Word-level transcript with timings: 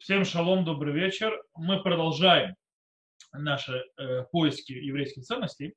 Всем 0.00 0.24
шалом, 0.24 0.64
добрый 0.64 0.94
вечер. 0.94 1.38
Мы 1.54 1.82
продолжаем 1.82 2.54
наши 3.34 3.84
э, 3.98 4.22
поиски 4.32 4.72
еврейских 4.72 5.24
ценностей. 5.24 5.74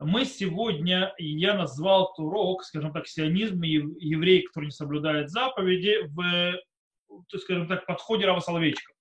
Мы 0.00 0.24
сегодня, 0.24 1.14
я 1.18 1.54
назвал 1.54 2.12
урок, 2.18 2.64
скажем 2.64 2.92
так, 2.92 3.06
сионизм 3.06 3.62
и 3.62 3.68
евреи, 3.68 4.40
которые 4.40 4.66
не 4.66 4.72
соблюдают 4.72 5.30
заповеди, 5.30 6.00
в, 6.08 7.38
скажем 7.38 7.68
так, 7.68 7.86
подходе 7.86 8.26
Рава 8.26 8.40
Соловейчика. 8.40 8.92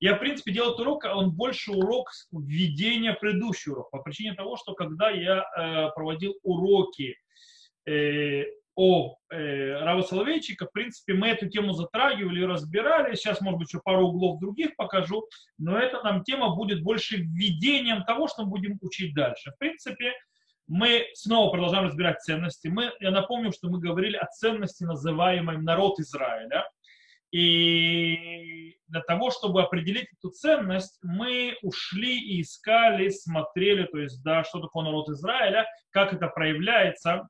Я, 0.00 0.16
в 0.16 0.18
принципе, 0.18 0.50
делал 0.50 0.70
этот 0.70 0.80
урок, 0.80 1.04
он 1.04 1.30
больше 1.30 1.70
урок 1.70 2.10
введения 2.32 3.14
предыдущего 3.14 3.74
урока, 3.74 3.90
по 3.96 4.02
причине 4.02 4.34
того, 4.34 4.56
что 4.56 4.74
когда 4.74 5.10
я 5.10 5.44
э, 5.56 5.90
проводил 5.94 6.34
уроки 6.42 7.14
э, 7.86 8.42
о 8.76 9.16
э, 9.30 9.72
Рава 9.80 10.02
Соловейчика, 10.02 10.66
в 10.66 10.72
принципе, 10.72 11.14
мы 11.14 11.28
эту 11.28 11.48
тему 11.48 11.72
затрагивали, 11.72 12.44
разбирали. 12.44 13.14
Сейчас, 13.14 13.40
может 13.40 13.58
быть, 13.58 13.68
еще 13.68 13.80
пару 13.84 14.08
углов 14.08 14.40
других 14.40 14.76
покажу, 14.76 15.26
но 15.58 15.78
эта 15.78 16.02
нам 16.02 16.24
тема 16.24 16.54
будет 16.54 16.82
больше 16.82 17.16
введением 17.16 18.04
того, 18.04 18.28
что 18.28 18.44
мы 18.44 18.50
будем 18.50 18.78
учить 18.80 19.14
дальше. 19.14 19.52
В 19.52 19.58
принципе, 19.58 20.14
мы 20.66 21.06
снова 21.14 21.50
продолжаем 21.50 21.86
разбирать 21.86 22.20
ценности. 22.20 22.68
Мы, 22.68 22.92
я 23.00 23.10
напомню, 23.10 23.52
что 23.52 23.68
мы 23.68 23.80
говорили 23.80 24.16
о 24.16 24.26
ценности, 24.26 24.84
называемой 24.84 25.58
народ 25.58 25.98
Израиля. 25.98 26.64
И 27.32 28.76
для 28.88 29.00
того, 29.02 29.30
чтобы 29.30 29.62
определить 29.62 30.08
эту 30.18 30.30
ценность, 30.30 30.98
мы 31.02 31.56
ушли 31.62 32.18
и 32.18 32.40
искали, 32.42 33.08
смотрели, 33.08 33.84
то 33.84 33.98
есть, 33.98 34.22
да, 34.22 34.42
что 34.44 34.60
такое 34.60 34.84
народ 34.84 35.08
Израиля, 35.10 35.66
как 35.90 36.12
это 36.12 36.28
проявляется 36.28 37.28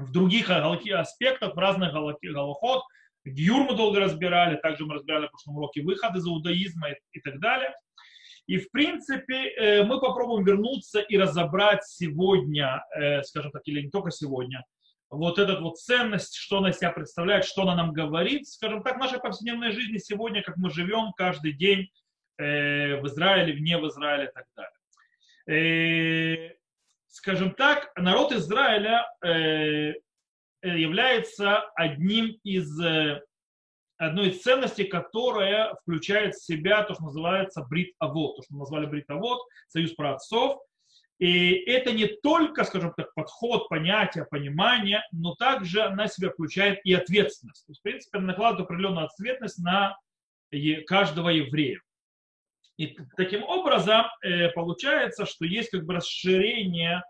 в 0.00 0.12
других 0.12 0.50
аспектах, 0.50 1.54
в 1.54 1.58
разных 1.58 1.92
галахот. 1.92 2.82
Гюр 3.24 3.64
мы 3.64 3.76
долго 3.76 4.00
разбирали, 4.00 4.56
также 4.56 4.86
мы 4.86 4.94
разбирали 4.94 5.26
в 5.26 5.30
прошлом 5.30 5.56
уроке 5.56 5.82
выход 5.82 6.16
из 6.16 6.26
иудаизма 6.26 6.90
и, 6.90 6.96
и 7.12 7.20
так 7.20 7.38
далее. 7.38 7.74
И, 8.46 8.58
в 8.58 8.70
принципе, 8.70 9.50
э, 9.50 9.84
мы 9.84 10.00
попробуем 10.00 10.44
вернуться 10.44 11.00
и 11.00 11.18
разобрать 11.18 11.84
сегодня, 11.84 12.82
э, 12.96 13.22
скажем 13.22 13.52
так, 13.52 13.62
или 13.66 13.82
не 13.82 13.90
только 13.90 14.10
сегодня, 14.10 14.64
вот 15.10 15.38
эту 15.38 15.60
вот 15.60 15.76
ценность, 15.78 16.36
что 16.36 16.58
она 16.58 16.72
себя 16.72 16.90
представляет, 16.92 17.44
что 17.44 17.62
она 17.62 17.74
нам 17.74 17.92
говорит, 17.92 18.48
скажем 18.48 18.82
так, 18.82 18.96
в 18.96 19.00
нашей 19.00 19.20
повседневной 19.20 19.72
жизни 19.72 19.98
сегодня, 19.98 20.42
как 20.42 20.56
мы 20.56 20.70
живем 20.70 21.12
каждый 21.16 21.52
день 21.52 21.90
э, 22.38 23.00
в 23.00 23.06
Израиле, 23.06 23.52
вне 23.52 23.76
в 23.78 23.86
Израиле 23.86 24.30
и 24.30 24.32
так 24.32 24.44
далее 24.56 24.70
скажем 27.10 27.54
так, 27.54 27.90
народ 27.96 28.32
Израиля 28.32 29.06
э, 29.22 29.94
является 30.62 31.60
одним 31.74 32.38
из, 32.44 32.80
э, 32.80 33.20
одной 33.98 34.28
из 34.28 34.42
ценностей, 34.42 34.84
которая 34.84 35.74
включает 35.82 36.34
в 36.34 36.44
себя 36.44 36.84
то, 36.84 36.94
что 36.94 37.04
называется 37.04 37.66
брит 37.68 37.94
авод, 37.98 38.36
то, 38.36 38.42
что 38.42 38.54
мы 38.54 38.60
назвали 38.60 38.86
брит 38.86 39.10
авод, 39.10 39.40
союз 39.68 39.92
праотцов. 39.92 40.60
И 41.18 41.52
это 41.70 41.92
не 41.92 42.06
только, 42.06 42.64
скажем 42.64 42.94
так, 42.96 43.12
подход, 43.14 43.68
понятие, 43.68 44.24
понимание, 44.24 45.02
но 45.12 45.34
также 45.34 45.82
она 45.82 46.06
себя 46.06 46.30
включает 46.30 46.80
и 46.84 46.94
ответственность. 46.94 47.66
То 47.66 47.72
есть, 47.72 47.80
в 47.80 47.82
принципе, 47.82 48.18
она 48.18 48.28
накладывает 48.28 48.66
определенную 48.66 49.06
ответственность 49.06 49.58
на 49.58 49.98
каждого 50.86 51.28
еврея. 51.28 51.80
И 52.80 52.96
таким 53.14 53.42
образом 53.42 54.06
э, 54.22 54.48
получается, 54.52 55.26
что 55.26 55.44
есть 55.44 55.68
как 55.68 55.84
бы 55.84 55.92
расширение 55.92 57.02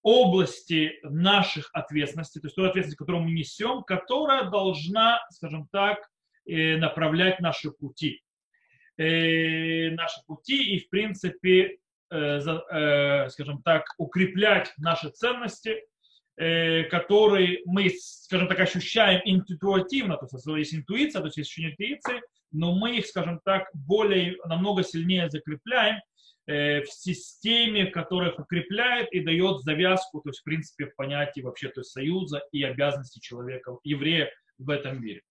области 0.00 0.98
наших 1.02 1.68
ответственностей, 1.74 2.40
то 2.40 2.46
есть 2.46 2.56
той 2.56 2.70
ответственности, 2.70 2.96
которую 2.96 3.24
мы 3.24 3.32
несем, 3.32 3.82
которая 3.82 4.44
должна, 4.48 5.20
скажем 5.28 5.68
так, 5.70 5.98
э, 6.46 6.78
направлять 6.78 7.38
наши 7.40 7.70
пути. 7.70 8.22
Э, 8.96 9.90
наши 9.90 10.24
пути 10.26 10.76
и, 10.76 10.78
в 10.78 10.88
принципе, 10.88 11.76
скажем 12.08 13.62
так, 13.62 13.84
укреплять 13.98 14.74
наши 14.78 15.10
ценности, 15.10 15.76
которые 16.36 17.60
мы, 17.66 17.88
скажем 17.88 18.48
так, 18.48 18.58
ощущаем 18.58 19.20
интуитивно, 19.24 20.16
то 20.16 20.26
есть 20.26 20.44
есть 20.44 20.74
интуиция, 20.74 21.20
то 21.20 21.26
есть 21.26 21.36
есть 21.36 21.50
ощущение 21.50 21.70
интуиции, 21.70 22.20
но 22.52 22.74
мы 22.74 22.96
их, 22.98 23.06
скажем 23.06 23.40
так, 23.44 23.68
более, 23.74 24.36
намного 24.44 24.82
сильнее 24.82 25.30
закрепляем 25.30 26.00
э, 26.46 26.82
в 26.82 26.88
системе, 26.88 27.86
которая 27.86 28.30
их 28.30 28.38
укрепляет 28.38 29.12
и 29.12 29.20
дает 29.20 29.60
завязку, 29.62 30.20
то 30.20 30.30
есть, 30.30 30.40
в 30.40 30.44
принципе, 30.44 30.86
в 30.86 30.96
понятии 30.96 31.40
вообще 31.40 31.68
то 31.68 31.80
есть, 31.80 31.90
союза 31.90 32.42
и 32.52 32.62
обязанностей 32.62 33.20
человека, 33.20 33.76
еврея 33.84 34.30
в 34.58 34.70
этом 34.70 35.02
мире. 35.02 35.22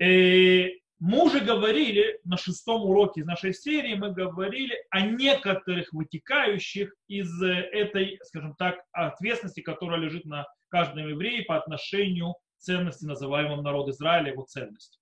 Э, 0.00 0.68
мы 0.98 1.24
уже 1.24 1.40
говорили 1.40 2.18
на 2.24 2.38
шестом 2.38 2.88
уроке 2.88 3.20
из 3.20 3.26
нашей 3.26 3.52
серии, 3.52 3.94
мы 3.94 4.12
говорили 4.12 4.74
о 4.90 5.02
некоторых 5.02 5.92
вытекающих 5.92 6.94
из 7.06 7.42
этой, 7.42 8.18
скажем 8.24 8.54
так, 8.54 8.80
ответственности, 8.92 9.60
которая 9.60 10.00
лежит 10.00 10.24
на 10.24 10.46
каждом 10.68 11.06
еврее 11.08 11.42
по 11.42 11.56
отношению 11.56 12.34
ценности, 12.58 13.04
называемого 13.04 13.60
народа 13.60 13.90
Израиля, 13.90 14.32
его 14.32 14.44
ценности. 14.44 14.98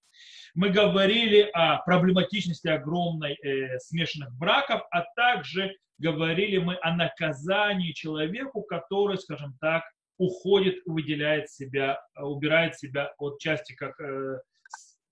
Мы 0.55 0.71
говорили 0.71 1.51
о 1.53 1.79
проблематичности 1.79 2.69
огромной 2.69 3.35
э, 3.35 3.79
смешанных 3.79 4.33
браков, 4.37 4.83
а 4.91 5.03
также 5.17 5.77
говорили 5.99 6.59
мы 6.59 6.79
о 6.83 6.95
наказании 6.95 7.93
человеку, 7.93 8.63
который, 8.63 9.19
скажем 9.19 9.57
так, 9.61 9.85
уходит, 10.17 10.77
выделяет 10.87 11.51
себя, 11.51 12.01
убирает 12.17 12.77
себя 12.79 13.13
от 13.19 13.41
части 13.41 13.75
как 13.75 13.99
э, 14.01 14.39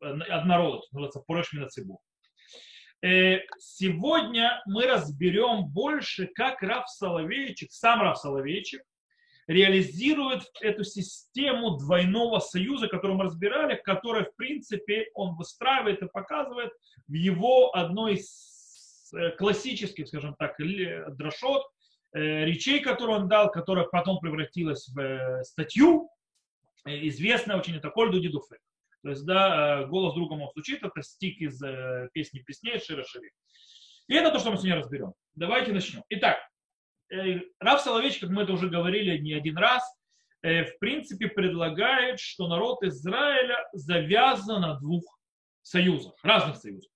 от 0.01 0.45
народа, 0.45 0.83
называется 0.91 1.21
Пореш 1.21 1.53
Минацибу. 1.53 2.01
Э, 3.05 3.41
сегодня 3.59 4.63
мы 4.67 4.87
разберем 4.87 5.67
больше, 5.67 6.29
как 6.29 6.63
Раф 6.63 6.89
Соловейчик, 6.89 7.73
сам 7.73 8.01
Раф 8.01 8.19
Соловейчик, 8.19 8.83
реализует 9.47 10.43
эту 10.61 10.85
систему 10.85 11.77
двойного 11.77 12.39
союза, 12.39 12.89
которую 12.89 13.19
мы 13.19 13.25
разбирали, 13.25 13.81
которая, 13.83 14.25
в 14.25 14.37
принципе, 14.37 15.09
он 15.15 15.37
выстраивает 15.37 16.03
и 16.03 16.09
показывает 16.09 16.73
в 17.09 17.13
его 17.13 17.75
одной 17.75 18.15
из 18.15 19.13
э, 19.15 19.31
классических, 19.33 20.09
скажем 20.09 20.35
так, 20.39 20.57
дрошот, 21.17 21.63
э, 22.15 22.45
речей, 22.45 22.81
которую 22.81 23.21
он 23.21 23.29
дал, 23.29 23.51
которая 23.51 23.87
потом 23.87 24.21
превратилась 24.21 24.89
в 24.89 24.99
э, 24.99 25.45
статью, 25.45 26.09
известная 26.85 27.57
очень, 27.57 27.77
это 27.77 27.91
Кольду 27.91 28.21
Дидуфе. 28.21 28.59
То 29.03 29.11
есть, 29.11 29.25
да, 29.25 29.85
голос 29.85 30.15
друга 30.15 30.37
мог 30.37 30.53
случиться, 30.53 30.87
это 30.87 31.03
стик 31.03 31.41
из 31.41 31.61
песни 32.13 32.39
песней 32.39 32.79
Шира 32.79 33.03
Шири. 33.03 33.33
И 34.07 34.15
это 34.15 34.31
то, 34.31 34.39
что 34.39 34.51
мы 34.51 34.57
сегодня 34.57 34.77
разберем. 34.77 35.13
Давайте 35.35 35.73
начнем. 35.73 36.05
Итак, 36.09 36.39
Рав 37.61 37.81
Соловейчик, 37.81 38.23
как 38.23 38.31
мы 38.31 38.43
это 38.43 38.53
уже 38.53 38.69
говорили 38.69 39.19
не 39.19 39.35
один 39.35 39.59
раз, 39.59 39.83
э, 40.43 40.65
в 40.65 40.79
принципе 40.79 41.29
предлагает, 41.29 42.19
что 42.19 42.49
народ 42.49 42.83
Израиля 42.83 43.59
завязан 43.73 44.63
на 44.63 44.75
двух 44.81 45.05
союзах, 45.63 46.15
разных 46.23 46.57
союзах. 46.57 46.91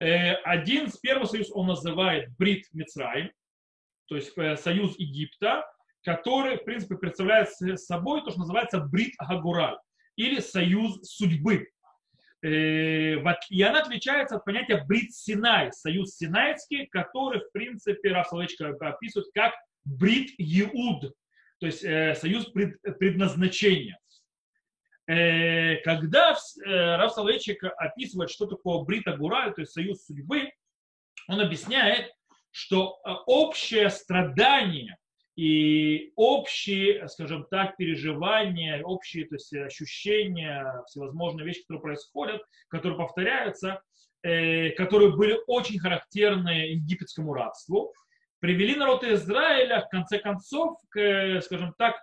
Э, 0.00 0.34
один, 0.34 0.90
первый 1.02 1.26
союз 1.26 1.50
он 1.52 1.66
называет 1.66 2.30
Брит 2.36 2.66
Мицраим, 2.72 3.32
то 4.06 4.16
есть 4.16 4.32
союз 4.62 4.98
Египта, 4.98 5.64
который, 6.02 6.58
в 6.58 6.64
принципе, 6.64 6.96
представляет 6.96 7.50
собой 7.50 8.22
то, 8.22 8.30
что 8.30 8.40
называется 8.40 8.80
Брит 8.80 9.14
Агураль, 9.18 9.78
или 10.16 10.40
союз 10.40 11.00
судьбы. 11.02 11.68
Э, 12.42 13.16
и 13.50 13.62
она 13.62 13.80
отличается 13.80 14.36
от 14.36 14.44
понятия 14.44 14.84
Брит 14.86 15.12
Синай, 15.12 15.72
союз 15.72 16.16
синайский, 16.16 16.86
который, 16.86 17.40
в 17.40 17.50
принципе, 17.50 18.12
Раф 18.12 18.32
описывает 18.32 19.28
как 19.34 19.54
Брит 19.84 20.34
Иуд, 20.38 21.12
то 21.58 21.66
есть 21.66 21.82
э, 21.82 22.14
союз 22.14 22.46
предназначения. 22.46 23.98
Э, 25.08 25.76
когда 25.82 26.36
Раф 26.64 27.12
Соловейчик 27.12 27.64
описывает, 27.64 28.30
что 28.30 28.46
такое 28.46 28.84
Брит 28.84 29.08
Агураль, 29.08 29.54
то 29.54 29.62
есть 29.62 29.72
союз 29.72 30.04
судьбы, 30.04 30.52
он 31.26 31.40
объясняет, 31.40 32.12
что 32.52 33.00
общее 33.26 33.90
страдание 33.90 34.96
и 35.38 36.12
общие, 36.16 37.06
скажем 37.06 37.46
так, 37.48 37.76
переживания, 37.76 38.82
общие 38.82 39.24
то 39.24 39.36
есть, 39.36 39.54
ощущения, 39.54 40.82
всевозможные 40.88 41.46
вещи, 41.46 41.60
которые 41.60 41.80
происходят, 41.80 42.42
которые 42.66 42.98
повторяются, 42.98 43.80
э, 44.24 44.70
которые 44.70 45.14
были 45.14 45.38
очень 45.46 45.78
характерны 45.78 46.72
египетскому 46.72 47.34
рабству, 47.34 47.92
привели 48.40 48.74
народ 48.74 49.04
Израиля, 49.04 49.82
в 49.82 49.88
конце 49.90 50.18
концов, 50.18 50.76
к, 50.88 51.40
скажем 51.42 51.72
так, 51.78 51.94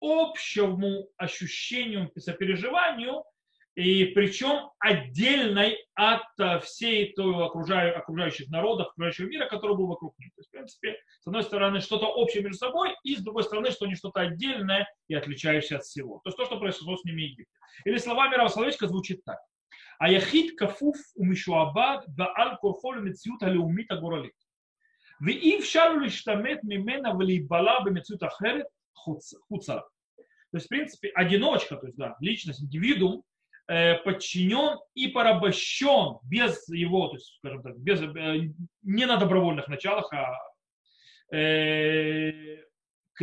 общему 0.00 1.08
ощущению, 1.16 2.12
сопереживанию, 2.16 3.24
и 3.75 4.05
причем 4.07 4.71
отдельной 4.79 5.77
от 5.93 6.23
э, 6.39 6.59
всей 6.59 7.13
той 7.13 7.45
окружающих 7.45 8.49
народов, 8.49 8.89
окружающего 8.89 9.27
мира, 9.27 9.47
который 9.47 9.77
был 9.77 9.87
вокруг 9.87 10.17
них. 10.19 10.33
То 10.35 10.41
есть, 10.41 10.49
в 10.49 10.51
принципе, 10.51 10.97
с 11.21 11.27
одной 11.27 11.43
стороны, 11.43 11.79
что-то 11.79 12.07
общее 12.07 12.43
между 12.43 12.57
собой, 12.57 12.93
и 13.03 13.15
с 13.15 13.21
другой 13.21 13.43
стороны, 13.43 13.71
что 13.71 13.85
не 13.85 13.95
что-то 13.95 14.19
отдельное 14.21 14.85
и 15.07 15.13
отличающееся 15.15 15.77
от 15.77 15.83
всего. 15.83 16.19
То 16.23 16.29
есть 16.29 16.37
то, 16.37 16.45
что 16.45 16.59
произошло 16.59 16.97
с 16.97 17.05
ними 17.05 17.21
в 17.21 17.23
Египте. 17.23 17.59
Или 17.85 17.97
словами 17.97 18.35
Равословичка 18.35 18.87
звучит 18.87 19.23
так. 19.23 19.39
היחיד 20.01 20.51
כפוף 20.57 20.97
ומשועבד 21.17 21.97
בעל 22.07 22.55
כורחו 22.61 22.93
למציאות 22.93 23.43
הלאומית 23.43 23.91
הגורלית. 23.91 24.49
ואי 25.25 25.59
אפשר 25.59 25.93
לו 25.93 25.99
להשתמט 25.99 26.59
ממנה 26.63 27.15
ולהיבלע 27.15 27.79
במציאות 27.85 28.23
אחרת 28.23 28.65
חוצה. 29.47 29.79
То 30.51 30.57
есть, 30.57 30.65
в 30.65 30.69
принципе, 30.69 31.09
одиночка, 31.15 31.75
то 31.75 31.85
есть, 31.85 31.97
да, 31.97 32.15
личность, 32.21 32.61
индивидуум, 32.63 33.19
э, 33.19 33.32
подчинен 34.04 34.78
и 34.94 35.08
порабощен 35.08 36.18
без 36.24 36.68
его, 36.68 37.08
то 37.08 37.14
есть, 37.16 37.36
скажем 37.38 37.62
так, 37.62 37.78
без, 37.78 38.00
э, 38.00 38.52
не 38.82 39.06
на 39.06 39.16
добровольных 39.16 39.68
началах, 39.68 40.12
а 40.12 40.36
э, 41.34 42.58
к, 43.14 43.22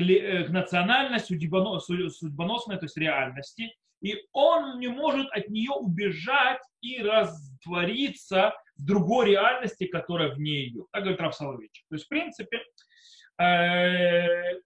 национальности, 0.49 1.37
судьбоносной, 1.37 2.77
то 2.77 2.85
есть 2.85 2.97
реальности, 2.97 3.75
и 4.01 4.15
он 4.31 4.79
не 4.79 4.87
может 4.87 5.29
от 5.31 5.49
нее 5.49 5.71
убежать 5.71 6.61
и 6.81 7.01
раствориться 7.03 8.53
в 8.77 8.85
другой 8.85 9.31
реальности, 9.31 9.85
которая 9.85 10.33
вне 10.33 10.65
ее. 10.65 10.85
Так 10.91 11.03
говорит 11.03 11.21
Раф 11.21 11.35
Соловейчик. 11.35 11.85
То 11.87 11.95
есть, 11.95 12.05
в 12.05 12.09
принципе, 12.09 12.63
э, 13.39 14.59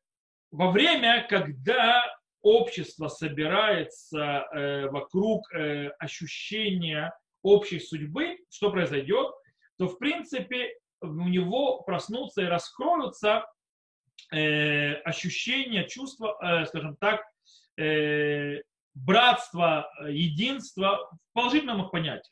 во 0.51 0.71
время, 0.71 1.27
когда 1.29 2.01
общество 2.45 3.07
собирается 3.07 4.45
э, 4.53 4.87
вокруг 4.89 5.51
э, 5.53 5.89
ощущения 5.99 7.11
общей 7.41 7.79
судьбы, 7.79 8.37
что 8.49 8.71
произойдет, 8.71 9.33
то, 9.77 9.87
в 9.87 9.97
принципе, 9.97 10.73
у 11.01 11.27
него 11.27 11.81
проснутся 11.81 12.43
и 12.43 12.45
раскроются 12.45 13.45
ощущения, 14.31 15.87
чувства, 15.87 16.65
скажем 16.67 16.95
так, 16.95 17.21
братства, 18.95 19.91
единства 20.07 21.11
в 21.11 21.33
положительном 21.33 21.83
их 21.83 21.91
понятии. 21.91 22.31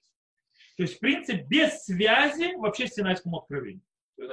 То 0.78 0.84
есть, 0.84 0.96
в 0.96 1.00
принципе, 1.00 1.44
без 1.44 1.84
связи 1.84 2.56
вообще 2.56 2.88
с 2.88 2.96
Синайскому 2.96 3.40
откровению. 3.40 3.84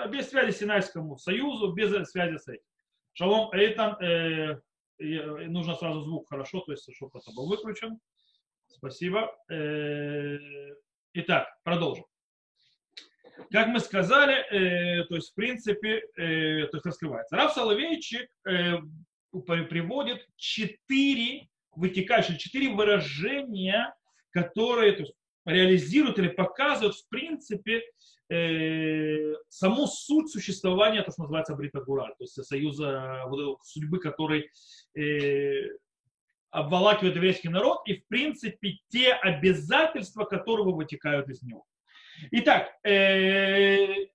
Без 0.09 0.29
связи 0.29 0.53
с 0.53 0.59
Синайскому 0.59 1.19
союзу, 1.19 1.73
без 1.73 1.91
связи 2.09 2.38
с 2.38 2.49
этим. 2.49 2.65
Шалом, 3.12 3.53
Эйтан, 3.53 4.03
э, 4.03 4.61
нужно 5.00 5.75
сразу 5.75 6.02
звук 6.02 6.29
хорошо, 6.29 6.61
то 6.61 6.73
есть, 6.73 6.88
чтобы 6.94 7.19
это 7.19 7.32
был 7.35 7.49
выключен. 7.49 7.99
Спасибо. 8.69 9.35
Э, 9.50 10.38
итак, 11.14 11.49
продолжим. 11.64 12.05
Как 13.50 13.69
мы 13.69 13.81
сказали, 13.81 14.35
э, 14.35 15.05
то 15.05 15.17
есть, 15.17 15.32
в 15.32 15.35
принципе, 15.35 16.02
э, 16.17 16.67
то 16.67 16.76
есть 16.76 16.87
раскрывается. 16.87 17.37
Рав 17.37 17.52
Соловейчик 17.52 18.29
э, 18.47 18.76
приводит 19.32 20.26
четыре 20.37 21.49
вытекающие, 21.75 22.38
четыре 22.38 22.70
выражения, 22.70 23.94
которые 24.31 24.93
то 24.93 25.00
есть, 25.00 25.14
реализируют 25.44 26.19
или 26.19 26.28
показывают, 26.28 26.96
в 26.96 27.08
принципе, 27.08 27.82
э, 28.28 29.34
саму 29.48 29.87
суть 29.87 30.31
существования, 30.31 31.02
то, 31.02 31.12
что 31.12 31.22
называется 31.22 31.54
Бритагура, 31.54 32.06
то 32.19 32.25
есть 32.25 32.44
союза 32.44 33.22
вот, 33.26 33.58
судьбы, 33.64 33.98
который 33.98 34.50
э, 34.96 35.69
обволакивает 36.50 37.16
еврейский 37.16 37.48
народ, 37.48 37.81
и, 37.87 37.94
в 37.94 38.06
принципе, 38.08 38.78
те 38.88 39.12
обязательства, 39.12 40.25
которые 40.25 40.75
вытекают 40.75 41.28
из 41.28 41.42
него. 41.42 41.64
Итак, 42.32 42.70
э, 42.84 44.06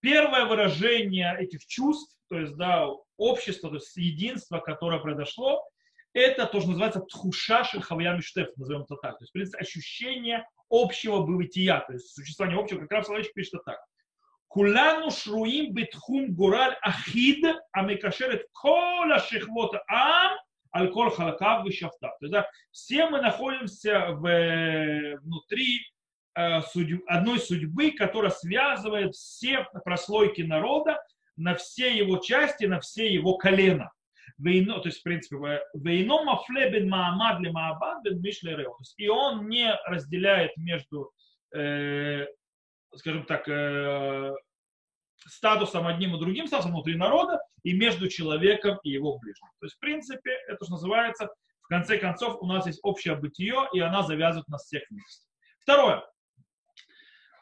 первое 0.00 0.46
выражение 0.46 1.36
этих 1.38 1.66
чувств, 1.66 2.18
то 2.28 2.38
есть, 2.38 2.56
да, 2.56 2.88
общество, 3.16 3.68
то 3.68 3.76
есть 3.76 3.96
единство, 3.96 4.58
которое 4.58 5.00
произошло, 5.00 5.62
это 6.14 6.46
тоже 6.46 6.68
называется 6.68 7.00
тхуша 7.00 7.64
шельхавая 7.64 8.16
миштеф, 8.16 8.48
назовем 8.56 8.82
это 8.82 8.96
так. 8.96 9.18
То 9.18 9.22
есть, 9.22 9.30
в 9.30 9.32
принципе, 9.32 9.58
ощущение 9.58 10.46
общего 10.68 11.22
бытия, 11.22 11.80
то 11.80 11.92
есть 11.92 12.14
существование 12.14 12.60
общего, 12.60 12.80
как 12.80 12.92
раз 12.92 13.06
Соловейчик 13.06 13.34
пишет 13.34 13.64
так. 13.64 13.78
Кулану 14.48 15.10
шруим 15.10 15.72
битхум 15.72 16.34
гураль 16.34 16.76
ахид, 16.82 17.44
амекашерет 17.72 18.46
кола 18.52 19.18
шехвота 19.20 19.82
ам, 19.88 20.36
аль-кол 20.74 21.10
халакав 21.10 21.64
вишафта. 21.64 22.08
То 22.08 22.16
есть, 22.20 22.32
да, 22.32 22.46
все 22.70 23.08
мы 23.08 23.22
находимся 23.22 24.08
в, 24.10 25.18
внутри 25.22 25.80
э, 26.34 26.60
судьб, 26.62 27.02
одной 27.06 27.38
судьбы, 27.38 27.92
которая 27.92 28.30
связывает 28.30 29.14
все 29.14 29.66
прослойки 29.84 30.42
народа 30.42 31.02
на 31.36 31.54
все 31.54 31.96
его 31.96 32.18
части, 32.18 32.66
на 32.66 32.80
все 32.80 33.10
его 33.10 33.38
колена 33.38 33.90
вейно, 34.42 34.80
то 34.80 34.88
есть, 34.88 35.00
в 35.00 35.02
принципе, 35.02 35.36
вейно 35.74 36.24
мафле 36.24 36.70
бен 36.70 36.88
маамад 36.88 37.40
ли 37.40 37.50
маабад 37.50 38.02
бен 38.04 38.20
мишле 38.20 38.56
рео. 38.56 38.76
И 38.96 39.08
он 39.08 39.48
не 39.48 39.74
разделяет 39.86 40.56
между, 40.56 41.12
э, 41.54 42.26
скажем 42.94 43.24
так, 43.24 43.48
э, 43.48 44.34
статусом 45.16 45.86
одним 45.86 46.16
и 46.16 46.18
другим, 46.18 46.46
статусом 46.46 46.72
внутри 46.72 46.96
народа, 46.96 47.40
и 47.62 47.72
между 47.72 48.08
человеком 48.08 48.78
и 48.82 48.90
его 48.90 49.18
ближним. 49.18 49.48
То 49.60 49.66
есть, 49.66 49.76
в 49.76 49.78
принципе, 49.78 50.32
это 50.48 50.64
что 50.64 50.74
называется, 50.74 51.30
в 51.62 51.68
конце 51.68 51.98
концов, 51.98 52.42
у 52.42 52.46
нас 52.46 52.66
есть 52.66 52.80
общее 52.82 53.14
бытие, 53.14 53.68
и 53.72 53.80
она 53.80 54.02
завязывает 54.02 54.48
нас 54.48 54.64
всех 54.64 54.82
вместе. 54.90 55.26
Второе. 55.60 56.02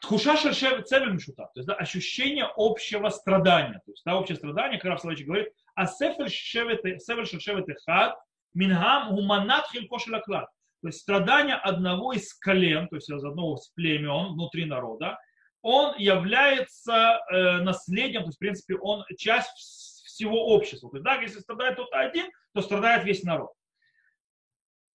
Тхуша 0.01 0.35
цевель 0.35 1.13
мишута, 1.13 1.43
то 1.43 1.59
есть 1.59 1.67
да, 1.67 1.75
ощущение 1.75 2.49
общего 2.57 3.09
страдания. 3.09 3.81
То 3.85 3.91
есть 3.91 4.03
да, 4.03 4.17
общее 4.17 4.35
страдание, 4.35 4.79
как 4.79 4.91
Раф 4.91 5.03
говорит, 5.03 5.53
а 5.75 5.85
сефер 5.85 6.27
шевет 6.29 7.69
эхад 7.69 8.17
мингам 8.55 9.15
гуманат 9.15 9.67
хилько 9.71 9.99
шелаклад. 9.99 10.49
То 10.81 10.87
есть 10.87 11.01
страдание 11.01 11.55
одного 11.55 12.13
из 12.13 12.33
колен, 12.33 12.87
то 12.89 12.95
есть 12.95 13.11
одного 13.11 13.57
из 13.57 13.67
племен 13.75 14.33
внутри 14.33 14.65
народа, 14.65 15.19
он 15.61 15.95
является 15.99 17.19
э, 17.31 17.57
наследием, 17.61 18.23
то 18.23 18.29
есть, 18.29 18.37
в 18.37 18.39
принципе, 18.39 18.77
он 18.77 19.05
часть 19.15 20.03
всего 20.07 20.47
общества. 20.47 20.89
То 20.89 20.97
есть, 20.97 21.05
да, 21.05 21.21
если 21.21 21.39
страдает 21.39 21.75
кто-то 21.75 21.99
один, 21.99 22.31
то 22.55 22.63
страдает 22.63 23.05
весь 23.05 23.21
народ. 23.23 23.51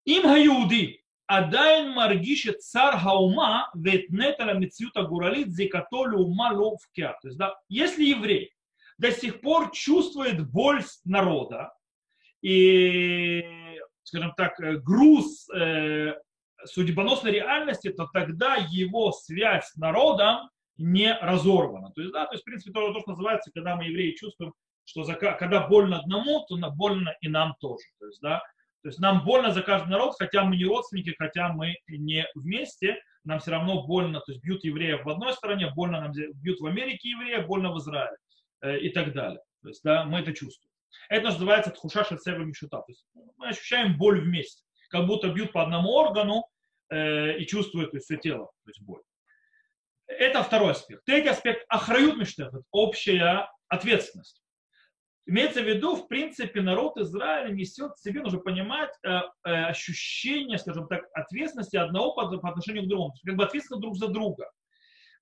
Им 0.06 0.22
гаюди 0.22 1.03
עדיין 1.27 1.91
מרגיש 1.91 2.47
את 2.49 2.55
צר 2.55 2.89
האומה 2.93 3.63
ואת 3.83 4.05
נטל 4.09 4.49
המציאות 4.49 4.97
הגורלית 4.97 5.51
זיקתו 5.51 6.05
לאומה 6.05 6.53
לא 6.53 6.65
הופקעה. 6.65 7.13
То 7.21 7.27
есть, 7.27 7.37
да, 7.37 7.49
если 7.69 8.03
еврей 8.03 8.49
до 8.97 9.11
сих 9.11 9.41
пор 9.41 9.71
чувствует 9.71 10.45
боль 10.51 10.83
народа 11.05 11.71
и, 12.41 13.43
скажем 14.03 14.33
так, 14.35 14.59
э, 14.59 14.77
груз 14.77 15.47
э, 15.49 16.15
судьбоносной 16.65 17.31
реальности, 17.31 17.89
то 17.91 18.07
тогда 18.13 18.55
его 18.55 19.11
связь 19.11 19.67
с 19.67 19.77
народом 19.77 20.49
не 20.77 21.13
разорвана. 21.13 21.91
То 21.91 22.01
есть, 22.01 22.13
да, 22.13 22.25
то 22.25 22.33
есть, 22.33 22.43
в 22.43 22.45
принципе, 22.45 22.71
то, 22.71 22.91
то, 22.93 22.99
что 23.01 23.11
называется, 23.11 23.51
когда 23.53 23.75
мы, 23.75 23.85
евреи, 23.85 24.15
чувствуем, 24.15 24.53
что 24.83 25.03
за, 25.03 25.13
когда 25.13 25.67
больно 25.67 25.99
одному, 25.99 26.45
то 26.47 26.57
больно 26.71 27.15
и 27.21 27.29
нам 27.29 27.55
тоже. 27.59 27.85
То 27.99 28.07
есть, 28.07 28.21
да, 28.21 28.41
то 28.84 28.90
есть 28.90 29.00
нам 29.00 29.24
больно 29.24 29.50
за 29.50 29.62
каждый 29.62 29.88
народ, 29.88 30.14
хотя 30.16 30.44
мы 30.44 30.56
не 30.56 30.66
родственники, 30.66 31.14
хотя 31.18 31.52
мы 31.52 31.74
не 31.88 32.24
вместе, 32.36 33.00
нам 33.24 33.40
все 33.40 33.50
равно 33.50 33.84
больно, 33.86 34.20
то 34.20 34.30
есть 34.30 34.44
бьют 34.44 34.62
евреев 34.62 35.04
в 35.04 35.08
одной 35.08 35.32
стороне, 35.32 35.72
больно 35.74 36.00
нам 36.02 36.12
бьют 36.12 36.60
в 36.60 36.66
Америке 36.66 37.08
евреев, 37.08 37.46
больно 37.46 37.72
в 37.72 37.78
Израиле. 37.78 38.16
Э, 38.64 38.78
и 38.78 38.88
так 38.88 39.12
далее. 39.12 39.40
То 39.62 39.68
есть, 39.68 39.82
да, 39.84 40.04
мы 40.04 40.20
это 40.20 40.32
чувствуем. 40.32 40.72
Это 41.10 41.26
называется 41.26 41.70
тхуша 41.70 42.02
шерцева 42.02 42.42
мишута. 42.44 42.78
То 42.78 42.84
есть 42.88 43.04
мы 43.36 43.48
ощущаем 43.48 43.98
боль 43.98 44.22
вместе, 44.22 44.64
как 44.88 45.06
будто 45.06 45.28
бьют 45.28 45.52
по 45.52 45.62
одному 45.62 45.90
органу 45.90 46.46
э, 46.88 47.36
и 47.38 47.46
чувствуют 47.46 47.90
то 47.90 47.98
есть, 47.98 48.06
все 48.06 48.16
тело, 48.16 48.46
то 48.64 48.70
есть 48.70 48.80
боль. 48.80 49.02
Это 50.06 50.42
второй 50.42 50.72
аспект. 50.72 51.04
Третий 51.04 51.28
аспект– 51.28 51.66
охрают 51.68 52.16
миштех, 52.16 52.54
общая 52.70 53.50
ответственность. 53.68 54.42
Имеется 55.26 55.62
в 55.62 55.66
виду, 55.66 55.96
в 55.96 56.06
принципе, 56.06 56.60
народ 56.60 56.98
Израиля 56.98 57.50
несет 57.50 57.92
в 57.94 58.02
себе, 58.02 58.20
нужно 58.20 58.40
понимать, 58.40 58.90
э, 59.02 59.08
э, 59.08 59.64
ощущение, 59.66 60.58
скажем 60.58 60.86
так, 60.86 61.04
ответственности 61.14 61.76
одного 61.76 62.12
по, 62.12 62.48
отношению 62.48 62.84
к 62.84 62.88
другому. 62.88 63.14
Как 63.24 63.34
бы 63.34 63.44
ответственность 63.44 63.80
друг 63.80 63.96
за 63.96 64.08
друга. 64.08 64.50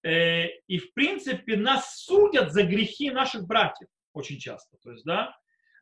Э, 0.03 0.47
и, 0.67 0.79
в 0.79 0.93
принципе, 0.93 1.57
нас 1.57 2.03
судят 2.03 2.53
за 2.53 2.65
грехи 2.65 3.11
наших 3.11 3.47
братьев 3.47 3.89
очень 4.13 4.39
часто. 4.39 4.77
То 4.83 4.91
есть, 4.91 5.05
да, 5.05 5.37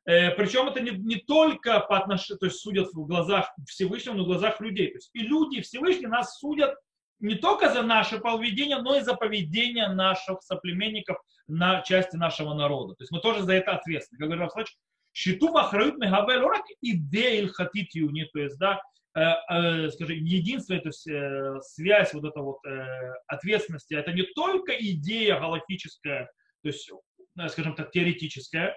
причем 0.04 0.66
это 0.66 0.80
не, 0.80 0.92
не 0.92 1.16
только 1.16 1.80
по 1.80 1.98
отношению, 1.98 2.38
то 2.38 2.46
есть 2.46 2.58
судят 2.58 2.88
в 2.88 3.06
глазах 3.06 3.52
Всевышнего, 3.66 4.14
но 4.14 4.24
в 4.24 4.26
глазах 4.26 4.60
людей. 4.60 4.88
То 4.88 4.96
есть 4.96 5.10
и 5.12 5.20
люди 5.20 5.60
Всевышние 5.60 6.08
нас 6.08 6.38
судят 6.38 6.74
не 7.20 7.36
только 7.36 7.72
за 7.72 7.82
наше 7.82 8.18
поведение, 8.18 8.78
но 8.78 8.96
и 8.96 9.02
за 9.02 9.14
поведение 9.14 9.88
наших 9.88 10.42
соплеменников 10.42 11.18
на 11.46 11.82
части 11.82 12.16
нашего 12.16 12.54
народа. 12.54 12.94
То 12.94 13.02
есть 13.02 13.12
мы 13.12 13.20
тоже 13.20 13.42
за 13.42 13.54
это 13.54 13.72
ответственны. 13.72 14.18
Как 14.18 14.28
говорит 14.28 14.44
Рафсач, 14.44 14.74
Шиту 15.12 15.52
вахрают 15.52 15.98
мегавель 15.98 16.40
рак 16.40 16.64
идея 16.80 17.42
илхатитюни, 17.42 18.24
то 18.32 18.38
есть, 18.38 18.58
да, 18.58 18.80
Э, 19.16 19.32
э, 19.48 19.90
скажем, 19.90 20.24
единство, 20.24 20.78
то 20.78 20.88
есть 20.88 21.08
э, 21.08 21.58
связь 21.62 22.14
вот 22.14 22.24
эта 22.24 22.40
вот 22.40 22.58
ответственности, 23.26 23.94
это 23.94 24.12
не 24.12 24.22
только 24.22 24.72
идея 24.72 25.40
галактическая, 25.40 26.30
то 26.62 26.68
есть, 26.68 26.88
скажем 27.48 27.74
так, 27.74 27.90
теоретическая, 27.90 28.76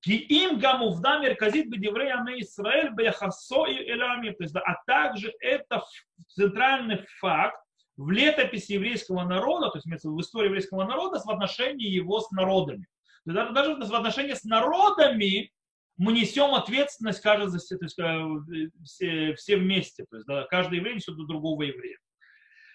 Ки 0.00 0.12
им 0.12 0.58
гамувда 0.58 1.18
мерказит 1.18 1.68
бедеврей 1.70 2.12
аме 2.12 2.40
Исраэль 2.40 2.90
бехасо 2.90 3.66
и 3.66 3.90
элами. 3.90 4.30
То 4.30 4.44
есть, 4.44 4.54
да, 4.54 4.60
а 4.60 4.76
также 4.86 5.34
это 5.40 5.82
центральный 6.28 7.04
факт 7.18 7.60
в 7.96 8.10
летописи 8.10 8.72
еврейского 8.72 9.24
народа, 9.24 9.70
то 9.70 9.78
есть 9.78 10.04
в 10.04 10.20
истории 10.20 10.46
еврейского 10.46 10.84
народа 10.84 11.18
в 11.18 11.28
отношении 11.28 11.88
его 11.88 12.20
с 12.20 12.30
народами. 12.30 12.86
То 13.24 13.32
есть, 13.32 13.52
даже 13.52 13.74
в 13.74 13.94
отношении 13.94 14.34
с 14.34 14.44
народами 14.44 15.50
мы 15.96 16.12
несем 16.12 16.54
ответственность, 16.54 17.20
кажется, 17.20 17.58
все, 17.58 17.76
то 17.76 17.84
есть, 17.84 17.98
э, 17.98 18.70
все, 18.84 19.34
все 19.34 19.56
вместе. 19.56 20.06
То 20.08 20.16
есть, 20.16 20.28
да, 20.28 20.44
каждый 20.44 20.78
еврей 20.78 20.94
несет 20.94 21.16
до 21.16 21.24
другого 21.24 21.62
еврея. 21.62 21.98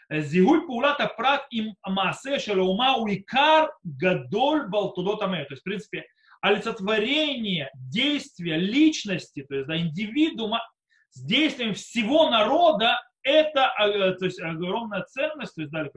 Зигуй 0.09 0.67
пулата 0.67 1.07
прат 1.07 1.47
им 1.51 1.73
маасе 1.87 2.37
шелоума 2.37 2.97
уикар 2.97 3.71
гадоль 3.83 4.67
балтудот 4.67 5.21
То 5.21 5.47
есть, 5.49 5.61
в 5.61 5.63
принципе, 5.63 6.05
олицетворение 6.43 7.71
действия 7.73 8.57
личности, 8.57 9.43
то 9.47 9.55
есть 9.55 9.67
да, 9.67 9.77
индивидуума 9.77 10.61
с 11.09 11.23
действием 11.23 11.73
всего 11.73 12.29
народа, 12.29 12.99
это 13.23 13.73
э, 13.79 14.13
то 14.15 14.25
есть, 14.25 14.41
огромная 14.41 15.03
ценность, 15.03 15.55
то 15.55 15.61
есть, 15.61 15.71
да, 15.71 15.87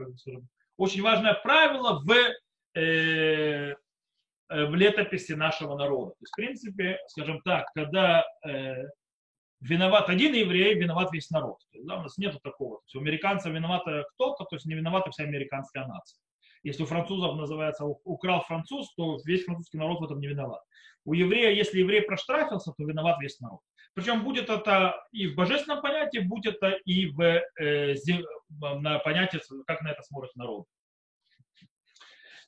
очень 0.77 1.01
важное 1.01 1.33
правило 1.33 1.99
в, 2.01 2.11
э, 2.79 2.79
э, 2.79 3.75
в 4.47 4.73
летописи 4.73 5.33
нашего 5.33 5.77
народа. 5.77 6.11
То 6.11 6.21
есть, 6.21 6.31
в 6.31 6.35
принципе, 6.37 6.97
скажем 7.07 7.41
так, 7.41 7.65
когда 7.75 8.23
э, 8.47 8.85
виноват 9.59 10.07
один 10.07 10.33
еврей, 10.33 10.75
виноват 10.75 11.11
весь 11.11 11.29
народ. 11.29 11.57
То 11.71 11.77
есть, 11.77 11.87
да, 11.87 11.97
у 11.97 12.03
нас 12.03 12.17
нет 12.17 12.41
такого. 12.41 12.77
То 12.77 12.83
есть, 12.85 12.95
у 12.95 12.99
американцев 13.01 13.53
виновата 13.53 14.05
кто-то, 14.13 14.45
то 14.45 14.55
есть 14.55 14.65
не 14.65 14.75
виновата 14.75 15.11
вся 15.11 15.23
американская 15.23 15.85
нация. 15.85 16.21
Если 16.67 16.83
у 16.83 16.85
французов 16.85 17.37
называется 17.37 17.85
украл 17.85 18.41
француз, 18.41 18.93
то 18.95 19.17
весь 19.23 19.45
французский 19.45 19.77
народ 19.77 20.01
в 20.01 20.03
этом 20.03 20.19
не 20.19 20.27
виноват. 20.27 20.61
У 21.05 21.13
еврея, 21.13 21.51
если 21.51 21.79
еврей 21.79 22.01
проштрафился, 22.01 22.73
то 22.77 22.83
виноват 22.83 23.21
весь 23.21 23.39
народ. 23.39 23.61
Причем 23.93 24.21
будет 24.21 24.49
это 24.49 25.01
и 25.13 25.27
в 25.27 25.35
божественном 25.35 25.81
понятии, 25.81 26.19
будет 26.19 26.61
это 26.61 26.71
и 26.83 27.05
в 27.05 27.21
э, 27.57 27.95
на 28.49 28.99
понятии, 28.99 29.39
как 29.65 29.81
на 29.81 29.91
это 29.91 30.03
смотрит 30.03 30.35
народ. 30.35 30.65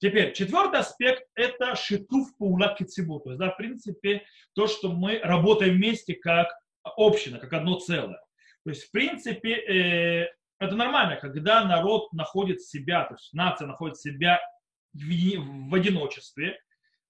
Теперь, 0.02 0.34
четвертый 0.34 0.82
аспект– 0.82 1.24
это 1.36 1.78
шитув 1.78 2.36
паула 2.38 2.76
кицибу. 2.78 3.22
То 3.22 3.30
есть, 3.30 3.40
да, 3.40 3.52
в 3.52 3.58
принципе, 3.58 4.26
то, 4.54 4.68
что 4.68 4.92
мы 4.92 5.20
работаем 5.20 5.76
вместе 5.76 6.14
как 6.16 6.50
община, 6.84 7.40
как 7.40 7.54
одно 7.54 7.80
целое. 7.80 8.22
То 8.66 8.72
есть, 8.72 8.84
в 8.84 8.92
принципе, 8.92 9.54
э, 9.54 10.28
это 10.60 10.76
нормально, 10.76 11.16
когда 11.16 11.64
народ 11.64 12.12
находит 12.14 12.62
себя, 12.62 13.06
то 13.06 13.16
есть 13.16 13.34
нация 13.34 13.68
находит 13.68 13.98
себя 13.98 14.40
в, 14.94 15.70
в 15.70 15.74
одиночестве, 15.74 16.60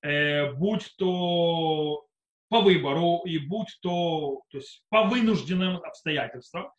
э, 0.01 0.51
будь 0.53 0.94
то 0.98 2.06
по 2.50 2.62
выбору 2.62 3.24
и 3.25 3.38
будь 3.38 3.77
то, 3.82 4.41
то 4.50 4.58
есть 4.58 4.84
по 4.89 5.03
вынужденным 5.03 5.77
обстоятельствам, 5.77 6.72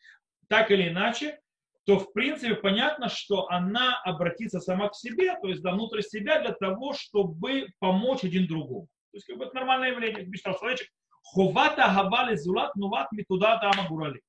так 0.49 0.71
или 0.71 0.89
иначе, 0.89 1.39
то 1.87 1.99
в 1.99 2.13
принципе 2.13 2.55
понятно, 2.55 3.09
что 3.09 3.49
она 3.51 4.01
обратится 4.05 4.61
сама 4.61 4.89
к 4.89 4.95
себе, 4.95 5.37
то 5.41 5.49
есть 5.49 5.63
до 5.63 5.73
внутрь 5.73 6.03
себя 6.03 6.41
для 6.41 6.53
того, 6.53 6.93
чтобы 6.93 7.69
помочь 7.79 8.25
один 8.25 8.47
другому. 8.47 8.87
То 9.11 9.17
есть 9.17 9.27
как 9.27 9.39
бы 9.39 9.45
это 9.45 9.55
нормальное 9.55 9.91
явление, 9.91 10.25
мечтал 10.27 10.57
человечек. 10.59 10.89
Ховата 11.23 11.93
гавали 11.95 12.37
зулат 12.37 12.75
нуват 12.77 13.11
митуда 13.13 13.59
тама 13.61 13.89
гурали. 13.89 14.21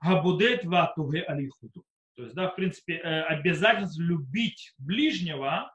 Габудет 0.00 0.64
ватуге 0.64 1.22
алихуду. 1.22 1.84
То 2.18 2.24
есть, 2.24 2.34
да, 2.34 2.48
в 2.48 2.56
принципе, 2.56 2.94
э, 2.96 3.22
обязательность 3.22 3.96
любить 3.96 4.74
ближнего, 4.78 5.72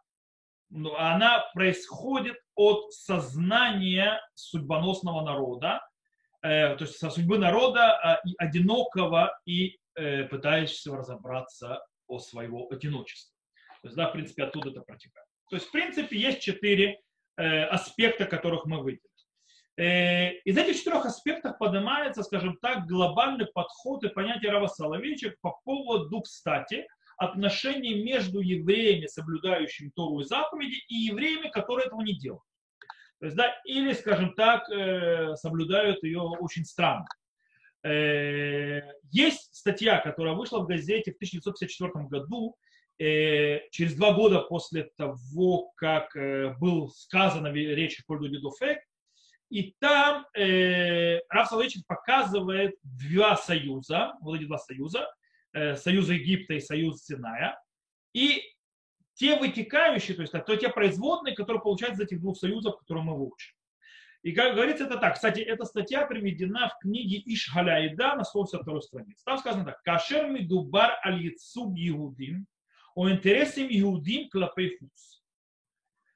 ну, 0.70 0.94
она 0.98 1.50
происходит 1.54 2.36
от 2.56 2.92
сознания 2.92 4.20
судьбоносного 4.34 5.22
народа, 5.24 5.80
э, 6.42 6.76
то 6.76 6.84
есть 6.84 6.98
со 6.98 7.10
судьбы 7.10 7.38
народа 7.38 8.20
э, 8.26 8.30
и 8.30 8.36
одинокого 8.38 9.40
и 9.46 9.78
пытающегося 9.96 10.98
разобраться 10.98 11.86
о 12.08 12.18
своего 12.18 12.68
одиночестве. 12.72 13.38
То 13.84 13.88
есть, 13.88 13.96
да, 13.96 14.10
в 14.10 14.14
принципе, 14.14 14.44
оттуда 14.44 14.72
это 14.72 14.82
протекает. 14.82 15.28
То 15.52 15.56
есть, 15.56 15.68
в 15.68 15.72
принципе, 15.72 16.18
есть 16.18 16.42
четыре 16.42 17.00
аспекта, 17.38 18.26
которых 18.26 18.66
мы 18.66 18.80
выделили. 18.82 19.13
Э, 19.76 20.34
из 20.46 20.56
этих 20.56 20.78
четырех 20.78 21.06
аспектов 21.06 21.58
поднимается, 21.58 22.22
скажем 22.22 22.58
так, 22.62 22.86
глобальный 22.86 23.48
подход 23.48 24.04
и 24.04 24.10
понятие 24.10 24.52
Рава 24.52 24.68
Соловейчик 24.68 25.40
по 25.42 25.60
поводу, 25.66 26.22
кстати, 26.22 26.88
отношений 27.18 28.04
между 28.04 28.40
евреями, 28.40 29.08
соблюдающими 29.08 29.92
Тору 29.96 30.20
и 30.20 30.26
заповеди, 30.26 30.76
и 30.88 30.96
евреями, 30.96 31.50
которые 31.50 31.88
этого 31.88 32.02
не 32.02 32.14
делают. 32.14 32.44
То 33.20 33.26
есть, 33.26 33.38
да, 33.38 33.56
или, 33.66 33.94
скажем 33.94 34.36
так, 34.36 34.70
э, 34.70 35.36
соблюдают 35.38 36.04
ее 36.04 36.22
очень 36.22 36.66
странно. 36.66 37.08
Э, 37.84 38.82
есть 39.12 39.56
статья, 39.56 40.00
которая 40.00 40.36
вышла 40.36 40.60
в 40.60 40.68
газете 40.68 41.12
в 41.12 41.16
1954 41.16 42.06
году, 42.06 42.56
через 43.00 43.96
два 43.96 44.14
года 44.14 44.42
после 44.42 44.84
того, 44.96 45.72
как 45.76 46.16
был 46.60 46.90
сказано 46.90 47.48
речь 47.48 47.98
в 47.98 48.06
пользу 48.06 48.30
Дедофек, 48.30 48.80
и 49.54 49.76
там 49.78 50.26
э, 50.36 51.20
Раф 51.30 51.48
Соловейчик 51.48 51.86
показывает 51.86 52.76
два 52.82 53.38
союза, 53.38 54.16
вот 54.20 54.36
эти 54.36 54.46
два 54.46 54.58
союза, 54.58 55.08
э, 55.54 55.76
союз 55.76 56.10
Египта 56.10 56.56
и 56.56 56.60
союз 56.60 57.04
Синая, 57.04 57.62
и 58.14 58.42
те 59.14 59.38
вытекающие, 59.38 60.16
то 60.16 60.24
есть 60.24 60.34
то 60.34 60.56
те 60.56 60.70
производные, 60.70 61.36
которые 61.36 61.62
получаются 61.62 62.02
из 62.02 62.08
этих 62.08 62.22
двух 62.22 62.36
союзов, 62.36 62.80
которые 62.80 63.04
мы 63.04 63.16
выучим. 63.16 63.54
И 64.24 64.32
как 64.32 64.56
говорится, 64.56 64.86
это 64.86 64.98
так. 64.98 65.14
Кстати, 65.14 65.42
эта 65.42 65.66
статья 65.66 66.08
приведена 66.08 66.70
в 66.70 66.80
книге 66.80 67.22
Ишхаляида 67.24 68.16
на 68.16 68.24
162 68.24 68.82
странице. 68.82 69.22
Там 69.24 69.38
сказано 69.38 69.66
так. 69.66 69.84
Кашер 69.84 70.32
мидубар 70.32 71.00
аль 71.06 71.22
яцуг 71.22 71.74
иудим, 71.76 72.48
о 72.96 73.08
интересам 73.08 73.68
иудим 73.70 74.30
клапейфус. 74.30 75.23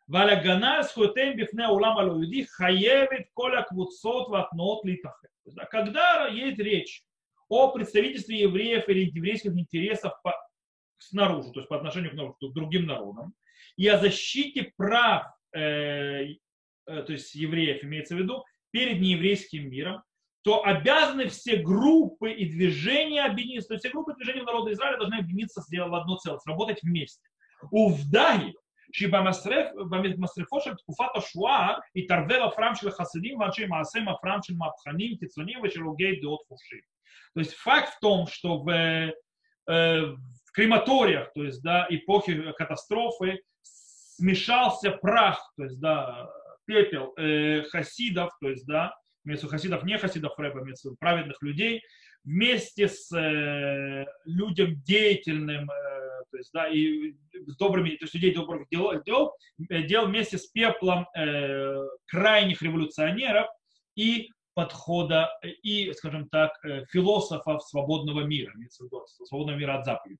ועל 0.09 0.31
הגנה 0.31 0.77
על 0.77 0.83
זכויותיהם 0.83 1.37
בפני 1.37 1.65
העולם 1.65 1.99
הלא 1.99 2.13
יהודי 2.13 2.47
חייבת 2.47 3.25
כל 3.33 3.59
הקבוצות 3.59 4.29
והתנועות 4.29 4.83
להתאחד. 4.85 5.29
Когда 5.71 6.29
есть 6.29 6.61
речь 6.61 7.03
о 7.49 7.73
представительстве 7.73 8.41
евреев 8.41 8.89
или 8.89 9.11
еврейских 9.15 9.53
интересов 9.57 10.13
по, 10.23 10.33
снаружи, 10.99 11.51
то 11.53 11.61
есть 11.61 11.69
по 11.69 11.77
отношению 11.77 12.11
к, 12.13 12.39
к 12.39 12.53
другим 12.53 12.87
народам, 12.87 13.35
и 13.77 13.89
о 13.89 13.99
защите 13.99 14.73
прав 14.77 15.27
э, 15.55 15.59
э, 15.61 16.37
то 16.87 17.13
есть 17.13 17.35
евреев, 17.35 17.83
имеется 17.85 18.15
в 18.15 18.19
виду, 18.19 18.45
перед 18.71 19.01
нееврейским 19.01 19.69
миром, 19.71 20.03
то 20.43 20.65
обязаны 20.65 21.29
все 21.29 21.57
группы 21.57 22.33
и 22.33 22.47
движения 22.47 23.25
объединиться. 23.25 23.69
То 23.69 23.75
есть 23.75 23.85
все 23.85 23.93
группы 23.93 24.15
движения 24.15 24.43
народа 24.43 24.73
Израиля 24.73 24.99
должны 24.99 25.15
объединиться 25.17 25.61
в 25.61 25.95
одно 25.95 26.17
целое, 26.17 26.41
работать 26.47 26.83
вместе. 26.83 27.23
У 27.71 27.93
вдаги 27.93 28.55
שבמסרפו 28.93 30.61
של 30.61 30.75
תקופת 30.75 31.07
השואה 31.15 31.75
התערבב 31.97 32.41
הפרם 32.47 32.75
של 32.75 32.89
החסידים 32.89 33.41
ואנשי 33.41 33.67
מעשה 33.67 33.99
עם 33.99 34.09
הפרם 34.09 34.39
של 34.43 34.55
מהפכנים 34.57 35.17
קיצוניים 35.17 35.59
ושל 35.63 35.81
הוגי 35.81 36.21
דעות 36.21 36.41
חופשיים. 36.49 36.93
То 37.35 37.41
есть 37.41 37.55
факт 37.55 37.89
в 37.95 38.01
том, 38.01 38.27
что 38.27 38.59
в, 38.63 38.69
э, 38.69 39.11
в 40.47 40.53
крематориях, 40.53 41.33
то 41.35 41.45
есть 41.45 41.63
да, 41.63 41.87
эпохи 41.89 42.53
катастрофы, 42.59 43.41
смешался 43.63 44.91
прах, 44.91 45.39
то 45.57 45.65
есть 45.65 45.81
да, 45.81 46.29
пепел 46.67 47.15
э, 47.17 47.63
хасидов, 47.71 48.31
то 48.41 48.51
есть 48.51 48.67
да, 48.67 48.95
имеется 49.25 49.49
хасидов, 49.49 49.85
не 49.85 49.99
хасидов 49.99 50.39
рэба, 50.39 50.61
имеется 50.61 50.91
праведных 50.99 51.41
людей, 51.43 51.83
вместе 52.25 52.89
с 52.89 53.11
э, 53.17 54.07
людям 54.25 54.81
деятельным, 54.83 55.71
э, 55.71 56.06
есть, 56.38 56.52
да, 56.54 56.68
и 56.68 57.14
с 57.46 57.56
добрыми, 57.58 57.92
то 57.92 58.06
есть 58.06 58.14
людей 58.14 58.34
добрых 58.34 58.68
дел, 58.70 59.02
дел, 59.04 59.34
э, 59.70 59.84
дел 59.84 60.08
вместе 60.08 60.38
с 60.38 60.48
пеплом 60.48 61.08
э, 61.16 61.88
крайних 62.08 62.62
революционеров 62.62 63.48
и 63.96 64.30
подхода, 64.54 65.30
и, 65.64 65.94
скажем 65.94 66.30
так, 66.30 66.52
э, 66.66 66.86
философов 66.90 67.64
свободного 67.64 68.22
мира, 68.22 68.52
свободного 69.24 69.58
мира 69.58 69.78
от 69.78 69.86
заповедей. 69.86 70.20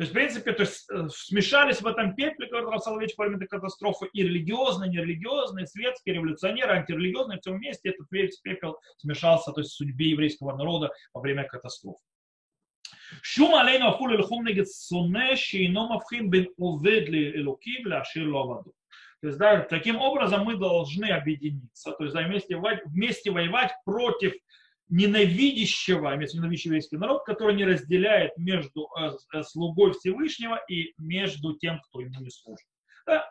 То 0.00 0.04
есть, 0.04 0.12
в 0.12 0.14
принципе, 0.14 0.52
то 0.52 0.62
есть, 0.62 0.88
э, 0.90 1.08
смешались 1.10 1.82
в 1.82 1.86
этом 1.86 2.14
пепле, 2.14 2.46
который 2.46 2.80
Соловейчик 2.80 3.18
во 3.18 3.26
время 3.26 3.46
катастрофы, 3.46 4.08
и 4.14 4.22
религиозные, 4.22 4.90
нерелигиозные, 4.90 5.66
светские, 5.66 6.14
революционеры, 6.14 6.72
антирелигиозные, 6.72 7.36
в 7.36 7.42
всем 7.42 7.60
месте 7.60 7.90
этот 7.90 8.08
пепел 8.08 8.78
смешался 8.96 9.52
то 9.52 9.60
есть, 9.60 9.72
в 9.72 9.76
судьбе 9.76 10.08
еврейского 10.08 10.56
народа 10.56 10.90
во 11.12 11.20
время 11.20 11.44
катастрофы. 11.44 12.02
שום 13.23 13.55
עלינו 13.55 13.95
אפילו 13.95 14.07
ללחום 14.07 14.47
נגד 14.47 14.63
שונא 14.87 15.35
שאינו 15.35 15.95
מבחין 15.95 16.29
בין 16.29 16.45
עובד 16.59 17.01
לאלוקים 17.07 17.85
להשאיר 17.85 18.25
לו 18.25 18.39
עבדו. 18.39 18.71
То 19.21 19.27
есть, 19.27 19.39
да, 19.39 19.61
таким 19.61 19.95
образом 19.95 20.43
мы 20.43 20.55
должны 20.55 21.05
объединиться, 21.05 21.91
то 21.93 22.03
есть 22.03 22.13
да, 22.13 22.21
вместе, 22.27 22.57
воевать, 22.57 22.83
вместе 22.85 23.31
воевать 23.31 23.71
против 23.83 24.33
ненавидящего, 24.89 26.13
имеется 26.15 26.37
ненавидящий 26.37 26.67
еврейский 26.67 26.97
народ, 26.97 27.23
который 27.25 27.55
не 27.55 27.65
разделяет 27.65 28.37
между 28.37 28.87
э, 29.33 29.41
слугой 29.41 29.93
Всевышнего 29.93 30.61
и 30.69 30.93
между 30.99 31.57
тем, 31.57 31.81
кто 31.87 32.01
ему 32.01 32.19
не 32.19 32.29
служит. 32.29 32.67
Да? 33.07 33.25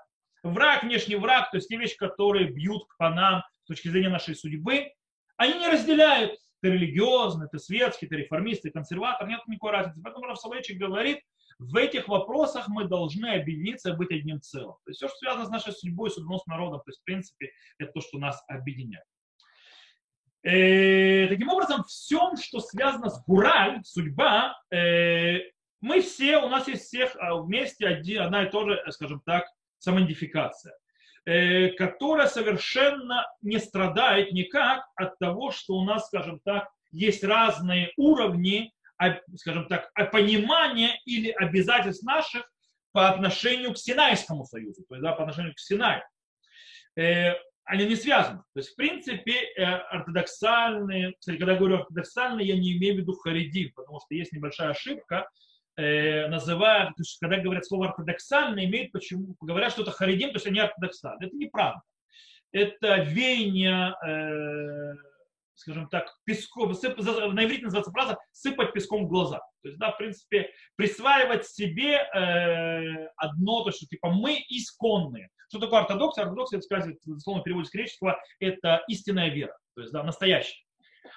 враг, 0.45 0.85
внешний 0.85 1.17
враг, 1.17 1.51
то 1.51 1.57
есть 1.57 1.69
те 1.69 1.77
вещи, 1.77 1.97
которые 1.97 2.53
бьют 2.53 2.83
по 2.99 3.09
нам 3.11 3.43
с 3.65 3.69
точки 3.69 3.89
зрения 3.89 4.11
нашей 4.11 4.37
судьбы, 4.37 4.93
они 5.37 5.59
не 5.59 5.69
разделяют, 5.69 6.39
ты 6.62 6.70
религиозный, 6.70 7.48
ты 7.48 7.60
светский, 7.60 8.08
ты 8.08 8.18
реформист, 8.18 8.64
ты 8.64 8.72
консерватор, 8.72 9.28
нет 9.28 9.42
никакой 9.48 9.72
разницы. 9.72 10.02
Поэтому 10.04 10.26
Раф 10.26 10.40
Соловейчик 10.40 10.78
говорит, 10.78 11.20
в 11.58 11.76
этих 11.76 12.08
вопросах 12.08 12.68
мы 12.68 12.86
должны 12.86 13.28
объединиться 13.28 13.90
и 13.90 13.96
быть 13.96 14.12
одним 14.12 14.42
целым. 14.42 14.76
То 14.86 14.90
есть 14.90 14.98
все, 14.98 15.08
что 15.08 15.18
связано 15.18 15.46
с 15.46 15.50
нашей 15.50 15.74
судьбой, 15.74 16.10
судьбой 16.10 16.40
с 16.40 16.46
народом, 16.48 16.80
то 16.80 16.90
есть 16.90 17.02
в 17.02 17.04
принципе 17.04 17.52
это 17.78 17.92
то, 17.92 18.02
что 18.02 18.18
нас 18.18 18.42
объединяет. 18.48 19.06
Э, 20.44 21.28
таким 21.28 21.50
образом, 21.50 21.84
всем, 21.84 22.38
что 22.38 22.62
связано 22.62 23.10
с 23.10 23.22
Гураль, 23.26 23.82
судьба, 23.84 24.58
э, 24.72 25.40
мы 25.82 26.02
все, 26.02 26.38
у 26.38 26.50
нас 26.50 26.68
есть 26.68 26.86
всех 26.86 27.16
а, 27.18 27.36
вместе 27.36 27.88
один, 27.88 28.22
одна 28.22 28.46
и 28.46 28.50
та 28.50 28.66
же, 28.66 28.84
скажем 28.92 29.22
так, 29.26 29.46
самоидентификация, 29.80 30.74
э, 30.74 30.76
которая 31.26 32.28
совершенно 32.28 33.26
не 33.42 33.60
страдает 33.60 34.32
никак 34.32 34.86
от 34.96 35.18
того, 35.20 35.52
что 35.52 35.74
у 35.76 35.84
нас, 35.84 36.08
скажем 36.08 36.40
так, 36.44 36.70
есть 36.92 37.24
разные 37.24 37.92
уровни, 37.98 38.74
скажем 39.36 39.68
так, 39.68 39.92
понимания 40.12 41.00
или 41.06 41.30
обязательств 41.30 42.04
наших 42.04 42.50
по 42.92 43.10
отношению 43.10 43.74
к 43.74 43.78
Синайскому 43.78 44.46
союзу, 44.46 44.84
то 44.88 44.96
есть 44.96 45.04
да, 45.04 45.14
по 45.14 45.24
отношению 45.24 45.54
к 45.54 45.60
Синаю. 45.60 46.04
Э, 46.98 47.34
они 47.64 47.86
не 47.86 47.96
связаны. 47.96 48.40
То 48.54 48.60
есть, 48.60 48.70
в 48.72 48.76
принципе, 48.76 49.34
э, 49.56 49.64
ортодоксальные, 49.64 51.14
когда 51.24 51.54
я 51.54 51.58
говорю 51.58 51.78
ортодоксальные, 51.78 52.48
я 52.48 52.58
не 52.58 52.78
имею 52.78 52.96
в 52.96 52.98
виду 53.00 53.14
харидим, 53.14 53.72
потому 53.76 54.00
что 54.00 54.16
есть 54.16 54.34
небольшая 54.34 54.72
ошибка, 54.72 55.30
э, 55.80 56.28
называя, 56.28 56.88
то 56.88 56.94
есть, 57.00 57.18
когда 57.20 57.38
говорят 57.38 57.66
слово 57.66 57.90
ортодоксальный, 57.90 58.66
имеют 58.66 58.92
почему, 58.92 59.36
говорят, 59.40 59.72
что 59.72 59.84
это 59.84 59.92
харидим, 59.92 60.30
то 60.30 60.36
есть 60.36 60.48
они 60.48 60.60
ортодоксальные. 60.60 61.28
Это 61.28 61.38
неправда. 61.38 61.82
Это 62.52 62.98
веяние, 62.98 63.96
э, 64.06 64.96
скажем 65.56 65.88
так, 65.90 66.14
песком, 66.26 66.74
сып, 66.74 66.98
на 66.98 67.46
иврите 67.46 67.66
называется 67.66 67.92
фраза 67.92 68.18
«сыпать 68.32 68.74
песком 68.74 69.06
в 69.06 69.10
глаза». 69.10 69.40
То 69.62 69.70
есть, 69.70 69.80
да, 69.80 69.92
в 69.92 69.98
принципе, 69.98 70.52
присваивать 70.76 71.46
себе 71.46 71.96
э, 71.96 73.08
одно, 73.18 73.64
то, 73.64 73.72
что 73.72 73.86
типа 73.86 74.10
мы 74.10 74.44
исконные. 74.50 75.30
Что 75.50 75.60
такое 75.60 75.82
ортодоксия? 75.82 76.24
Ортодоксия, 76.24 76.58
это 76.58 76.66
сказать, 76.66 76.96
дословно 77.06 77.44
переводе 77.44 77.68
с 77.68 77.72
греческого, 77.72 78.20
это 78.40 78.84
истинная 78.88 79.30
вера, 79.30 79.58
то 79.76 79.82
есть, 79.82 79.94
да, 79.94 80.04
настоящая. 80.04 80.64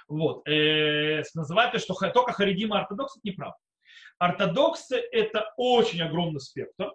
Вот. 0.08 0.46
Э, 0.48 1.22
называют, 1.34 1.80
что 1.80 1.94
только 1.94 2.32
харидим 2.32 2.74
и 2.74 2.78
ортодокс, 2.78 3.16
это 3.16 3.28
неправда. 3.28 3.56
Ортодоксы– 4.18 4.96
это 5.12 5.52
очень 5.56 6.02
огромный 6.02 6.40
спектр, 6.40 6.92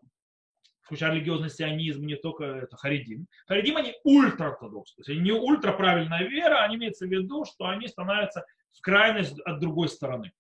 включая 0.82 1.14
религиозный 1.14 1.50
сионизм, 1.50 2.06
не 2.06 2.16
только 2.16 2.44
это 2.46 2.78
харидим. 2.78 3.28
Харидим, 3.48 3.78
они 3.78 3.94
ультраортодоксы, 4.04 4.96
то 4.96 5.02
есть 5.02 5.10
они 5.10 5.20
не 5.20 5.32
ультраправильная 5.32 6.24
вера, 6.24 6.64
они 6.64 6.78
имеются 6.78 7.06
в 7.06 7.10
виду, 7.10 7.46
что 7.46 7.66
они 7.66 7.88
становятся 7.88 8.46
в 8.72 8.82
крайность 8.82 9.40
от 9.42 9.60
другой 9.60 9.90
стороны. 9.90 10.32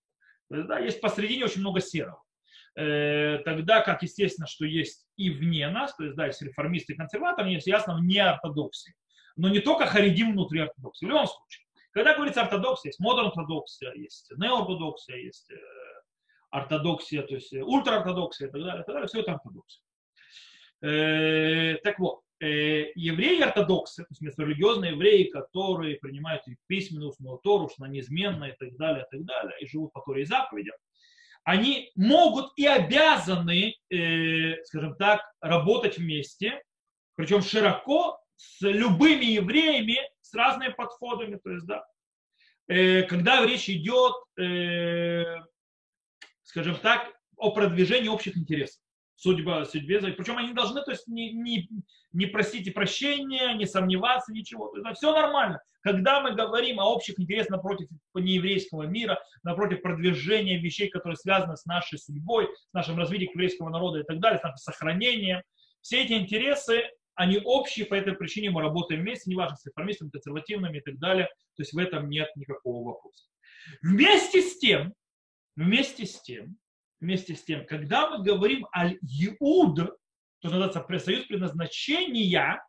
То 0.49 0.55
есть, 0.55 0.67
да, 0.67 0.79
есть 0.79 1.01
посредине 1.01 1.45
очень 1.45 1.61
много 1.61 1.81
серого. 1.81 2.23
Э, 2.77 3.39
тогда 3.43 3.81
как, 3.81 4.03
естественно, 4.03 4.47
что 4.47 4.65
есть 4.65 5.07
и 5.17 5.29
вне 5.29 5.67
нас, 5.69 5.95
то 5.95 6.03
есть, 6.03 6.15
да, 6.15 6.27
есть 6.27 6.41
реформисты 6.41 6.93
и 6.93 6.95
консерваторы, 6.95 7.49
есть 7.49 7.67
ясно 7.67 7.97
вне 7.97 8.23
ортодоксии. 8.23 8.93
Но 9.35 9.49
не 9.49 9.59
только 9.59 9.85
харидим 9.85 10.33
внутри 10.33 10.61
ортодоксии. 10.61 11.05
В 11.05 11.09
любом 11.09 11.27
случае, 11.27 11.65
когда 11.91 12.15
говорится 12.15 12.41
ортодоксия, 12.41 12.89
есть 12.89 12.99
модерн 12.99 13.27
ортодоксия, 13.27 13.93
есть 13.93 14.31
неортодоксия, 14.37 15.17
есть 15.17 15.49
э, 15.51 15.55
ортодоксия, 16.49 17.23
то 17.23 17.35
есть 17.35 17.53
э, 17.53 17.61
ультраортодоксия 17.61 18.47
и 18.47 18.51
так 18.51 18.61
далее, 18.61 18.83
и 18.83 18.85
так 18.85 18.95
далее, 18.95 19.07
все 19.07 19.21
это 19.21 19.33
ортодоксия. 19.33 19.81
Э, 20.81 21.75
так 21.83 21.99
вот, 21.99 22.21
э, 22.39 22.91
евреи 22.95 23.41
ортодоксы, 23.41 24.03
то 24.03 24.15
есть 24.21 24.37
религиозные 24.37 24.91
евреи, 24.91 25.23
которые 25.25 25.97
принимают 25.97 26.43
письменную 26.67 27.09
устную 27.09 27.39
Тору, 27.39 27.69
что 27.69 27.83
она 27.83 27.93
неизменна 27.93 28.45
и 28.45 28.55
так 28.57 28.75
далее, 28.77 29.05
и 29.05 29.15
так 29.17 29.25
далее, 29.25 29.53
и 29.59 29.67
живут 29.67 29.91
по 29.93 30.01
Торе 30.01 30.21
и 30.21 30.25
заповедям, 30.25 30.75
они 31.43 31.91
могут 31.95 32.51
и 32.57 32.65
обязаны, 32.65 33.75
э, 33.89 34.63
скажем 34.65 34.95
так, 34.95 35.21
работать 35.41 35.97
вместе, 35.97 36.61
причем 37.15 37.41
широко, 37.41 38.19
с 38.35 38.61
любыми 38.61 39.25
евреями, 39.25 39.97
с 40.21 40.33
разными 40.35 40.71
подходами, 40.71 41.39
то 41.43 41.49
есть, 41.49 41.65
да, 41.65 41.83
когда 42.67 43.43
речь 43.45 43.69
идет, 43.69 44.13
скажем 46.47 46.77
так, 46.77 47.13
о 47.35 47.51
продвижении 47.51 48.07
общих 48.07 48.37
интересов 48.37 48.81
судьба, 49.15 49.65
судьбе. 49.65 49.99
Причем 49.99 50.37
они 50.37 50.53
должны 50.53 50.81
то 50.83 50.91
есть, 50.91 51.07
не, 51.07 51.33
не, 51.33 51.67
не 52.13 52.25
просить 52.27 52.73
прощения, 52.73 53.53
не 53.53 53.65
сомневаться, 53.65 54.31
ничего. 54.31 54.69
То 54.69 54.77
есть, 54.77 54.97
все 54.97 55.11
нормально. 55.11 55.59
Когда 55.81 56.21
мы 56.21 56.35
говорим 56.35 56.79
о 56.79 56.93
общих 56.93 57.19
интересах 57.19 57.49
напротив 57.49 57.87
нееврейского 58.13 58.83
мира, 58.83 59.19
напротив 59.43 59.81
продвижения 59.81 60.59
вещей, 60.59 60.89
которые 60.89 61.17
связаны 61.17 61.57
с 61.57 61.65
нашей 61.65 61.97
судьбой, 61.97 62.47
с 62.69 62.73
нашим 62.73 62.97
развитием 62.97 63.31
еврейского 63.33 63.69
народа 63.69 63.99
и 63.99 64.03
так 64.03 64.19
далее, 64.19 64.39
с 64.39 64.43
нашим 64.43 64.57
сохранением, 64.57 65.41
все 65.81 66.03
эти 66.03 66.13
интересы, 66.13 66.83
они 67.15 67.39
общие, 67.43 67.85
по 67.85 67.95
этой 67.95 68.13
причине 68.13 68.51
мы 68.51 68.61
работаем 68.61 69.01
вместе, 69.01 69.31
неважно, 69.31 69.57
с 69.57 69.65
реформистами, 69.65 70.09
консервативными 70.09 70.77
и 70.77 70.81
так 70.81 70.99
далее. 70.99 71.25
То 71.55 71.63
есть 71.63 71.73
в 71.73 71.77
этом 71.77 72.09
нет 72.09 72.29
никакого 72.35 72.85
вопроса. 72.85 73.25
Вместе 73.81 74.41
с 74.41 74.59
тем, 74.59 74.93
вместе 75.57 76.05
с 76.05 76.21
тем, 76.21 76.57
вместе 77.01 77.35
с 77.35 77.43
тем, 77.43 77.65
когда 77.65 78.09
мы 78.09 78.23
говорим 78.23 78.65
о 78.71 78.87
Иуд, 78.89 79.75
то 79.75 80.49
называется 80.49 80.85
союз 80.99 81.25
предназначения, 81.25 82.63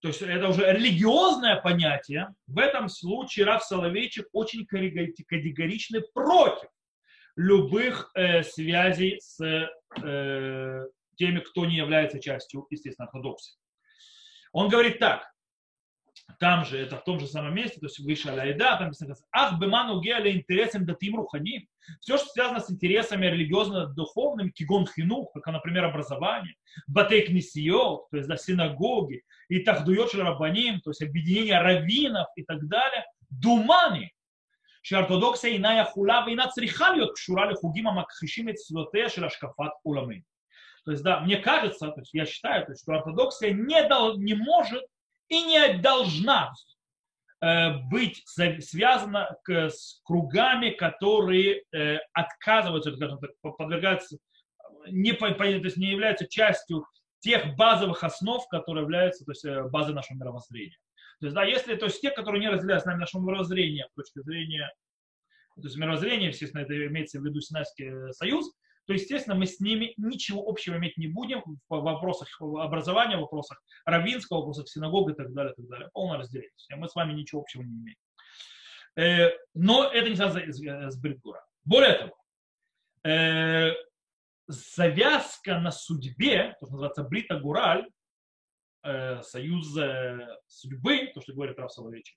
то 0.00 0.08
есть 0.08 0.20
это 0.20 0.48
уже 0.48 0.70
религиозное 0.72 1.60
понятие, 1.60 2.28
в 2.46 2.58
этом 2.58 2.88
случае 2.88 3.46
Раф 3.46 3.64
Соловейчик 3.64 4.26
очень 4.32 4.66
категоричный 4.66 6.02
против 6.12 6.68
любых 7.36 8.10
э, 8.14 8.42
связей 8.42 9.18
с 9.20 9.40
э, 9.40 10.86
теми, 11.16 11.40
кто 11.40 11.64
не 11.64 11.76
является 11.76 12.20
частью, 12.20 12.66
естественно, 12.68 13.06
ортодоксии. 13.06 13.56
Он 14.52 14.68
говорит 14.68 14.98
так, 14.98 15.31
там 16.39 16.65
же, 16.65 16.77
это 16.77 16.97
в 16.97 17.03
том 17.03 17.19
же 17.19 17.27
самом 17.27 17.55
месте, 17.55 17.79
то 17.79 17.85
есть 17.85 17.99
выше 17.99 18.29
Аляйда, 18.29 18.75
там 18.77 18.85
написано, 18.85 19.15
ах, 19.31 19.59
беману 19.59 20.01
геали 20.01 20.31
интересам 20.31 20.85
датим 20.85 21.15
руханим. 21.15 21.67
Все, 22.01 22.17
что 22.17 22.27
связано 22.27 22.59
с 22.59 22.69
интересами 22.69 23.27
религиозно-духовными, 23.27 24.49
кигон 24.49 24.87
хинух, 24.87 25.31
как, 25.33 25.47
например, 25.47 25.85
образование, 25.85 26.55
батей 26.87 27.25
книсиот, 27.25 28.09
то 28.09 28.17
есть 28.17 28.29
да, 28.29 28.37
синагоги, 28.37 29.23
и 29.49 29.59
тахдует 29.59 30.13
рабаним, 30.13 30.81
то 30.81 30.91
есть 30.91 31.01
объединение 31.01 31.59
раввинов 31.59 32.27
и 32.35 32.43
так 32.43 32.67
далее, 32.67 33.05
думани, 33.29 34.09
שהאורתודוקסיה 34.83 35.49
אינה 35.49 35.81
יכולה 35.81 36.23
ואינה 36.25 36.47
צריכה 36.47 36.89
להיות 36.89 37.13
קשורה 37.13 37.45
לחוגים 37.45 37.87
המכחישים 37.87 38.49
את 38.49 38.55
צבאותיה 38.55 39.09
של 39.09 39.25
השקפת 39.25 39.71
עולמי. 39.83 40.21
То 40.85 40.91
есть, 40.91 41.03
да, 41.03 41.19
мне 41.19 41.37
кажется, 41.37 41.89
то 41.89 41.99
есть 41.99 42.13
я 42.13 42.25
считаю, 42.25 42.65
то 42.65 42.71
есть, 42.71 42.83
что 42.83 42.93
ортодоксия 42.93 43.51
не, 43.51 43.83
дал, 43.89 44.17
не 44.17 44.35
может 44.35 44.83
и 45.32 45.42
не 45.44 45.78
должна 45.78 46.52
э, 47.40 47.78
быть 47.90 48.22
связана 48.26 49.34
с 49.48 50.00
кругами, 50.04 50.70
которые 50.70 51.62
э, 51.72 51.98
отказываются, 52.12 52.94
скажем 52.94 53.18
подвергаются, 53.40 54.18
не, 54.88 55.12
то 55.12 55.26
есть 55.26 55.78
не 55.78 55.90
являются 55.90 56.28
частью 56.28 56.84
тех 57.20 57.56
базовых 57.56 58.04
основ, 58.04 58.46
которые 58.48 58.82
являются 58.82 59.24
то 59.24 59.32
есть, 59.32 59.44
э, 59.46 59.62
базой 59.70 59.94
нашего 59.94 60.18
мировоззрения. 60.18 60.76
То 61.20 61.26
есть, 61.26 61.34
да, 61.34 61.44
если 61.44 61.76
то 61.76 61.86
есть 61.86 62.02
те, 62.02 62.10
которые 62.10 62.40
не 62.40 62.50
разделяют 62.50 62.82
с 62.82 62.86
нами 62.86 63.00
нашего 63.00 63.22
мировоззрения, 63.22 63.88
с 63.90 63.94
точки 63.94 64.20
зрения 64.20 64.70
то 65.56 65.62
есть 65.62 65.76
мировоззрения, 65.76 66.28
естественно, 66.28 66.62
это 66.62 66.74
имеется 66.86 67.20
в 67.20 67.24
виду 67.24 67.40
Синайский 67.40 68.12
союз, 68.12 68.52
то, 68.86 68.92
естественно, 68.92 69.36
мы 69.36 69.46
с 69.46 69.60
ними 69.60 69.94
ничего 69.96 70.48
общего 70.48 70.76
иметь 70.76 70.96
не 70.96 71.06
будем 71.06 71.42
в 71.44 71.80
вопросах 71.80 72.28
образования, 72.40 73.16
в 73.16 73.20
вопросах 73.20 73.62
равинского, 73.84 74.38
в 74.38 74.40
вопросах 74.40 74.68
синагог 74.68 75.10
и 75.10 75.14
так 75.14 75.32
далее, 75.32 75.52
и 75.52 75.56
так 75.56 75.68
далее. 75.68 75.90
Полное 75.92 76.18
разделение. 76.18 76.52
Мы 76.76 76.88
с 76.88 76.94
вами 76.94 77.12
ничего 77.12 77.40
общего 77.40 77.62
не 77.62 77.74
имеем. 77.74 77.96
Э, 78.96 79.30
но 79.54 79.90
это 79.90 80.10
не 80.10 80.16
связано 80.16 80.90
с 80.90 80.98
Бритгура. 80.98 81.44
Более 81.64 81.94
того, 81.94 82.16
э, 83.04 83.72
завязка 84.48 85.58
на 85.58 85.70
судьбе, 85.70 86.56
то, 86.60 86.66
что 86.66 86.74
называется 86.74 87.04
Брита 87.04 87.38
Гураль, 87.38 87.88
э, 88.82 89.22
союз 89.22 89.74
судьбы, 90.46 91.10
то, 91.14 91.20
что 91.20 91.32
говорит 91.32 91.58
Раф 91.58 91.72
Соловейчик, 91.72 92.16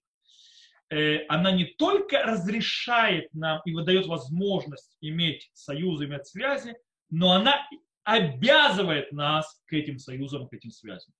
она 0.89 1.51
не 1.51 1.65
только 1.65 2.23
разрешает 2.23 3.33
нам 3.33 3.61
и 3.65 3.73
выдает 3.73 4.05
возможность 4.07 4.97
иметь 5.01 5.49
союзы, 5.53 6.05
иметь 6.05 6.27
связи, 6.27 6.75
но 7.09 7.31
она 7.31 7.67
обязывает 8.03 9.11
нас 9.11 9.61
к 9.65 9.73
этим 9.73 9.97
союзам, 9.97 10.47
к 10.47 10.53
этим 10.53 10.71
связям. 10.71 11.13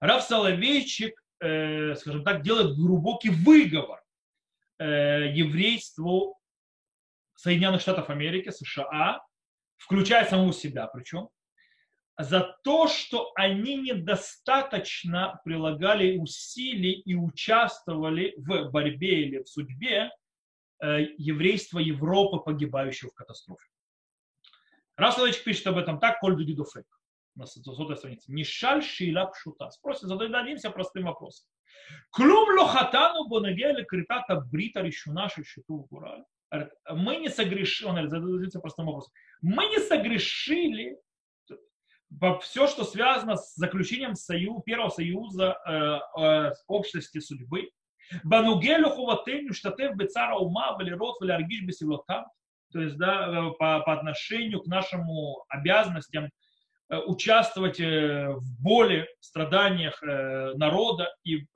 Раф 0.00 0.22
Соловейчик, 0.24 1.14
э, 1.40 1.94
скажем 1.94 2.24
так, 2.24 2.42
делает 2.42 2.76
глубокий 2.76 3.30
выговор 3.30 4.02
э, 4.78 5.32
еврейству 5.32 6.38
Соединенных 7.36 7.80
Штатов 7.80 8.10
Америки, 8.10 8.50
США, 8.50 9.20
включая 9.76 10.26
самого 10.26 10.52
себя 10.52 10.86
причем, 10.88 11.28
за 12.18 12.56
то, 12.64 12.88
что 12.88 13.30
они 13.34 13.76
недостаточно 13.76 15.40
прилагали 15.44 16.16
усилий 16.16 16.92
и 16.92 17.14
участвовали 17.14 18.34
в 18.38 18.70
борьбе 18.70 19.22
или 19.22 19.42
в 19.42 19.48
судьбе 19.48 20.10
э, 20.82 21.02
еврейства 21.18 21.78
Европы, 21.78 22.38
погибающего 22.38 23.10
в 23.10 23.14
катастрофе. 23.14 23.66
Раз 24.96 25.16
человек 25.16 25.44
пишет 25.44 25.66
об 25.66 25.76
этом 25.76 26.00
так, 26.00 26.18
Коль 26.20 26.36
Дудидофек 26.36 26.86
на 27.34 27.44
сотой 27.44 27.96
странице. 27.96 28.32
Нишаль 28.32 28.82
шила 28.82 29.26
пшута. 29.26 29.70
Спросим, 29.70 30.08
зададимся 30.08 30.70
простым 30.70 31.04
вопросом. 31.04 31.46
Клум 32.10 32.58
лохатану 32.58 33.28
бонагеля 33.28 33.84
критата 33.84 34.40
брита 34.40 34.80
решуна 34.80 35.28
шишиту 35.28 35.86
гураль. 35.90 36.24
Мы 36.90 37.16
не 37.16 37.28
согрешили, 37.28 37.88
он 37.88 38.08
задается 38.08 38.60
простым 38.60 38.86
вопросом. 38.86 39.12
Мы 39.42 39.66
не 39.66 39.78
согрешили 39.80 40.98
все, 42.40 42.66
что 42.66 42.84
связано 42.84 43.36
с 43.36 43.54
заключением 43.56 44.14
союз, 44.14 44.62
первого 44.64 44.90
союза 44.90 45.58
э, 45.66 46.20
э, 46.20 46.52
общности 46.66 47.18
судьбы. 47.18 47.70
Банугелю 48.22 48.90
хуватеню 48.90 49.52
штатев 49.52 49.96
бецара 49.96 50.36
ума 50.36 50.72
валерот 50.72 51.20
валяргиш 51.20 51.62
бесилотам. 51.62 52.26
То 52.72 52.80
есть 52.80 52.96
да, 52.96 53.28
э, 53.28 53.50
по, 53.58 53.80
по 53.80 53.92
отношению 53.92 54.60
к 54.60 54.66
нашему 54.66 55.44
обязанностям 55.48 56.30
э, 56.88 56.96
участвовать 56.98 57.80
э, 57.80 58.28
в 58.28 58.62
боли, 58.62 59.08
страданиях 59.20 60.00
народа 60.02 61.14
и 61.24 61.46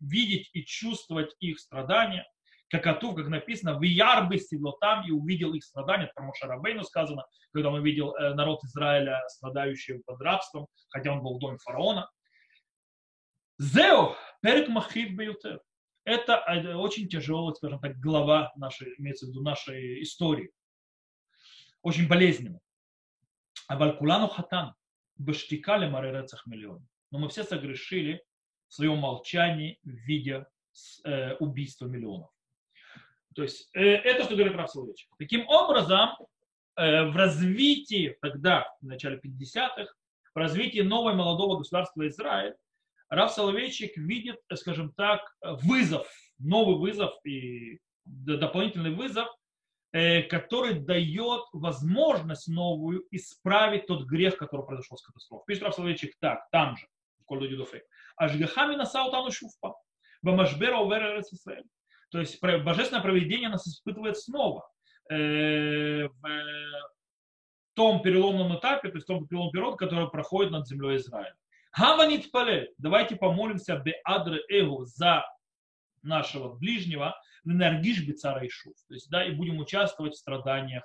видеть 0.00 0.50
и 0.54 0.64
чувствовать 0.64 1.34
их 1.40 1.58
страдания 1.58 2.26
как 2.70 2.86
оту, 2.86 3.14
как 3.14 3.26
написано, 3.26 3.78
в 3.78 3.82
Ярбе 3.82 4.38
там 4.80 5.04
и 5.06 5.10
увидел 5.10 5.52
их 5.54 5.64
страдания, 5.64 6.06
потому 6.06 6.32
что 6.34 6.46
Рабейну 6.46 6.84
сказано, 6.84 7.26
когда 7.52 7.68
он 7.68 7.80
увидел 7.80 8.14
э, 8.14 8.32
народ 8.34 8.62
Израиля, 8.64 9.20
страдающий 9.28 9.98
под 10.06 10.20
рабством, 10.20 10.68
хотя 10.88 11.12
он 11.12 11.22
был 11.22 11.36
в 11.36 11.40
доме 11.40 11.58
фараона. 11.58 12.08
Зео, 13.58 14.14
перек 14.40 14.68
махив 14.68 15.16
бьютер. 15.16 15.60
Это 16.04 16.44
э, 16.46 16.74
очень 16.74 17.08
тяжелая, 17.08 17.54
скажем 17.54 17.80
так, 17.80 17.98
глава 17.98 18.52
нашей, 18.54 18.94
имеется 18.98 19.26
в 19.26 19.30
виду 19.30 19.42
нашей 19.42 20.02
истории. 20.02 20.50
Очень 21.82 22.06
болезненно. 22.06 22.60
А 23.66 23.76
Валькулану 23.76 24.28
хатан, 24.28 24.74
баштикали 25.16 25.88
маререцах 25.88 26.46
миллион. 26.46 26.86
Но 27.10 27.18
мы 27.18 27.28
все 27.28 27.42
согрешили 27.42 28.22
в 28.68 28.74
своем 28.74 28.98
молчании 28.98 29.80
в 29.82 29.88
виде 29.88 30.46
э, 31.04 31.34
убийства 31.34 31.86
миллионов. 31.86 32.30
То 33.34 33.42
есть 33.42 33.68
э, 33.74 33.80
это 33.80 34.24
что 34.24 34.34
говорит 34.34 34.56
Раф. 34.56 34.70
Таким 35.18 35.46
образом, 35.48 36.10
э, 36.76 37.04
в 37.04 37.16
развитии 37.16 38.16
тогда, 38.20 38.66
в 38.80 38.86
начале 38.86 39.18
50-х, 39.18 39.92
в 40.34 40.38
развитии 40.38 40.80
нового 40.80 41.14
молодого 41.14 41.58
государства 41.58 42.06
Израиль, 42.08 42.54
Раф 43.08 43.32
Соловейчик 43.32 43.96
видит, 43.96 44.36
скажем 44.54 44.92
так, 44.92 45.20
вызов, 45.42 46.08
новый 46.38 46.76
вызов 46.76 47.12
и 47.24 47.80
дополнительный 48.04 48.94
вызов, 48.94 49.28
э, 49.92 50.22
который 50.22 50.74
дает 50.74 51.42
возможность 51.52 52.48
новую 52.48 53.04
исправить 53.10 53.86
тот 53.86 54.04
грех, 54.04 54.36
который 54.36 54.64
произошел 54.64 54.96
с 54.96 55.02
катастрофой. 55.02 55.44
Пишет 55.46 55.64
Раф 55.64 55.74
Соловейчик 55.74 56.14
так, 56.20 56.48
там 56.50 56.76
же, 56.76 56.86
в 57.20 57.24
Кольду 57.24 57.48
Дидофей. 57.48 57.82
Ашгахами 58.16 58.76
насаутану 58.76 59.30
шуфпа. 59.30 59.74
Бамашбера 60.22 60.78
увера 60.78 61.20
Израиль. 61.20 61.64
То 62.10 62.18
есть 62.18 62.40
божественное 62.40 63.02
проведение 63.02 63.48
нас 63.48 63.66
испытывает 63.66 64.18
снова 64.18 64.68
э, 65.10 66.08
в 66.08 67.74
том 67.74 68.02
переломном 68.02 68.58
этапе, 68.58 68.90
то 68.90 68.96
есть 68.96 69.06
в 69.06 69.12
том 69.12 69.26
переломном 69.26 69.52
периоде, 69.52 69.76
который 69.76 70.10
проходит 70.10 70.50
над 70.50 70.66
землей 70.66 70.96
Израиля. 70.96 71.34
Хаванит 71.70 72.30
пале, 72.32 72.72
давайте 72.78 73.16
помолимся 73.16 73.76
бе 73.76 74.00
адре 74.04 74.40
эго 74.48 74.84
за 74.86 75.24
нашего 76.02 76.54
ближнего, 76.54 77.16
энергиш 77.44 78.04
бицара 78.06 78.46
Ишув. 78.46 78.74
То 78.88 78.94
есть, 78.94 79.08
да, 79.08 79.24
и 79.24 79.30
будем 79.30 79.58
участвовать 79.58 80.14
в 80.14 80.18
страданиях 80.18 80.82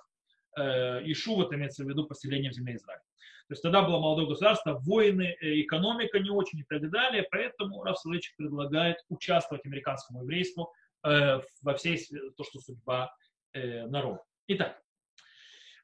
э, 0.58 1.02
Ишув, 1.12 1.46
это 1.46 1.56
имеется 1.56 1.84
в 1.84 1.90
виду 1.90 2.06
поселение 2.06 2.52
в 2.52 2.54
земле 2.54 2.76
Израиля. 2.76 3.02
То 3.48 3.54
есть 3.54 3.62
тогда 3.62 3.82
было 3.84 4.00
молодое 4.00 4.28
государство, 4.28 4.80
войны, 4.80 5.36
э, 5.40 5.62
экономика 5.62 6.20
не 6.20 6.30
очень 6.30 6.60
и 6.60 6.64
так 6.64 6.90
далее, 6.90 7.28
поэтому 7.30 7.84
Раф 7.84 7.98
предлагает 8.38 8.98
участвовать 9.10 9.66
американскому 9.66 10.22
еврейству 10.22 10.72
Э, 11.06 11.40
во 11.62 11.76
всей 11.76 12.04
то, 12.36 12.44
что 12.44 12.60
судьба 12.60 13.16
э, 13.54 13.86
народа. 13.86 14.24
Итак, 14.48 14.82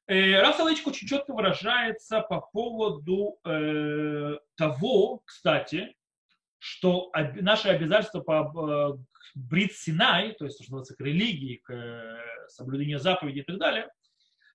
э, 0.07 0.39
Раф 0.41 0.59
очень 0.59 1.07
четко 1.07 1.33
выражается 1.33 2.21
по 2.21 2.41
поводу 2.41 3.37
того, 4.55 5.21
кстати, 5.23 5.95
что 6.57 7.11
наше 7.39 7.69
обязательство 7.69 8.21
по 8.21 8.97
Брит 9.35 9.73
Синай, 9.73 10.33
то 10.33 10.45
есть 10.45 10.57
то, 10.57 10.63
что 10.63 10.73
называется 10.73 10.95
к 10.95 11.05
религии, 11.05 11.57
к 11.57 12.47
соблюдению 12.47 12.99
заповедей 12.99 13.41
и 13.41 13.45
так 13.45 13.59
далее, 13.59 13.89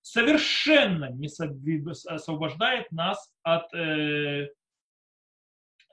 совершенно 0.02 1.10
не 1.12 1.28
освобождает 2.08 2.90
нас 2.90 3.32
от 3.42 3.70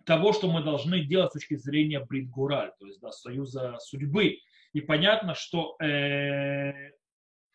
того, 0.06 0.34
что 0.34 0.52
мы 0.52 0.64
должны 0.64 1.02
делать 1.02 1.30
с 1.30 1.34
точки 1.34 1.56
зрения 1.56 2.00
Брит 2.04 2.30
Гураль, 2.30 2.72
то 2.80 2.88
есть 2.88 3.00
да, 3.00 3.12
союза 3.12 3.78
судьбы, 3.80 4.40
и 4.74 4.82
понятно, 4.82 5.36
что 5.36 5.76
э, 5.82 6.74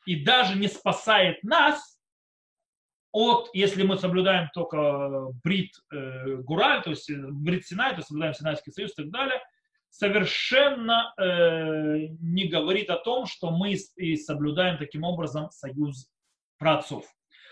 и 0.06 0.24
даже 0.24 0.56
не 0.56 0.68
спасает 0.68 1.42
нас 1.42 1.98
от, 3.12 3.50
если 3.52 3.82
мы 3.82 3.98
соблюдаем 3.98 4.48
только 4.54 5.28
брит 5.42 5.72
э, 5.92 6.36
Гураль, 6.36 6.82
то 6.82 6.90
есть 6.90 7.10
брит 7.10 7.66
Синай, 7.66 7.94
то 7.94 8.02
соблюдаем 8.02 8.34
Синайский 8.34 8.72
союз 8.72 8.92
и 8.92 9.02
так 9.02 9.10
далее, 9.10 9.40
совершенно 9.90 11.12
э, 11.18 12.08
не 12.20 12.46
говорит 12.48 12.90
о 12.90 12.98
том, 12.98 13.26
что 13.26 13.50
мы 13.50 13.72
и 13.72 14.16
соблюдаем 14.16 14.78
таким 14.78 15.04
образом 15.04 15.50
союз 15.50 16.10
праотцов. 16.58 17.04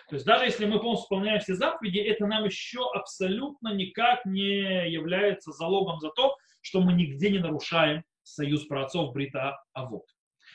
То 0.09 0.15
есть 0.15 0.25
даже 0.25 0.45
если 0.45 0.67
мы 0.67 0.79
полностью 0.79 1.09
выполняем 1.11 1.41
все 1.41 1.55
заповеди, 1.55 1.99
это 1.99 2.27
нам 2.27 2.45
еще 2.45 2.89
абсолютно 2.95 3.75
никак 3.75 4.25
не 4.25 4.89
является 4.89 5.51
залогом 5.51 5.99
за 5.99 6.11
то, 6.11 6.37
что 6.61 6.81
мы 6.81 6.93
нигде 6.93 7.31
не 7.31 7.39
нарушаем 7.39 8.05
союз 8.27 8.67
праотцов 8.67 9.13
Брита 9.13 9.59
Авод. 9.73 10.05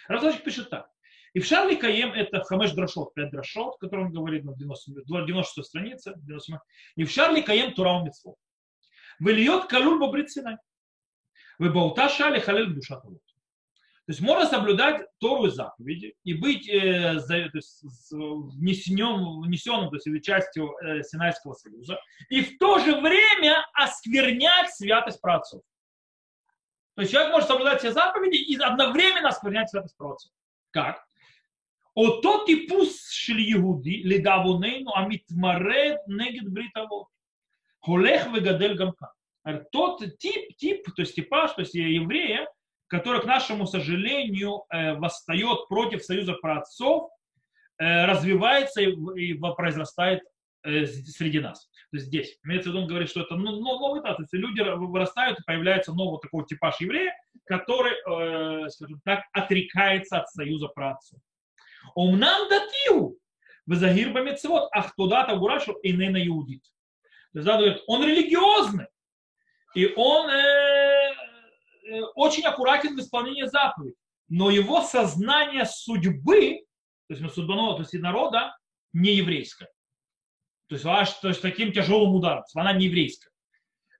Раздачик 0.07 0.43
пишет 0.43 0.69
так. 0.69 0.89
И 1.33 1.39
в 1.39 1.45
Шарли 1.45 1.75
Каем 1.75 2.11
это 2.11 2.43
Хамеш 2.43 2.71
Драшот, 2.71 3.13
5 3.13 3.31
Драшот, 3.31 3.77
который 3.79 4.05
он 4.05 4.11
говорит 4.11 4.43
на 4.43 4.53
90, 4.53 4.91
96 5.05 5.67
странице. 5.67 6.13
97. 6.17 6.57
И 6.97 7.03
в 7.05 7.11
Шарли 7.11 7.41
Каем 7.41 7.73
Турау 7.73 8.03
Митцвот. 8.03 8.35
Вильет 9.19 9.65
Калюр 9.67 9.99
Бабрит 9.99 10.29
Синай. 10.29 10.57
Вы 11.59 11.69
Баута 11.69 12.09
Шали 12.09 12.39
Халель 12.39 12.73
Душа 12.73 12.99
То 12.99 13.11
есть 14.07 14.19
можно 14.19 14.47
соблюдать 14.47 15.05
Тору 15.19 15.45
и 15.45 15.51
заповеди 15.51 16.15
и 16.23 16.33
быть 16.33 16.67
э, 16.67 17.19
то 17.27 17.37
есть, 17.53 17.83
внесенным, 18.11 19.41
внесенным 19.41 19.91
то 19.91 19.97
есть, 19.97 20.25
частью 20.25 20.75
э, 20.83 21.03
Синайского 21.03 21.53
союза, 21.53 21.99
и 22.29 22.41
в 22.41 22.57
то 22.57 22.79
же 22.79 22.99
время 22.99 23.63
осквернять 23.73 24.73
святость 24.73 25.21
праотцов. 25.21 25.61
То 27.01 27.03
есть 27.03 27.13
человек 27.13 27.31
может 27.31 27.49
соблюдать 27.49 27.79
все 27.79 27.91
заповеди 27.93 28.35
и 28.35 28.55
одновременно 28.57 29.29
осквернять 29.29 29.71
святость 29.71 29.97
пророцов. 29.97 30.31
Как? 30.69 31.03
Ото 31.95 32.45
типус 32.45 33.09
шли 33.09 33.53
Иуди 33.53 34.03
ледавонейну 34.03 34.93
амитмаред 34.93 36.05
негет 36.05 36.47
бритовод. 36.47 37.07
Холех 37.79 38.27
вегадель 38.27 38.75
гамка. 38.75 39.13
Тот 39.71 40.03
тип, 40.19 40.55
тип, 40.57 40.85
то 40.95 41.01
есть 41.01 41.15
типаж, 41.15 41.53
то 41.53 41.61
есть 41.61 41.73
еврея, 41.73 42.47
который, 42.85 43.19
к 43.19 43.25
нашему 43.25 43.65
сожалению, 43.65 44.65
э, 44.69 44.93
восстает 44.93 45.67
против 45.69 46.03
союза 46.03 46.33
праотцов, 46.33 47.09
э, 47.79 48.05
развивается 48.05 48.79
и 48.81 49.33
произрастает 49.57 50.21
э, 50.63 50.85
среди 50.85 51.39
нас 51.39 51.69
то 51.91 51.97
есть 51.97 52.07
здесь. 52.07 52.37
Имеется 52.45 52.69
в 52.69 52.71
виду, 52.71 52.83
он 52.83 52.87
говорит, 52.87 53.09
что 53.09 53.21
это 53.21 53.35
ну, 53.35 53.59
новый 53.59 53.99
этап, 53.99 54.15
то 54.15 54.23
есть 54.23 54.33
люди 54.33 54.61
вырастают, 54.61 55.39
появляется 55.45 55.93
новый 55.93 56.21
такой 56.21 56.45
типаж 56.45 56.79
еврея, 56.79 57.13
который, 57.45 57.91
э, 57.91 58.69
скажем 58.69 59.01
так, 59.03 59.25
отрекается 59.33 60.19
от 60.19 60.29
союза 60.29 60.69
праотцов. 60.69 61.19
Умнам 61.95 62.47
датию, 62.49 63.17
Вазагир 63.65 64.13
бамецвод, 64.13 64.69
ах 64.71 64.95
туда-то 64.95 65.35
гурашу 65.35 65.73
и 65.83 65.91
не 65.91 66.09
на 66.09 66.25
иудит. 66.25 66.63
То 67.33 67.39
есть, 67.39 67.45
да, 67.45 67.57
говорит, 67.57 67.83
он 67.87 68.05
религиозный, 68.05 68.87
и 69.75 69.93
он 69.93 70.29
э, 70.29 71.13
э, 71.89 72.01
очень 72.15 72.45
аккуратен 72.45 72.95
в 72.95 72.99
исполнении 72.99 73.43
заповедей, 73.43 73.97
но 74.29 74.49
его 74.49 74.81
сознание 74.81 75.65
судьбы, 75.65 76.63
то 77.09 77.15
есть 77.15 77.33
судьбаного, 77.33 77.75
то 77.75 77.81
есть 77.81 77.93
народа, 77.95 78.55
не 78.93 79.15
еврейское. 79.15 79.67
То 80.71 80.75
есть, 80.75 80.85
аж, 80.85 81.11
то 81.15 81.27
есть 81.27 81.41
таким 81.41 81.73
тяжелым 81.73 82.15
ударом. 82.15 82.45
Она 82.55 82.71
не 82.71 82.85
еврейская. 82.85 83.29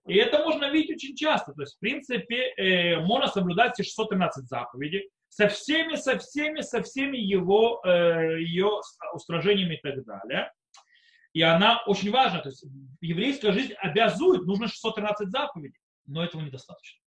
И 0.08 0.16
это 0.16 0.42
можно 0.42 0.72
видеть 0.72 0.96
очень 0.96 1.18
часто. 1.18 1.52
То 1.52 1.64
есть, 1.64 1.76
в 1.76 1.80
принципе, 1.80 2.54
э, 2.56 2.98
можно 3.02 3.28
соблюдать 3.28 3.74
все 3.74 3.84
613 3.84 4.48
заповедей 4.48 5.10
со 5.28 5.50
всеми, 5.50 5.96
со 5.96 6.18
всеми, 6.18 6.62
со 6.62 6.82
всеми 6.82 7.18
его, 7.18 7.82
э, 7.84 8.40
ее 8.40 8.80
устражениями 9.14 9.76
и 9.76 9.82
так 9.82 10.06
далее. 10.06 10.54
И 11.34 11.42
она 11.42 11.84
очень 11.88 12.10
важна. 12.10 12.40
То 12.40 12.48
есть 12.48 12.64
еврейская 13.02 13.52
жизнь 13.52 13.74
обязует, 13.74 14.44
нужно 14.44 14.70
613 14.70 15.30
заповедей, 15.30 15.78
но 16.06 16.24
этого 16.24 16.40
недостаточно. 16.40 17.02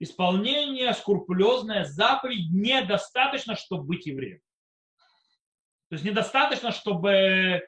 Исполнение 0.00 0.92
скрупулезное 0.94 1.84
заповедь 1.84 2.50
недостаточно, 2.50 3.54
чтобы 3.54 3.84
быть 3.84 4.06
евреем. 4.06 4.40
То 5.90 5.94
есть 5.94 6.04
недостаточно, 6.04 6.72
чтобы 6.72 7.62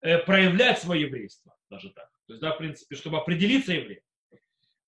э, 0.00 0.18
проявлять 0.18 0.78
свое 0.80 1.02
еврейство, 1.02 1.56
даже 1.68 1.90
так. 1.90 2.10
То 2.26 2.32
есть, 2.34 2.40
да, 2.42 2.52
в 2.52 2.58
принципе, 2.58 2.96
чтобы 2.96 3.18
определиться 3.18 3.72
евреем. 3.72 4.02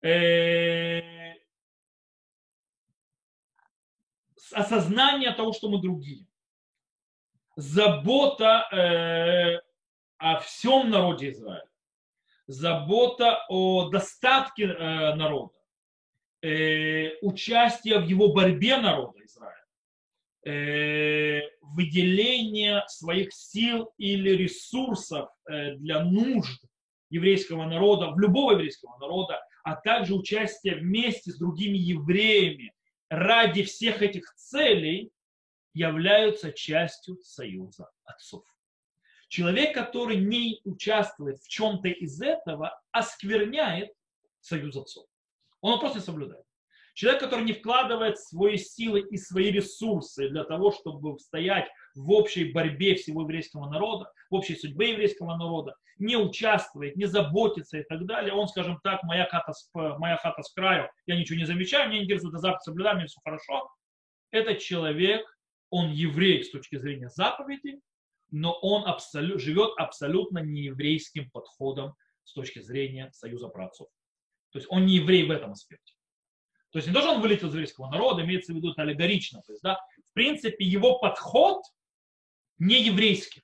Э, 0.03 1.35
осознание 4.53 5.33
того, 5.33 5.53
что 5.53 5.69
мы 5.69 5.81
другие. 5.81 6.27
Забота 7.57 8.69
э, 8.73 9.61
о 10.19 10.41
всем 10.41 10.91
народе 10.91 11.31
Израиля. 11.31 11.69
Забота 12.47 13.45
о 13.49 13.89
достатке 13.91 14.67
народа. 14.67 15.55
Участие 17.23 18.01
в 18.01 18.05
его 18.05 18.33
борьбе 18.33 18.79
народа 18.79 19.25
Израиля. 19.25 19.62
Э, 20.45 21.41
выделение 21.61 22.83
своих 22.89 23.33
сил 23.33 23.93
или 23.97 24.31
ресурсов 24.31 25.29
э, 25.49 25.77
для 25.77 26.03
нужд 26.03 26.61
еврейского 27.11 27.65
народа, 27.67 28.11
в 28.11 28.19
любого 28.19 28.53
еврейского 28.53 28.99
народа, 28.99 29.41
а 29.63 29.77
также 29.77 30.15
участие 30.15 30.77
вместе 30.77 31.31
с 31.31 31.39
другими 31.39 31.79
евреями 31.79 32.75
ради 33.09 33.63
всех 33.63 34.03
этих 34.03 34.35
целей 34.35 35.13
являются 35.75 36.51
частью 36.51 37.19
союза 37.23 37.89
отцов. 38.03 38.43
Человек, 39.29 39.73
который 39.75 40.17
не 40.17 40.61
участвует 40.65 41.39
в 41.39 41.49
чем-то 41.49 41.87
из 41.87 42.21
этого, 42.21 42.83
оскверняет 42.91 43.93
союз 44.41 44.77
отцов. 44.77 45.07
Он 45.61 45.79
просто 45.79 46.01
не 46.01 46.05
соблюдает. 46.05 46.45
Человек, 46.95 47.23
который 47.23 47.45
не 47.45 47.55
вкладывает 47.55 48.19
свои 48.19 48.59
силы 48.59 49.01
и 49.01 49.17
свои 49.17 49.51
ресурсы 49.51 50.29
для 50.29 50.45
того, 50.45 50.73
чтобы 50.73 51.19
стоять 51.19 51.69
в 51.95 52.11
общей 52.11 52.53
борьбе 52.53 52.95
всего 52.95 53.23
еврейского 53.23 53.71
народа, 53.71 54.11
в 54.31 54.35
общей 54.35 54.57
судьбе 54.57 54.93
еврейского 54.93 55.37
народа, 55.37 55.75
не 55.99 56.17
участвует, 56.17 56.97
не 56.97 57.07
заботится 57.07 57.79
и 57.79 57.85
так 57.85 58.05
далее, 58.05 58.35
он, 58.35 58.49
скажем 58.49 58.79
так, 58.83 59.03
моя 59.05 59.27
хата, 59.27 59.53
моя 59.99 60.17
хата 60.17 60.43
с 60.43 60.53
краю, 60.53 60.91
я 61.07 61.17
ничего 61.17 61.39
не 61.39 61.47
замечаю, 61.47 61.89
мне 61.89 61.99
не 61.99 62.05
интересует 62.05 62.35
заповедь, 62.35 62.63
соблюдаю, 62.63 62.97
мне 62.97 63.07
все 63.07 63.21
хорошо. 63.25 63.71
Этот 64.31 64.59
человек, 64.59 65.25
он 65.71 65.91
еврей 65.91 66.45
с 66.45 66.51
точки 66.51 66.77
зрения 66.77 67.09
заповеди, 67.09 67.81
но 68.31 68.53
он 68.61 68.87
абсолют, 68.87 69.41
живет 69.41 69.73
абсолютно 69.77 70.39
нееврейским 70.41 71.31
подходом 71.31 71.95
с 72.25 72.33
точки 72.33 72.61
зрения 72.61 73.11
союза 73.13 73.49
праотцов. 73.49 73.89
То 74.51 74.59
есть 74.59 74.71
он 74.71 74.87
не 74.87 74.97
еврей 74.97 75.27
в 75.27 75.31
этом 75.31 75.53
аспекте. 75.53 75.92
То 76.73 76.79
есть 76.79 76.89
не 76.89 76.95
то, 76.95 77.03
что 77.03 77.13
он 77.13 77.21
вылетел 77.21 77.49
из 77.49 77.53
еврейского 77.53 77.91
народа, 77.91 78.25
имеется 78.25 78.53
в 78.53 78.57
виду 78.57 78.73
это 78.73 78.83
аллегорично. 78.83 79.43
То 79.43 79.53
есть, 79.53 79.63
да, 79.63 79.79
в 80.07 80.13
принципе, 80.15 80.65
его 80.65 80.99
подход 80.99 81.63
не 82.59 82.83
еврейский. 82.83 83.43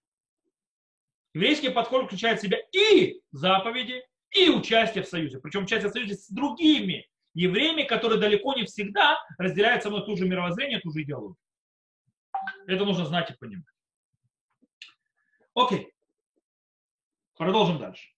Еврейский 1.34 1.68
подход 1.68 2.06
включает 2.06 2.38
в 2.38 2.42
себя 2.42 2.58
и 2.72 3.20
заповеди, 3.30 4.02
и 4.30 4.48
участие 4.48 5.04
в 5.04 5.08
союзе. 5.08 5.40
Причем 5.40 5.64
участие 5.64 5.90
в 5.90 5.92
союзе 5.92 6.14
с 6.14 6.28
другими 6.30 7.08
евреями, 7.34 7.82
которые 7.82 8.18
далеко 8.18 8.54
не 8.54 8.64
всегда 8.64 9.18
разделяют 9.36 9.82
со 9.82 9.90
мной 9.90 10.06
ту 10.06 10.16
же 10.16 10.26
мировоззрение, 10.26 10.80
ту 10.80 10.90
же 10.90 11.02
идеологию. 11.02 11.36
Это 12.66 12.84
нужно 12.84 13.04
знать 13.04 13.30
и 13.30 13.34
понимать. 13.34 13.66
Окей. 15.54 15.92
Продолжим 17.36 17.78
дальше. 17.78 18.08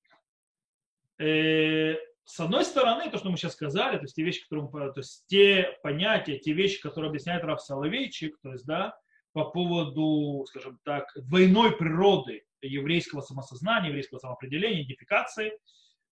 Э, 2.21 2.31
с 2.31 2.41
одной 2.41 2.65
стороны, 2.65 3.11
то, 3.11 3.19
что 3.19 3.31
мы 3.31 3.37
сейчас 3.37 3.53
сказали, 3.53 3.97
то 3.97 4.03
есть 4.03 4.15
те 4.15 4.23
вещи, 4.23 4.43
которые 4.43 4.69
мы, 4.73 4.93
то 4.93 5.01
есть 5.01 5.25
те 5.27 5.79
понятия, 5.83 6.39
те 6.39 6.53
вещи, 6.53 6.81
которые 6.81 7.09
объясняет 7.09 7.45
Раф 7.45 7.61
Соловейчик, 7.61 8.39
то 8.43 8.53
есть, 8.53 8.67
да, 8.67 8.97
по 9.33 9.45
поводу, 9.45 10.45
скажем 10.49 10.79
так, 10.85 11.07
двойной 11.15 11.77
природы 11.77 12.45
еврейского 12.63 13.21
самосознания, 13.21 13.89
еврейского 13.89 14.19
самоопределения, 14.19 14.83
идентификации, 14.83 15.53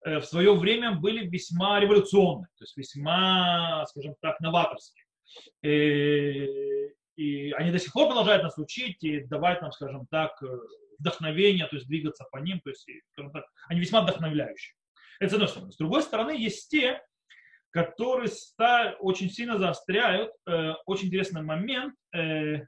э, 0.04 0.18
в 0.18 0.24
свое 0.24 0.54
время 0.54 0.92
были 0.92 1.26
весьма 1.26 1.80
революционны, 1.80 2.46
то 2.56 2.64
есть 2.64 2.76
весьма, 2.76 3.84
скажем 3.88 4.14
так, 4.20 4.40
новаторские. 4.40 5.04
И, 5.62 5.68
э, 5.68 6.88
и 7.16 7.52
они 7.52 7.72
до 7.72 7.78
сих 7.78 7.92
пор 7.92 8.06
продолжают 8.06 8.44
нас 8.44 8.56
учить 8.58 9.02
и 9.02 9.20
давать 9.20 9.60
нам, 9.60 9.72
скажем 9.72 10.06
так, 10.06 10.40
вдохновение, 11.00 11.66
то 11.66 11.76
есть 11.76 11.88
двигаться 11.88 12.24
по 12.30 12.38
ним, 12.38 12.60
то 12.60 12.70
есть, 12.70 12.86
скажем 13.12 13.32
так, 13.32 13.44
они 13.68 13.80
весьма 13.80 14.02
вдохновляющие. 14.02 14.74
Это 15.18 15.30
с 15.30 15.34
одной 15.34 15.48
стороны. 15.48 15.72
С 15.72 15.76
другой 15.76 16.02
стороны, 16.02 16.30
есть 16.30 16.70
те, 16.70 17.02
которые 17.70 18.30
очень 19.00 19.30
сильно 19.30 19.58
заостряют 19.58 20.32
э, 20.46 20.72
очень 20.86 21.06
интересный 21.08 21.42
момент 21.42 21.94
э, 22.14 22.66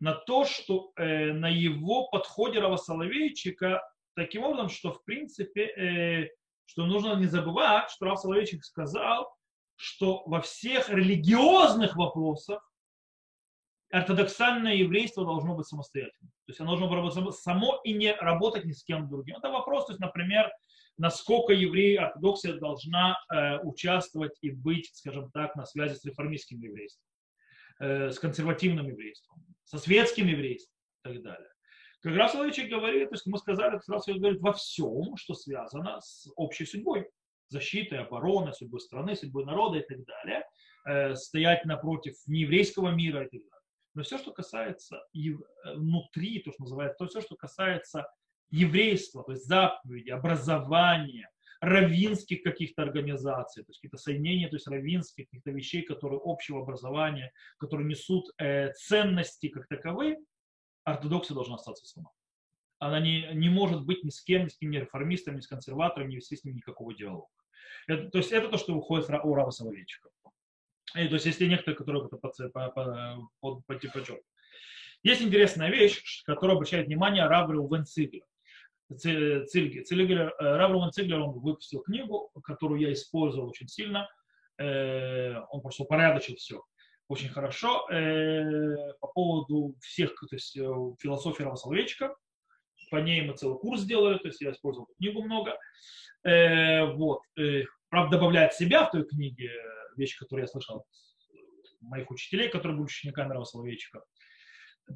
на 0.00 0.14
то, 0.14 0.44
что 0.44 0.92
э, 0.96 1.32
на 1.32 1.48
его 1.48 2.08
подходе 2.08 2.58
Рава 2.58 2.76
Соловейчика 2.76 3.82
таким 4.14 4.44
образом, 4.44 4.68
что 4.68 4.92
в 4.92 5.04
принципе, 5.04 6.30
что 6.64 6.86
нужно 6.86 7.14
не 7.14 7.26
забывать, 7.26 7.90
что 7.90 8.06
Рав 8.06 8.18
Соловейчик 8.18 8.64
сказал, 8.64 9.32
что 9.76 10.24
во 10.26 10.40
всех 10.40 10.90
религиозных 10.90 11.94
вопросах 11.94 12.68
ортодоксальное 13.90 14.74
еврейство 14.74 15.24
должно 15.24 15.54
быть 15.54 15.66
самостоятельным. 15.66 16.30
То 16.46 16.50
есть 16.50 16.60
оно 16.60 16.76
должно 16.76 17.22
быть 17.22 17.34
само 17.36 17.80
и 17.84 17.92
не 17.92 18.12
работать 18.12 18.64
ни 18.64 18.72
с 18.72 18.82
кем 18.82 19.08
другим. 19.08 19.36
Это 19.36 19.50
вопрос, 19.50 19.86
то 19.86 19.92
есть, 19.92 20.00
например, 20.00 20.50
насколько 20.98 21.52
евреи 21.52 21.96
ортодоксия 21.96 22.54
должна 22.54 23.16
э, 23.32 23.58
участвовать 23.60 24.36
и 24.42 24.50
быть, 24.50 24.90
скажем 24.92 25.30
так, 25.30 25.54
на 25.56 25.64
связи 25.64 25.94
с 25.94 26.04
реформистским 26.04 26.60
еврейством, 26.60 27.04
э, 27.80 28.10
с 28.10 28.18
консервативным 28.18 28.88
еврейством, 28.88 29.42
со 29.64 29.78
светским 29.78 30.26
еврейством 30.26 30.74
и 31.04 31.14
так 31.14 31.22
далее. 31.22 31.50
Как 32.00 32.14
раз 32.14 32.32
Соловейчик 32.32 32.68
говорит, 32.68 33.08
то 33.08 33.14
есть 33.14 33.26
мы 33.26 33.38
сказали, 33.38 33.78
как 33.78 33.88
раз 33.88 34.06
говорит 34.06 34.40
во 34.40 34.52
всем, 34.52 35.16
что 35.16 35.34
связано 35.34 36.00
с 36.00 36.28
общей 36.36 36.66
судьбой, 36.66 37.08
защитой, 37.48 38.00
обороной, 38.00 38.52
судьбой 38.52 38.80
страны, 38.80 39.16
судьбой 39.16 39.44
народа 39.44 39.78
и 39.78 39.86
так 39.86 40.04
далее, 40.04 40.44
э, 40.86 41.14
стоять 41.14 41.64
напротив 41.64 42.14
нееврейского 42.26 42.90
мира 42.90 43.20
и 43.24 43.28
так 43.28 43.40
далее. 43.40 43.52
Но 43.94 44.02
все, 44.02 44.18
что 44.18 44.32
касается 44.32 45.02
внутри, 45.74 46.40
то, 46.40 46.52
что 46.52 46.62
называется, 46.62 46.96
то 46.98 47.06
все, 47.08 47.20
что 47.20 47.36
касается 47.36 48.06
еврейства, 48.50 49.24
то 49.24 49.32
есть 49.32 49.46
заповеди, 49.46 50.10
образования, 50.10 51.30
равинских 51.60 52.42
каких-то 52.42 52.82
организаций, 52.82 53.64
то 53.64 53.70
есть 53.70 53.80
какие-то 53.80 53.96
соединения, 53.96 54.48
то 54.48 54.56
есть 54.56 54.68
равинских 54.68 55.26
каких-то 55.26 55.50
вещей, 55.50 55.82
которые 55.82 56.20
общего 56.24 56.62
образования, 56.62 57.32
которые 57.58 57.88
несут 57.88 58.30
э, 58.38 58.72
ценности 58.74 59.48
как 59.48 59.66
таковые, 59.66 60.18
ортодоксия 60.84 61.34
должна 61.34 61.56
остаться 61.56 61.86
сама. 61.86 62.10
Она 62.78 63.00
не, 63.00 63.28
не 63.34 63.48
может 63.48 63.84
быть 63.84 64.04
ни 64.04 64.10
с 64.10 64.22
кем, 64.22 64.44
ни 64.44 64.48
с 64.48 64.56
кем, 64.56 64.70
ни 64.70 64.76
реформистом, 64.76 65.36
ни 65.36 65.40
с 65.40 65.48
консерватором, 65.48 66.08
не 66.08 66.16
вести 66.16 66.36
с 66.36 66.44
ним 66.44 66.54
никакого 66.54 66.94
диалога. 66.94 67.26
Это, 67.88 68.08
то 68.08 68.18
есть 68.18 68.30
это 68.30 68.48
то, 68.48 68.56
что 68.56 68.74
выходит 68.74 69.10
у 69.10 69.34
Рава 69.34 69.50
Соловейчика. 69.50 70.10
И, 70.94 71.08
то 71.08 71.14
есть 71.14 71.26
есть 71.26 71.40
некоторые, 71.40 71.76
которые 71.76 72.06
это 72.06 72.16
под, 72.16 72.36
под, 72.36 72.74
под, 73.40 73.66
под, 73.66 73.92
под, 73.92 74.08
Есть 75.02 75.22
интересная 75.22 75.70
вещь, 75.70 76.22
которая 76.24 76.56
обращает 76.56 76.86
внимание 76.86 77.26
Раврил 77.26 77.68
Венциглер. 77.68 78.24
Цильгер. 78.96 79.84
Цильгер, 79.84 80.34
э, 80.38 80.56
Равруман 80.56 80.92
Циглер, 80.92 81.20
он 81.20 81.38
выпустил 81.38 81.80
книгу, 81.80 82.30
которую 82.42 82.80
я 82.80 82.92
использовал 82.92 83.48
очень 83.48 83.68
сильно. 83.68 84.08
Э, 84.58 85.40
он 85.50 85.60
просто 85.60 85.82
упорядочил 85.82 86.36
все 86.36 86.62
очень 87.08 87.28
хорошо 87.30 87.88
э, 87.90 88.92
по 89.00 89.06
поводу 89.08 89.74
всех, 89.80 90.14
то 90.14 90.26
есть 90.36 90.54
философии 90.54 91.42
Равосоловечка. 91.42 92.14
По 92.90 92.96
ней 92.96 93.22
мы 93.22 93.34
целый 93.34 93.58
курс 93.58 93.80
сделали, 93.80 94.18
то 94.18 94.28
есть 94.28 94.40
я 94.40 94.50
использовал 94.50 94.88
книгу 94.98 95.22
много. 95.22 95.56
Вот. 96.24 97.20
Правда, 97.88 98.16
добавляет 98.16 98.52
себя 98.52 98.84
в 98.84 98.90
той 98.90 99.06
книге 99.06 99.50
вещи, 99.96 100.18
которые 100.18 100.44
я 100.44 100.48
слышал 100.48 100.78
от 100.78 100.84
моих 101.80 102.10
учителей, 102.10 102.48
которые 102.48 102.76
были 102.76 102.86
учениками 102.86 103.32
Равосоловечка. 103.32 104.02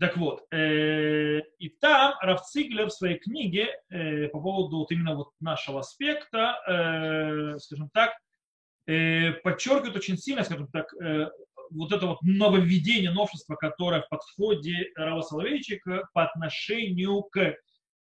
Так 0.01 0.17
вот, 0.17 0.47
э, 0.51 1.41
и 1.59 1.69
там 1.81 2.15
Раф 2.23 2.43
Циглер 2.43 2.87
в 2.87 2.93
своей 2.93 3.19
книге 3.19 3.69
э, 3.91 4.29
по 4.29 4.41
поводу 4.41 4.79
вот 4.79 4.91
именно 4.91 5.15
вот 5.15 5.31
нашего 5.41 5.81
аспекта, 5.81 6.57
э, 6.67 7.59
скажем 7.59 7.91
так, 7.93 8.13
э, 8.87 9.33
подчеркивает 9.45 9.97
очень 9.97 10.17
сильно, 10.17 10.45
скажем 10.45 10.69
так, 10.69 10.93
э, 10.95 11.29
вот 11.71 11.93
это 11.93 12.07
вот 12.07 12.23
нововведение, 12.23 13.11
новшество, 13.11 13.57
которое 13.57 14.03
в 14.03 14.09
подходе 14.09 14.91
Рава 14.95 15.21
Соловейчика 15.21 16.09
по 16.15 16.25
отношению 16.25 17.23
к 17.25 17.57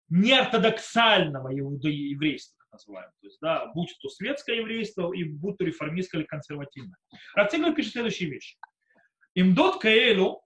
неортодоксального 0.09 1.51
еврейства, 1.51 2.57
так 2.59 2.73
называемого. 2.73 3.13
То 3.21 3.27
есть, 3.27 3.39
да, 3.41 3.67
будь 3.75 3.97
то 4.01 4.09
светское 4.09 4.57
еврейство, 4.57 5.13
и 5.13 5.25
будь 5.25 5.57
то 5.57 5.65
реформистское 5.65 6.21
или 6.21 6.27
консервативное. 6.27 6.97
Раф 7.35 7.51
Циглер 7.51 7.75
пишет 7.75 7.93
следующие 7.93 8.31
вещи. 8.31 8.57
Имдот 9.35 9.81
Каэлу 9.81 10.43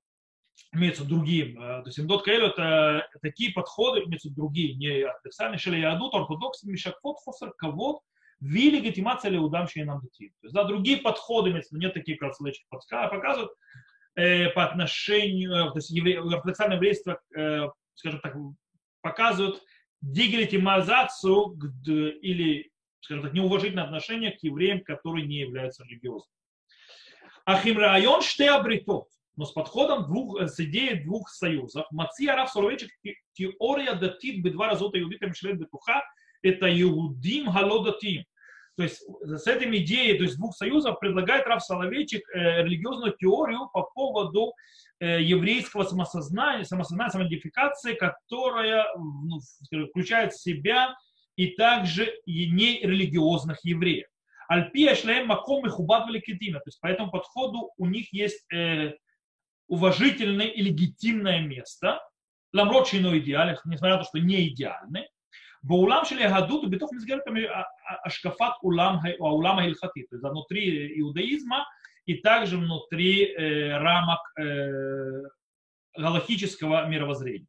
имеются 0.72 1.04
другие. 1.04 1.54
То 1.54 1.82
есть 1.86 1.98
имдот 1.98 2.24
каэлю 2.24 2.48
это 2.48 3.08
такие 3.22 3.52
подходы, 3.52 4.04
имеются 4.04 4.30
другие, 4.30 4.74
не 4.74 5.02
ортодоксальные, 5.02 5.58
шели 5.58 5.78
ядут, 5.78 6.14
ортодоксы, 6.14 6.68
мишакфот, 6.68 7.18
фосер, 7.24 7.52
кавод, 7.52 8.00
ви 8.40 8.70
легитимация 8.70 9.30
леудам 9.30 9.66
нам 9.76 10.00
дати. 10.00 10.28
То 10.40 10.46
есть, 10.46 10.54
да, 10.54 10.64
другие 10.64 10.98
подходы, 10.98 11.50
имеются, 11.50 11.76
нет 11.76 11.94
таких, 11.94 12.18
как 12.18 12.34
Слэчик 12.34 12.66
показывают, 12.68 13.52
э, 14.16 14.48
по 14.50 14.64
отношению, 14.64 15.52
э, 15.52 15.70
то 15.70 15.76
есть 15.76 15.90
евре, 15.90 16.20
ортодоксальное 16.20 16.76
еврейство, 16.76 17.20
э, 17.36 17.68
скажем 17.94 18.20
так, 18.20 18.36
показывают 19.02 19.62
дегелитимизацию 20.00 21.58
или, 22.22 22.70
скажем 23.00 23.24
так, 23.24 23.32
неуважительное 23.34 23.84
отношение 23.84 24.32
к 24.32 24.42
евреям, 24.42 24.82
которые 24.82 25.26
не 25.26 25.36
являются 25.36 25.84
религиозными. 25.84 26.34
Ахим 27.44 27.78
район 27.78 28.22
штеабритот, 28.22 29.08
но 29.36 29.44
с 29.44 29.52
подходом 29.52 30.06
двух, 30.06 30.40
с 30.40 30.58
идеей 30.60 31.02
двух 31.02 31.28
союзов. 31.30 31.86
Мация 31.90 32.34
Раф 32.34 32.50
Соловейчик 32.50 32.90
теория 33.32 33.94
датит 33.94 34.42
бы 34.42 34.50
два 34.50 34.68
раза 34.68 34.84
иудита 34.84 35.26
Мишлет 35.26 35.58
Бетуха, 35.58 36.02
это 36.42 36.68
иудим 36.80 37.50
галодатим. 37.50 38.24
То 38.76 38.84
есть 38.84 39.02
с 39.22 39.46
этим 39.46 39.74
идеей, 39.76 40.16
то 40.16 40.24
есть 40.24 40.36
двух 40.36 40.56
союзов 40.56 40.98
предлагает 41.00 41.46
Раф 41.46 41.62
Соловейчик 41.62 42.22
э, 42.34 42.62
религиозную 42.62 43.14
теорию 43.18 43.68
по 43.72 43.82
поводу 43.82 44.54
э, 45.00 45.20
еврейского 45.22 45.84
самосознания, 45.84 46.64
самосознания, 46.64 47.10
самоидентификации, 47.10 47.94
которая 47.94 48.86
ну, 48.96 49.38
включает 49.88 50.32
в 50.32 50.40
себя 50.40 50.94
и 51.36 51.48
также 51.48 52.10
и 52.24 52.50
нерелигиозных 52.50 53.64
евреев. 53.64 54.06
Альпия 54.48 54.94
шлем 54.94 55.28
маком 55.28 55.64
и 55.66 55.68
хубат 55.68 56.06
то 56.06 56.12
есть 56.12 56.80
по 56.80 56.86
этому 56.86 57.10
подходу 57.10 57.70
у 57.76 57.86
них 57.86 58.12
есть 58.12 58.44
э, 58.52 58.94
уважительное 59.70 60.48
и 60.48 60.60
легитимное 60.60 61.40
место, 61.40 62.00
ламрот 62.52 62.92
но 62.92 63.16
идеальных, 63.16 63.64
несмотря 63.64 63.96
на 63.96 64.02
то, 64.02 64.08
что 64.08 64.18
не 64.18 64.48
идеальны, 64.48 65.06
Баулам 65.62 66.04
шли 66.04 66.24
агадут, 66.24 66.68
битов 66.68 66.90
мизгертами 66.90 67.48
ашкафат 68.02 68.54
улам, 68.62 69.00
улам 69.18 69.58
хати, 69.58 70.06
то 70.08 70.16
есть 70.16 70.24
внутри 70.24 70.98
иудаизма 71.00 71.66
и 72.06 72.14
также 72.14 72.56
внутри 72.56 73.26
э, 73.26 73.76
рамок 73.78 74.20
э, 74.38 75.22
галактического 75.96 76.86
мировоззрения. 76.86 77.46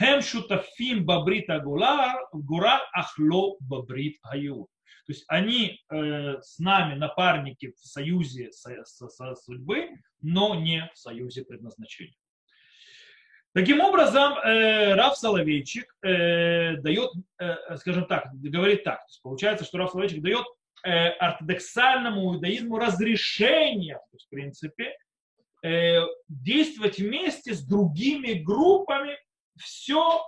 Хем 0.00 0.22
шутафим 0.22 1.04
бабрит 1.04 1.50
агура, 1.50 2.14
гура 2.32 2.80
ахло 2.94 3.56
бабрит 3.60 4.16
гаюр. 4.24 4.66
То 5.06 5.12
есть 5.12 5.24
они 5.26 5.80
э, 5.90 6.40
с 6.40 6.58
нами 6.58 6.94
напарники 6.94 7.72
в 7.72 7.78
союзе 7.78 8.52
со, 8.52 8.84
со, 8.84 9.08
со 9.08 9.34
судьбы, 9.34 9.90
но 10.20 10.54
не 10.54 10.88
в 10.94 10.98
союзе 10.98 11.44
предназначения. 11.44 12.14
Таким 13.54 13.80
образом, 13.80 14.34
э, 14.38 14.94
Раф 14.94 15.16
Соловейчик 15.16 15.94
э, 16.02 16.76
дает, 16.76 17.10
э, 17.38 17.76
скажем 17.76 18.06
так, 18.06 18.28
говорит 18.32 18.84
так. 18.84 19.00
Получается, 19.22 19.64
что 19.64 19.76
Раф 19.78 19.90
Соловейчик 19.90 20.22
дает 20.22 20.46
э, 20.84 21.08
ортодоксальному 21.08 22.34
иудаизму 22.34 22.78
разрешение, 22.78 23.98
в 24.12 24.30
принципе, 24.30 24.96
э, 25.62 26.00
действовать 26.28 26.98
вместе 26.98 27.52
с 27.52 27.62
другими 27.62 28.34
группами 28.34 29.18
все, 29.58 30.22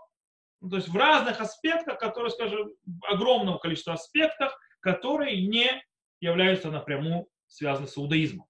ну, 0.61 0.69
то 0.69 0.77
есть 0.77 0.89
в 0.89 0.97
разных 0.97 1.41
аспектах, 1.41 1.99
которые, 1.99 2.31
скажем, 2.31 2.73
огромного 3.09 3.57
количества 3.57 3.95
аспектах, 3.95 4.55
которые 4.85 5.47
не 5.47 5.83
являются 6.21 6.71
напрямую 6.71 7.27
связаны 7.47 7.89
с 7.89 7.97
иудаизмом. 7.97 8.47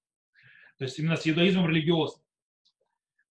То 0.79 0.85
есть 0.85 0.99
именно 0.99 1.16
с 1.16 1.27
иудаизмом 1.29 1.68
религиозным. 1.68 2.25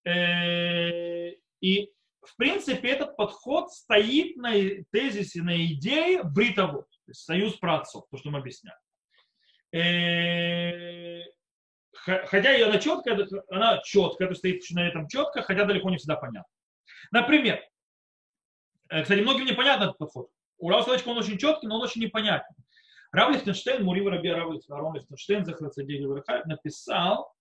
Э, 0.05 1.31
и, 1.59 1.91
в 2.21 2.35
принципе, 2.37 2.91
этот 2.91 3.17
подход 3.17 3.73
стоит 3.73 4.37
на 4.37 4.53
тезисе, 4.91 5.41
на 5.41 5.65
идее 5.65 6.23
бритовод, 6.23 6.89
то 6.89 7.09
есть 7.09 7.25
союз 7.25 7.55
праотцов, 7.55 8.05
то, 8.09 8.17
что 8.17 8.29
мы 8.31 8.39
объясняем. 8.39 8.77
Э, 9.73 11.23
хотя 11.91 12.65
она 12.65 12.79
четкая, 12.79 13.27
она 13.49 13.81
четкая, 13.83 14.29
то 14.29 14.35
стоит 14.35 14.61
на 14.71 14.87
этом 14.87 15.09
четко, 15.09 15.41
хотя 15.41 15.65
далеко 15.65 15.89
не 15.89 15.97
всегда 15.97 16.15
понятно. 16.15 16.49
Например, 17.11 17.61
э, 18.87 19.01
кстати, 19.01 19.19
многим 19.19 19.43
непонятно 19.43 19.85
этот 19.85 19.97
подход. 19.97 20.29
У 20.57 20.69
Рава 20.69 20.83
Соловейчика 20.83 21.09
он 21.09 21.17
очень 21.17 21.37
четкий, 21.37 21.67
но 21.67 21.75
он 21.75 21.81
очень 21.81 22.01
непонятный. 22.01 22.55
Рав 23.13 23.32
Лихтенштейн, 23.32 23.84
Мурив 23.84 24.08
Раби 24.08 24.30
Рав 24.32 24.52
Лихтенштейн, 24.52 25.45
написал 26.45 27.34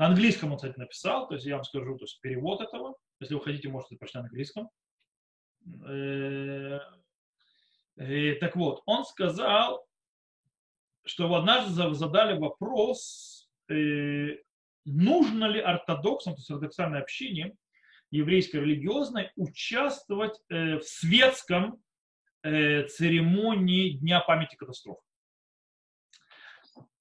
на 0.00 0.06
английском 0.06 0.50
он, 0.50 0.56
кстати, 0.56 0.78
написал, 0.78 1.28
то 1.28 1.34
есть 1.34 1.44
я 1.44 1.56
вам 1.56 1.64
скажу, 1.64 1.94
то 1.98 2.04
есть 2.04 2.22
перевод 2.22 2.62
этого. 2.62 2.96
Если 3.20 3.34
вы 3.34 3.42
хотите, 3.42 3.68
можете 3.68 3.96
прочитать 3.96 4.22
на 4.22 4.28
английском. 4.28 4.70
Э, 5.86 6.80
э, 7.96 8.34
так 8.36 8.56
вот, 8.56 8.82
он 8.86 9.04
сказал, 9.04 9.86
что 11.04 11.34
однажды 11.34 11.94
задали 11.94 12.38
вопрос, 12.38 13.50
э, 13.68 14.38
нужно 14.86 15.44
ли 15.44 15.60
ортодоксам, 15.60 16.32
то 16.32 16.38
есть 16.38 16.50
ортодоксальной 16.50 17.02
общине, 17.02 17.54
еврейской 18.10 18.56
религиозной, 18.56 19.30
участвовать 19.36 20.40
в 20.48 20.80
светском 20.80 21.82
церемонии 22.42 23.90
Дня 23.90 24.20
памяти 24.20 24.56
катастроф. 24.56 24.98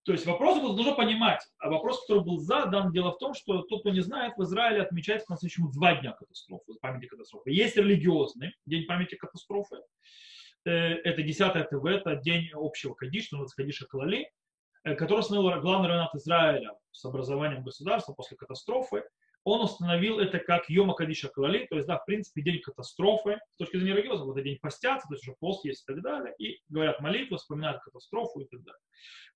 То 0.10 0.14
есть 0.14 0.26
вопрос 0.26 0.60
нужно 0.62 0.94
понимать. 0.94 1.48
А 1.60 1.70
вопрос, 1.70 2.02
который 2.02 2.24
был 2.24 2.40
задан, 2.40 2.92
дело 2.92 3.12
в 3.12 3.20
том, 3.20 3.36
что 3.36 3.62
тот, 3.62 3.82
кто 3.82 3.92
не 3.92 4.00
знает, 4.02 4.34
в 4.38 4.44
Израиле 4.44 4.82
отмечается 4.82 5.28
по-настоящему 5.28 5.72
два 5.72 5.96
дня 5.96 6.14
катастрофы, 6.14 6.74
памяти 6.82 7.06
катастрофы. 7.06 7.52
Есть 7.52 7.78
религиозный 7.78 8.56
день 8.66 8.88
памяти 8.88 9.16
катастрофы. 9.16 9.78
Э, 10.66 10.72
это 10.72 11.22
10 11.22 11.70
ТВ, 11.70 11.86
это 11.86 12.16
день 12.16 12.50
общего 12.54 12.96
кадиш, 12.96 13.32
называется 13.32 13.56
кадиша 13.56 13.86
Клали, 13.86 14.32
э, 14.84 14.96
который 14.96 15.20
установил 15.20 15.62
главный 15.62 15.90
равенат 15.90 16.16
Израиля 16.16 16.76
с 16.92 17.06
образованием 17.06 17.64
государства 17.64 18.14
после 18.14 18.36
катастрофы 18.36 19.04
он 19.44 19.62
установил 19.62 20.20
это 20.20 20.40
как 20.40 20.70
Йома 20.70 20.94
Кадиша 20.94 21.30
Калали, 21.30 21.66
то 21.70 21.76
есть, 21.76 21.88
да, 21.88 21.98
в 21.98 22.06
принципе, 22.06 22.42
день 22.42 22.62
катастрофы, 22.62 23.40
с 23.54 23.58
точки 23.58 23.78
зрения 23.78 23.96
религиозного, 23.96 24.28
вот 24.28 24.38
это 24.38 24.46
день 24.46 24.60
постятся, 24.60 25.08
то 25.08 25.14
есть 25.14 25.28
уже 25.28 25.36
пост 25.40 25.66
есть 25.66 25.84
и 25.84 25.94
так 25.94 26.02
далее, 26.02 26.34
и 26.38 26.60
говорят 26.68 27.00
молитву, 27.00 27.38
вспоминают 27.38 27.82
катастрофу 27.82 28.42
и 28.42 28.48
так 28.48 28.62
далее. 28.64 28.80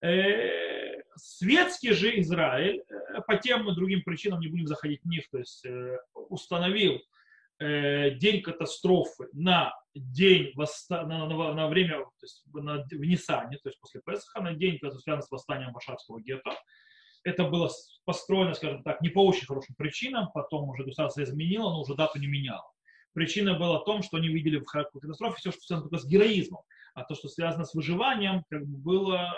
Э, 0.04 1.02
светский 1.16 1.94
же 1.94 2.20
Израиль, 2.20 2.84
э, 2.90 3.22
по 3.26 3.38
тем 3.38 3.70
и 3.70 3.76
другим 3.76 4.04
причинам, 4.04 4.42
не 4.42 4.48
будем 4.48 4.68
заходить 4.68 5.02
в 5.04 5.08
них, 5.08 5.30
то 5.30 5.38
есть 5.38 5.66
э, 5.66 6.00
установил 6.14 7.00
день 7.60 8.42
катастрофы 8.42 9.30
на 9.32 9.74
день 9.96 10.52
восста... 10.56 11.06
на, 11.06 11.28
на, 11.28 11.54
на 11.54 11.68
время, 11.70 12.00
то 12.00 12.12
есть 12.24 12.44
на, 12.52 12.84
в 12.84 13.06
Нисане, 13.06 13.58
то 13.58 13.70
есть 13.70 13.80
после 13.80 14.02
Песаха, 14.06 14.42
на 14.42 14.54
день, 14.54 14.80
который 14.80 15.00
связан 15.00 15.22
с 15.22 15.32
восстанием 15.32 15.72
Башарского 15.72 16.20
гетто, 16.20 16.52
это 17.24 17.46
было 17.46 17.70
построено, 18.06 18.54
скажем 18.54 18.84
так, 18.84 19.02
не 19.02 19.10
по 19.10 19.26
очень 19.26 19.46
хорошим 19.46 19.76
причинам, 19.76 20.30
потом 20.34 20.70
уже 20.70 20.84
государство 20.84 21.24
изменило, 21.24 21.70
но 21.70 21.82
уже 21.82 21.96
дату 21.96 22.20
не 22.20 22.28
меняло. 22.28 22.70
Причина 23.14 23.58
была 23.58 23.80
в 23.80 23.86
том, 23.86 24.02
что 24.02 24.18
они 24.18 24.28
видели 24.28 24.58
в 24.58 24.66
катастрофе 24.66 25.38
все, 25.38 25.52
что 25.52 25.62
связано 25.62 25.90
только 25.90 26.04
с 26.04 26.08
героизмом, 26.08 26.62
а 26.96 27.04
то, 27.04 27.16
что 27.16 27.30
связано 27.30 27.64
с 27.64 27.74
выживанием, 27.74 28.44
как 28.50 28.66
бы 28.66 28.78
было 28.78 29.34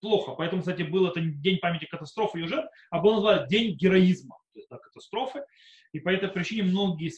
плохо. 0.00 0.32
Поэтому, 0.32 0.62
кстати, 0.62 0.82
был 0.82 1.06
это 1.06 1.20
день 1.20 1.58
памяти 1.58 1.86
катастрофы 1.86 2.40
и 2.40 2.46
жертв, 2.46 2.70
а 2.90 3.00
был 3.00 3.14
назван 3.14 3.46
день 3.48 3.76
героизма, 3.76 4.36
то 4.52 4.58
есть 4.58 4.68
да, 4.70 4.78
катастрофы. 4.78 5.44
И 5.92 6.00
по 6.00 6.10
этой 6.10 6.28
причине 6.28 6.64
многие 6.64 7.12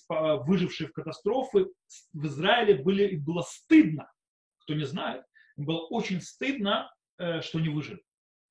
выжившие 0.45 0.89
в 0.89 0.93
катастрофы 0.93 1.67
в 2.13 2.27
Израиле 2.27 2.75
были, 2.75 3.17
было 3.17 3.43
стыдно, 3.43 4.11
кто 4.59 4.75
не 4.75 4.85
знает, 4.85 5.25
было 5.57 5.87
очень 5.87 6.21
стыдно, 6.21 6.93
э, 7.19 7.41
что 7.41 7.61
не 7.61 7.69
выжили 7.69 8.01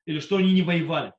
или 0.09 0.19
что 0.19 0.37
они 0.37 0.53
не 0.53 0.63
воевали. 0.63 1.13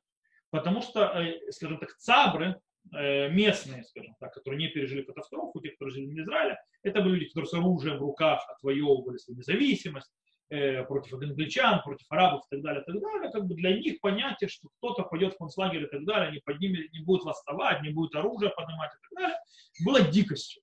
Потому 0.49 0.81
что, 0.81 1.05
э, 1.05 1.49
скажем 1.51 1.79
так, 1.79 1.95
цабры, 1.97 2.59
э, 2.93 3.29
местные, 3.29 3.85
скажем 3.85 4.15
так, 4.19 4.33
которые 4.33 4.59
не 4.59 4.67
пережили 4.67 5.03
катастрофу, 5.03 5.61
те, 5.61 5.69
которые 5.69 5.95
жили 5.95 6.07
в 6.07 6.19
Израиле, 6.19 6.57
это 6.83 7.01
были 7.01 7.13
люди, 7.13 7.27
которые 7.27 7.47
с 7.47 7.53
оружием 7.53 7.97
в 7.97 8.01
руках 8.01 8.45
отвоевывали 8.49 9.17
свою 9.17 9.37
независимость 9.37 10.11
э, 10.49 10.83
против 10.83 11.13
англичан, 11.13 11.81
против 11.83 12.05
арабов 12.09 12.41
и 12.47 12.55
так 12.55 12.63
далее, 12.63 12.81
и 12.81 12.85
так 12.85 13.01
далее. 13.01 13.31
Как 13.31 13.47
бы 13.47 13.55
для 13.55 13.77
них 13.77 14.01
понятие, 14.01 14.49
что 14.49 14.67
кто-то 14.77 15.03
пойдет 15.03 15.35
в 15.35 15.37
концлагерь 15.37 15.83
и 15.83 15.87
так 15.87 16.03
далее, 16.03 16.27
они 16.27 16.39
поднимет, 16.43 16.91
не 16.91 16.99
будут 16.99 17.23
восставать, 17.23 17.81
не 17.83 17.91
будут 17.91 18.13
оружие 18.15 18.51
поднимать 18.51 18.91
и 18.91 18.99
так 19.07 19.21
далее, 19.21 19.37
было 19.85 20.01
дикостью. 20.01 20.61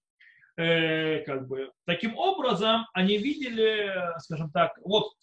как 0.57 1.48
бы. 1.48 1.70
Таким 1.86 2.18
образом, 2.18 2.84
они 2.92 3.16
видели, 3.16 3.90
скажем 4.18 4.50
так, 4.50 4.76
вот 4.84 5.14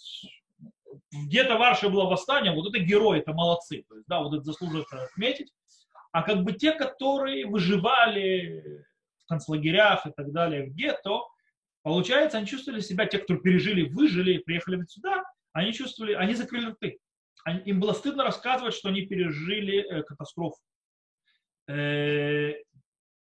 где-то 1.12 1.58
в 1.58 1.62
Арше 1.62 1.90
было 1.90 2.06
восстание, 2.06 2.54
вот 2.54 2.68
это 2.68 2.84
герои, 2.84 3.20
это 3.20 3.34
молодцы. 3.34 3.84
То 3.88 3.96
есть, 3.96 4.08
да, 4.08 4.22
вот 4.22 4.34
это 4.34 4.44
заслуживает 4.44 4.88
отметить. 4.92 5.52
А 6.12 6.24
как 6.24 6.44
бы 6.44 6.54
те, 6.54 6.72
которые 6.72 7.46
выживали 7.46 8.86
в 9.24 9.28
концлагерях 9.28 10.06
и 10.06 10.12
так 10.12 10.32
далее, 10.32 10.66
в 10.66 10.74
гетто, 10.74 11.22
получается, 11.84 12.38
они 12.38 12.48
чувствовали 12.48 12.80
себя, 12.80 13.06
те, 13.06 13.20
кто 13.20 13.36
пережили, 13.36 13.90
выжили, 13.90 14.38
приехали 14.38 14.84
сюда, 14.88 15.24
они 15.54 15.74
чувствовали, 15.74 16.14
они 16.14 16.34
закрыли 16.34 16.72
рты. 16.72 17.00
Им 17.66 17.80
было 17.80 17.94
стыдно 17.94 18.24
рассказывать, 18.24 18.74
что 18.74 18.90
они 18.90 19.06
пережили 19.06 19.80
э, 19.80 20.04
катастрофу. 20.04 20.58
Э, 21.68 22.54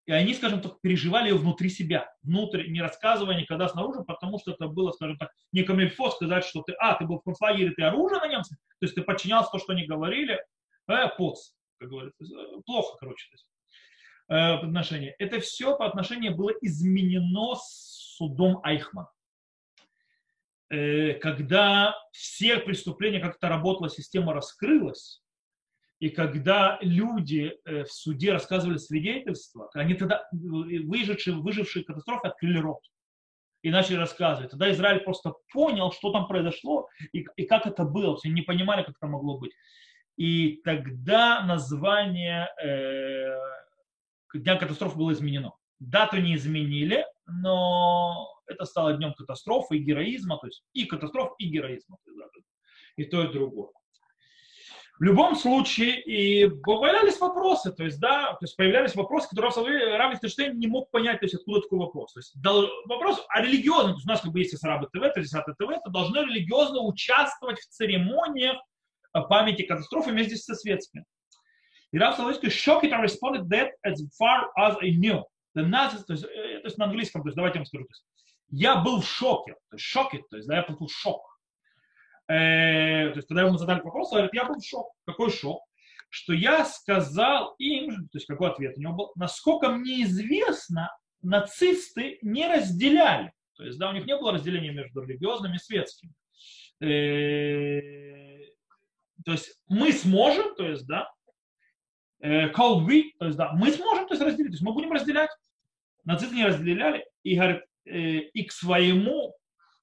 и 0.06 0.12
они, 0.12 0.34
скажем 0.34 0.60
так, 0.60 0.80
переживали 0.80 1.28
ее 1.28 1.36
внутри 1.36 1.68
себя, 1.68 2.12
внутрь, 2.22 2.68
не 2.68 2.80
рассказывая 2.80 3.38
никогда 3.38 3.68
снаружи, 3.68 4.02
потому 4.02 4.38
что 4.38 4.52
это 4.52 4.66
было, 4.66 4.90
скажем 4.92 5.16
так, 5.16 5.30
не 5.52 5.62
камильфо 5.62 6.10
сказать, 6.10 6.44
что 6.44 6.62
ты, 6.62 6.72
а, 6.72 6.94
ты 6.94 7.04
был 7.04 7.20
в 7.20 7.22
концлагере, 7.22 7.70
ты 7.70 7.82
оружие 7.82 8.20
на 8.20 8.26
немцев, 8.26 8.58
то 8.58 8.86
есть 8.86 8.94
ты 8.94 9.02
подчинялся 9.02 9.50
то, 9.52 9.58
что 9.58 9.72
они 9.72 9.86
говорили, 9.86 10.44
э, 10.88 11.08
поц, 11.16 11.52
как 11.78 11.88
говорится, 11.88 12.24
э, 12.24 12.60
плохо, 12.66 12.96
короче, 12.98 13.28
то 13.30 13.34
есть, 13.34 13.46
э, 14.28 14.60
по 14.60 14.66
отношению. 14.66 15.14
Это 15.18 15.38
все 15.38 15.76
по 15.76 15.86
отношению 15.86 16.34
было 16.34 16.50
изменено 16.60 17.54
судом 17.56 18.60
Айхмана. 18.64 19.10
Э, 20.72 21.14
когда 21.14 21.94
все 22.12 22.58
преступления, 22.58 23.20
как-то 23.20 23.48
работала 23.48 23.88
система, 23.90 24.32
раскрылась, 24.32 25.22
и 26.02 26.08
когда 26.08 26.78
люди 26.80 27.56
э, 27.64 27.84
в 27.84 27.92
суде 27.92 28.32
рассказывали 28.32 28.76
свидетельства, 28.76 29.70
они 29.72 29.94
тогда, 29.94 30.28
э, 30.32 30.36
выжившие, 30.80 31.36
выжившие 31.36 31.84
катастрофы, 31.84 32.26
открыли 32.26 32.58
рот 32.58 32.80
и 33.62 33.70
начали 33.70 33.98
рассказывать. 33.98 34.50
Тогда 34.50 34.72
Израиль 34.72 35.04
просто 35.04 35.32
понял, 35.52 35.92
что 35.92 36.10
там 36.10 36.26
произошло 36.26 36.88
и, 37.12 37.24
и 37.36 37.44
как 37.44 37.68
это 37.68 37.84
было. 37.84 38.18
Они 38.24 38.34
не 38.34 38.42
понимали, 38.42 38.82
как 38.82 38.96
это 38.96 39.06
могло 39.06 39.38
быть. 39.38 39.52
И 40.16 40.60
тогда 40.64 41.44
название 41.44 42.48
э, 42.60 43.38
Дня 44.34 44.56
катастрофы 44.56 44.98
было 44.98 45.12
изменено. 45.12 45.52
Дату 45.78 46.16
не 46.16 46.34
изменили, 46.34 47.06
но 47.26 48.28
это 48.46 48.64
стало 48.64 48.94
днем 48.94 49.14
катастрофы 49.14 49.76
и 49.76 49.84
героизма, 49.84 50.38
то 50.38 50.48
есть 50.48 50.64
и 50.72 50.84
катастроф, 50.84 51.36
и 51.38 51.46
героизма. 51.46 51.96
И 52.96 53.04
то, 53.04 53.22
и 53.22 53.32
другое. 53.32 53.70
В 55.02 55.04
любом 55.04 55.34
случае, 55.34 56.00
и 56.00 56.48
появлялись 56.48 57.18
вопросы, 57.18 57.72
то 57.72 57.82
есть, 57.82 57.98
да, 57.98 58.34
то 58.34 58.38
есть 58.42 58.54
появлялись 58.56 58.94
вопросы, 58.94 59.28
которые 59.28 59.96
Рав 59.96 60.12
Лихтенштейн 60.12 60.56
не 60.56 60.68
мог 60.68 60.92
понять, 60.92 61.18
то 61.18 61.24
есть, 61.24 61.34
откуда 61.34 61.60
такой 61.60 61.80
вопрос. 61.80 62.12
То 62.12 62.20
есть, 62.20 62.36
вопрос 62.86 63.20
о 63.28 63.42
религиозном, 63.42 63.94
то 63.94 63.96
есть 63.96 64.06
у 64.06 64.08
нас 64.08 64.20
как 64.20 64.30
бы 64.30 64.38
есть 64.38 64.56
Сараба 64.56 64.86
ТВ, 64.86 65.00
то 65.12 65.18
есть 65.18 65.32
ТВ, 65.32 65.70
это 65.70 65.90
должны 65.90 66.18
религиозно 66.18 66.82
участвовать 66.82 67.58
в 67.58 67.66
церемониях 67.70 68.62
памяти 69.28 69.62
катастрофы 69.62 70.12
вместе 70.12 70.36
со 70.36 70.54
светскими. 70.54 71.04
И 71.90 71.98
Рав 71.98 72.14
Соловейский 72.14 72.50
shocked 72.50 72.84
and 72.84 73.02
responded 73.02 73.48
that 73.48 73.70
as 73.84 74.00
far 74.16 74.50
as 74.56 74.76
I 74.80 74.90
knew. 74.90 75.24
The 75.56 75.64
Nazis, 75.64 76.04
то 76.06 76.12
есть, 76.12 76.22
э, 76.22 76.60
то 76.60 76.66
есть 76.66 76.78
на 76.78 76.84
английском, 76.84 77.22
то 77.22 77.28
есть 77.28 77.34
давайте 77.34 77.58
я 77.58 77.60
вам 77.62 77.66
скажу, 77.66 77.84
то 77.86 77.90
есть, 77.90 78.04
я 78.50 78.76
был 78.76 79.00
в 79.00 79.08
шоке, 79.08 79.54
то 79.68 79.74
есть 79.74 79.84
шоке, 79.84 80.22
то 80.30 80.36
есть 80.36 80.46
да, 80.46 80.58
я 80.58 80.62
получил 80.62 80.86
шок. 80.86 81.31
Э, 82.32 83.10
то 83.10 83.16
есть, 83.16 83.28
когда 83.28 83.42
ему 83.42 83.58
задали 83.58 83.82
вопрос, 83.82 84.10
он 84.10 84.18
говорит, 84.18 84.34
я 84.34 84.44
был 84.46 84.58
в 84.58 84.64
шок. 84.64 84.94
Какой 85.04 85.30
шок? 85.30 85.60
Что 86.08 86.32
я 86.32 86.64
сказал 86.64 87.54
им, 87.58 88.08
то 88.08 88.16
есть 88.16 88.26
какой 88.26 88.50
ответ 88.50 88.76
у 88.76 88.80
него 88.80 88.94
был, 88.94 89.12
насколько 89.16 89.68
мне 89.68 90.04
известно, 90.04 90.90
нацисты 91.20 92.18
не 92.22 92.46
разделяли. 92.46 93.32
То 93.56 93.64
есть, 93.64 93.78
да, 93.78 93.90
у 93.90 93.92
них 93.92 94.06
не 94.06 94.16
было 94.16 94.32
разделения 94.32 94.72
между 94.72 95.02
религиозными 95.02 95.56
и 95.56 95.58
светскими. 95.58 96.12
Э, 96.80 98.38
то 99.24 99.32
есть 99.32 99.60
мы 99.68 99.92
сможем, 99.92 100.54
то 100.54 100.66
есть, 100.66 100.86
да, 100.86 101.10
call 102.22 102.86
we, 102.86 103.10
то 103.18 103.26
есть, 103.26 103.36
да, 103.36 103.52
мы 103.52 103.72
сможем, 103.72 104.06
то 104.06 104.14
есть, 104.14 104.24
разделить, 104.24 104.52
то 104.52 104.54
есть 104.54 104.62
мы 104.62 104.72
будем 104.72 104.92
разделять. 104.92 105.30
Нацисты 106.04 106.34
не 106.34 106.46
разделяли, 106.46 107.04
и, 107.24 107.36
говорит, 107.36 107.62
и 107.84 108.44
к 108.44 108.52
своему 108.52 109.34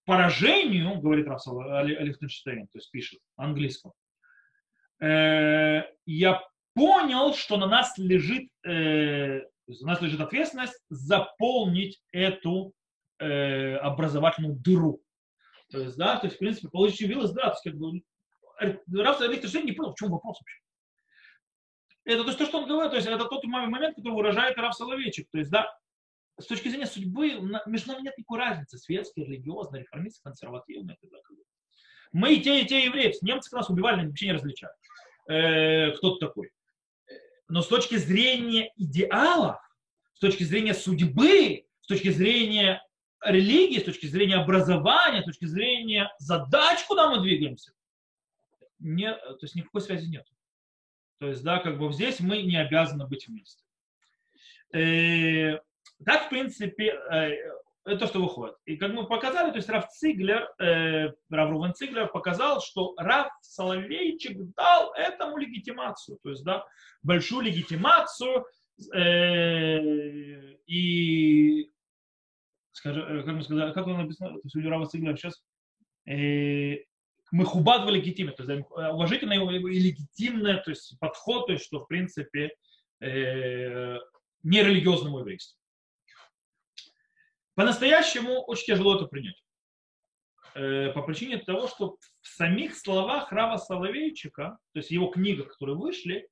поражению, 0.09 0.99
говорит 0.99 1.27
Рассел 1.27 1.61
Лихтенштейн, 1.83 2.65
то 2.65 2.79
есть 2.79 2.89
пишет 2.89 3.19
английском, 3.35 3.93
э, 4.99 5.83
я 6.07 6.41
понял, 6.73 7.35
что 7.35 7.57
на 7.57 7.67
нас 7.67 7.95
лежит, 7.99 8.49
э, 8.65 9.41
у 9.67 9.85
нас 9.85 10.01
лежит 10.01 10.19
ответственность 10.19 10.81
заполнить 10.89 12.01
эту 12.11 12.73
э, 13.19 13.75
образовательную 13.75 14.55
дыру. 14.55 14.99
То 15.69 15.79
есть, 15.79 15.95
да, 15.95 16.17
то 16.17 16.25
есть, 16.25 16.37
в 16.37 16.39
принципе, 16.39 16.69
получилось, 16.69 17.29
да, 17.31 17.51
то 17.51 17.51
есть, 17.51 17.63
как 17.63 17.75
бы, 17.75 18.01
Рассел 19.03 19.29
Лихтенштейн 19.29 19.67
не 19.67 19.73
понял, 19.73 19.91
в 19.91 19.99
чем 19.99 20.09
вопрос 20.09 20.39
вообще. 20.41 20.59
Это 22.05 22.23
то, 22.23 22.45
что 22.47 22.57
он 22.57 22.67
говорит, 22.67 22.89
то 22.89 22.95
есть 22.95 23.07
это 23.07 23.25
тот 23.25 23.43
момент, 23.43 23.95
который 23.95 24.15
выражает 24.15 24.57
Раф 24.57 24.73
Соловейчик. 24.73 25.27
То 25.31 25.37
есть, 25.37 25.51
да, 25.51 25.71
с 26.39 26.45
точки 26.45 26.69
зрения 26.69 26.85
судьбы 26.85 27.39
между 27.65 27.91
нами 27.91 28.03
нет 28.03 28.17
никакой 28.17 28.39
разницы, 28.39 28.77
светский, 28.77 29.23
религиозный, 29.23 29.81
реформистский, 29.81 30.23
консервативный. 30.23 30.97
Мы 32.11 32.35
и 32.35 32.41
те, 32.41 32.61
и 32.61 32.65
те 32.65 32.85
евреи. 32.85 33.13
Немцы 33.21 33.55
нас 33.55 33.69
убивали, 33.69 34.05
вообще 34.05 34.27
не 34.27 34.33
различают. 34.33 34.75
Э, 35.27 35.91
кто 35.91 36.15
то 36.15 36.27
такой. 36.27 36.51
Но 37.47 37.61
с 37.61 37.67
точки 37.67 37.95
зрения 37.95 38.71
идеалов, 38.77 39.57
с 40.13 40.19
точки 40.19 40.43
зрения 40.43 40.73
судьбы, 40.73 41.65
с 41.81 41.87
точки 41.87 42.09
зрения 42.09 42.81
религии, 43.23 43.79
с 43.79 43.83
точки 43.83 44.07
зрения 44.07 44.35
образования, 44.35 45.21
с 45.21 45.25
точки 45.25 45.45
зрения 45.45 46.11
задач, 46.19 46.83
куда 46.87 47.09
мы 47.09 47.21
двигаемся, 47.21 47.73
не, 48.79 49.11
то 49.13 49.39
есть 49.41 49.55
никакой 49.55 49.81
связи 49.81 50.07
нет. 50.07 50.25
То 51.19 51.27
есть, 51.27 51.43
да, 51.43 51.59
как 51.59 51.77
бы 51.77 51.91
здесь 51.91 52.19
мы 52.21 52.41
не 52.43 52.55
обязаны 52.55 53.05
быть 53.05 53.27
вместе. 53.27 53.63
Э, 54.73 55.59
так, 56.05 56.27
в 56.27 56.29
принципе, 56.29 56.97
э, 57.11 57.31
это 57.85 57.99
то, 57.99 58.07
что 58.07 58.21
выходит. 58.21 58.55
И 58.65 58.77
как 58.77 58.93
мы 58.93 59.05
показали, 59.07 59.51
то 59.51 59.57
есть 59.57 59.69
Раф 59.69 59.89
Циглер, 59.89 60.49
э, 60.59 61.11
Рав 61.29 61.49
Рувен 61.49 61.73
Циглер 61.73 62.07
показал, 62.07 62.61
что 62.61 62.93
Раф 62.97 63.27
Соловейчик 63.41 64.37
дал 64.55 64.93
этому 64.93 65.37
легитимацию, 65.37 66.19
то 66.21 66.29
есть, 66.29 66.43
да, 66.43 66.65
большую 67.03 67.41
легитимацию, 67.41 68.45
э, 68.93 69.79
и, 70.67 71.71
скажем, 72.71 73.23
как 73.23 73.35
мы 73.35 73.43
сказали, 73.43 73.73
как 73.73 73.87
он 73.87 73.97
написал, 73.97 74.29
то 74.29 74.41
есть 74.43 74.55
у 74.55 74.69
Рава 74.69 74.85
Циглера 74.85 75.17
сейчас, 75.17 75.43
мы 77.31 77.45
хубат 77.45 77.87
легитимно, 77.89 78.31
то 78.31 78.43
есть 78.43 78.65
уважительный 78.71 79.35
и 79.37 79.79
легитимный 79.79 80.61
то 80.63 80.71
есть, 80.71 80.97
подход, 80.99 81.47
то 81.47 81.53
есть, 81.53 81.65
что, 81.65 81.81
в 81.81 81.87
принципе, 81.87 82.51
э, 83.01 83.97
нерелигиозному 84.43 85.19
еврейству. 85.19 85.58
По-настоящему 87.59 88.41
очень 88.43 88.67
тяжело 88.67 88.95
это 88.95 89.07
принять. 89.07 89.43
Э, 90.55 90.93
по 90.93 91.01
причине 91.01 91.39
того, 91.39 91.67
что 91.67 91.97
в 92.21 92.27
самих 92.29 92.73
словах 92.73 93.33
Рава 93.33 93.57
Соловейчика, 93.57 94.57
то 94.71 94.79
есть 94.79 94.91
его 94.91 95.07
книгах, 95.07 95.49
которые 95.49 95.75
вышли, 95.75 96.29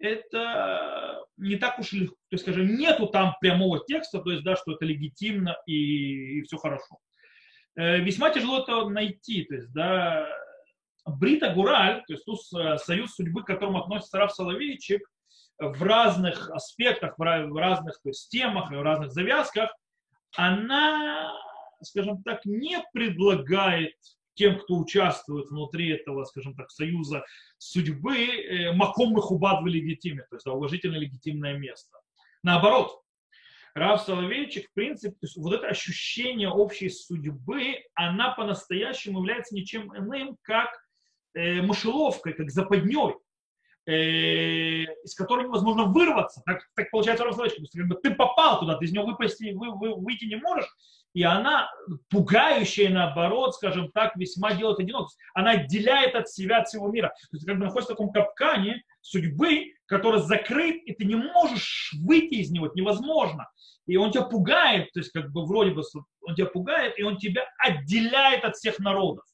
это 0.00 1.24
не 1.36 1.54
так 1.54 1.78
уж 1.78 1.92
легко, 1.92 2.16
то 2.16 2.34
есть, 2.34 2.42
скажем, 2.42 2.66
нету 2.74 3.06
там 3.06 3.36
прямого 3.40 3.78
текста, 3.86 4.18
то 4.18 4.32
есть, 4.32 4.42
да, 4.42 4.56
что 4.56 4.72
это 4.72 4.84
легитимно 4.84 5.56
и, 5.66 6.40
и 6.40 6.42
все 6.42 6.56
хорошо. 6.56 6.98
Э, 7.76 7.98
весьма 8.00 8.30
тяжело 8.30 8.64
это 8.64 8.88
найти, 8.88 9.44
то 9.44 9.54
есть, 9.54 9.72
да, 9.72 10.28
Брита 11.04 11.54
Гураль, 11.54 12.02
то 12.08 12.12
есть 12.12 12.24
ту 12.24 12.34
союз 12.34 13.14
судьбы, 13.14 13.44
к 13.44 13.46
которому 13.46 13.84
относится 13.84 14.18
Рав 14.18 14.32
Соловейчик, 14.32 15.08
в 15.60 15.80
разных 15.84 16.50
аспектах, 16.50 17.14
в 17.18 17.22
разных 17.56 18.02
то 18.02 18.08
есть, 18.08 18.28
темах, 18.30 18.72
в 18.72 18.82
разных 18.82 19.12
завязках, 19.12 19.70
она, 20.34 21.32
скажем 21.82 22.22
так, 22.22 22.44
не 22.44 22.82
предлагает 22.92 23.94
тем, 24.34 24.58
кто 24.58 24.76
участвует 24.76 25.48
внутри 25.48 25.90
этого, 25.90 26.24
скажем 26.24 26.54
так, 26.54 26.70
союза 26.70 27.24
судьбы, 27.58 28.16
э, 28.16 28.72
маком 28.72 29.16
их 29.18 29.30
убад 29.30 29.62
в 29.62 29.66
легитиме, 29.66 30.24
то 30.28 30.36
есть 30.36 30.46
уважительное 30.46 30.98
легитимное 30.98 31.56
место. 31.56 31.98
Наоборот, 32.42 33.02
Рав 33.74 34.00
Соловейчик, 34.00 34.70
в 34.70 34.74
принципе, 34.74 35.12
то 35.12 35.26
есть 35.26 35.36
вот 35.36 35.52
это 35.52 35.66
ощущение 35.66 36.48
общей 36.48 36.88
судьбы, 36.88 37.76
она 37.94 38.32
по-настоящему 38.32 39.18
является 39.18 39.54
ничем 39.54 39.94
иным, 39.94 40.38
как 40.42 40.70
э, 41.34 41.60
мышеловкой, 41.60 42.32
как 42.32 42.50
западней. 42.50 43.14
Э, 43.88 44.82
из 45.04 45.14
которой 45.14 45.44
невозможно 45.44 45.84
вырваться. 45.84 46.42
Так, 46.44 46.62
так 46.74 46.90
получается 46.90 47.24
Равславичка. 47.24 47.62
Как 47.72 47.86
бы 47.86 47.94
ты 47.94 48.12
попал 48.12 48.58
туда, 48.58 48.76
ты 48.78 48.84
из 48.84 48.92
него 48.92 49.06
выпасть, 49.06 49.40
вы, 49.40 49.70
вы, 49.78 49.94
выйти 49.94 50.24
не 50.24 50.34
можешь. 50.34 50.68
И 51.14 51.22
она 51.22 51.70
пугающая, 52.10 52.90
наоборот, 52.90 53.54
скажем 53.54 53.92
так, 53.92 54.16
весьма 54.16 54.54
делает 54.54 54.80
одинокость. 54.80 55.16
Она 55.34 55.52
отделяет 55.52 56.16
от 56.16 56.28
себя, 56.28 56.58
от 56.58 56.66
всего 56.66 56.88
мира. 56.88 57.14
То 57.30 57.36
есть 57.36 57.46
как 57.46 57.58
бы 57.58 57.64
находишься 57.66 57.94
в 57.94 57.96
таком 57.96 58.10
капкане 58.10 58.82
судьбы, 59.02 59.66
который 59.86 60.20
закрыт, 60.20 60.82
и 60.84 60.92
ты 60.92 61.04
не 61.04 61.14
можешь 61.14 61.94
выйти 62.02 62.34
из 62.34 62.50
него, 62.50 62.66
это 62.66 62.76
невозможно. 62.76 63.48
И 63.86 63.96
он 63.96 64.10
тебя 64.10 64.24
пугает, 64.24 64.90
то 64.94 64.98
есть 64.98 65.12
как 65.12 65.30
бы 65.30 65.46
вроде 65.46 65.70
бы 65.70 65.82
он 66.22 66.34
тебя 66.34 66.46
пугает, 66.46 66.98
и 66.98 67.04
он 67.04 67.18
тебя 67.18 67.44
отделяет 67.56 68.44
от 68.44 68.56
всех 68.56 68.80
народов. 68.80 69.24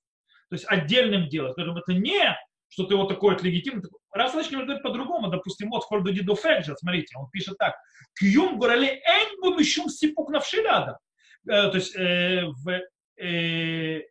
То 0.51 0.57
есть 0.57 0.67
отдельным 0.69 1.31
делом. 1.31 1.53
Скажем, 1.53 1.79
это 1.79 1.95
не 1.95 2.37
что 2.73 2.85
ты 2.85 2.97
вот 2.97 3.09
такой 3.09 3.35
вот 3.35 3.43
легитимный. 3.43 3.83
Раз 4.13 4.33
говорит 4.33 4.83
по-другому, 4.83 5.29
допустим, 5.29 5.69
вот 5.69 5.85
Хольду 5.85 6.11
Диду 6.11 6.35
Фельджа, 6.35 6.75
смотрите, 6.75 7.17
он 7.19 7.29
пишет 7.31 7.59
так. 7.59 7.77
Кьюм 8.19 8.59
горали 8.59 8.87
эньбу 8.87 9.55
мишум 9.59 9.91
сипук 9.91 10.31
навшиляда. 10.31 10.99
Э, 11.47 11.69
то 11.69 11.75
есть 11.75 11.95
э, 11.95 12.47
в 12.47 12.81
э, 13.23 14.03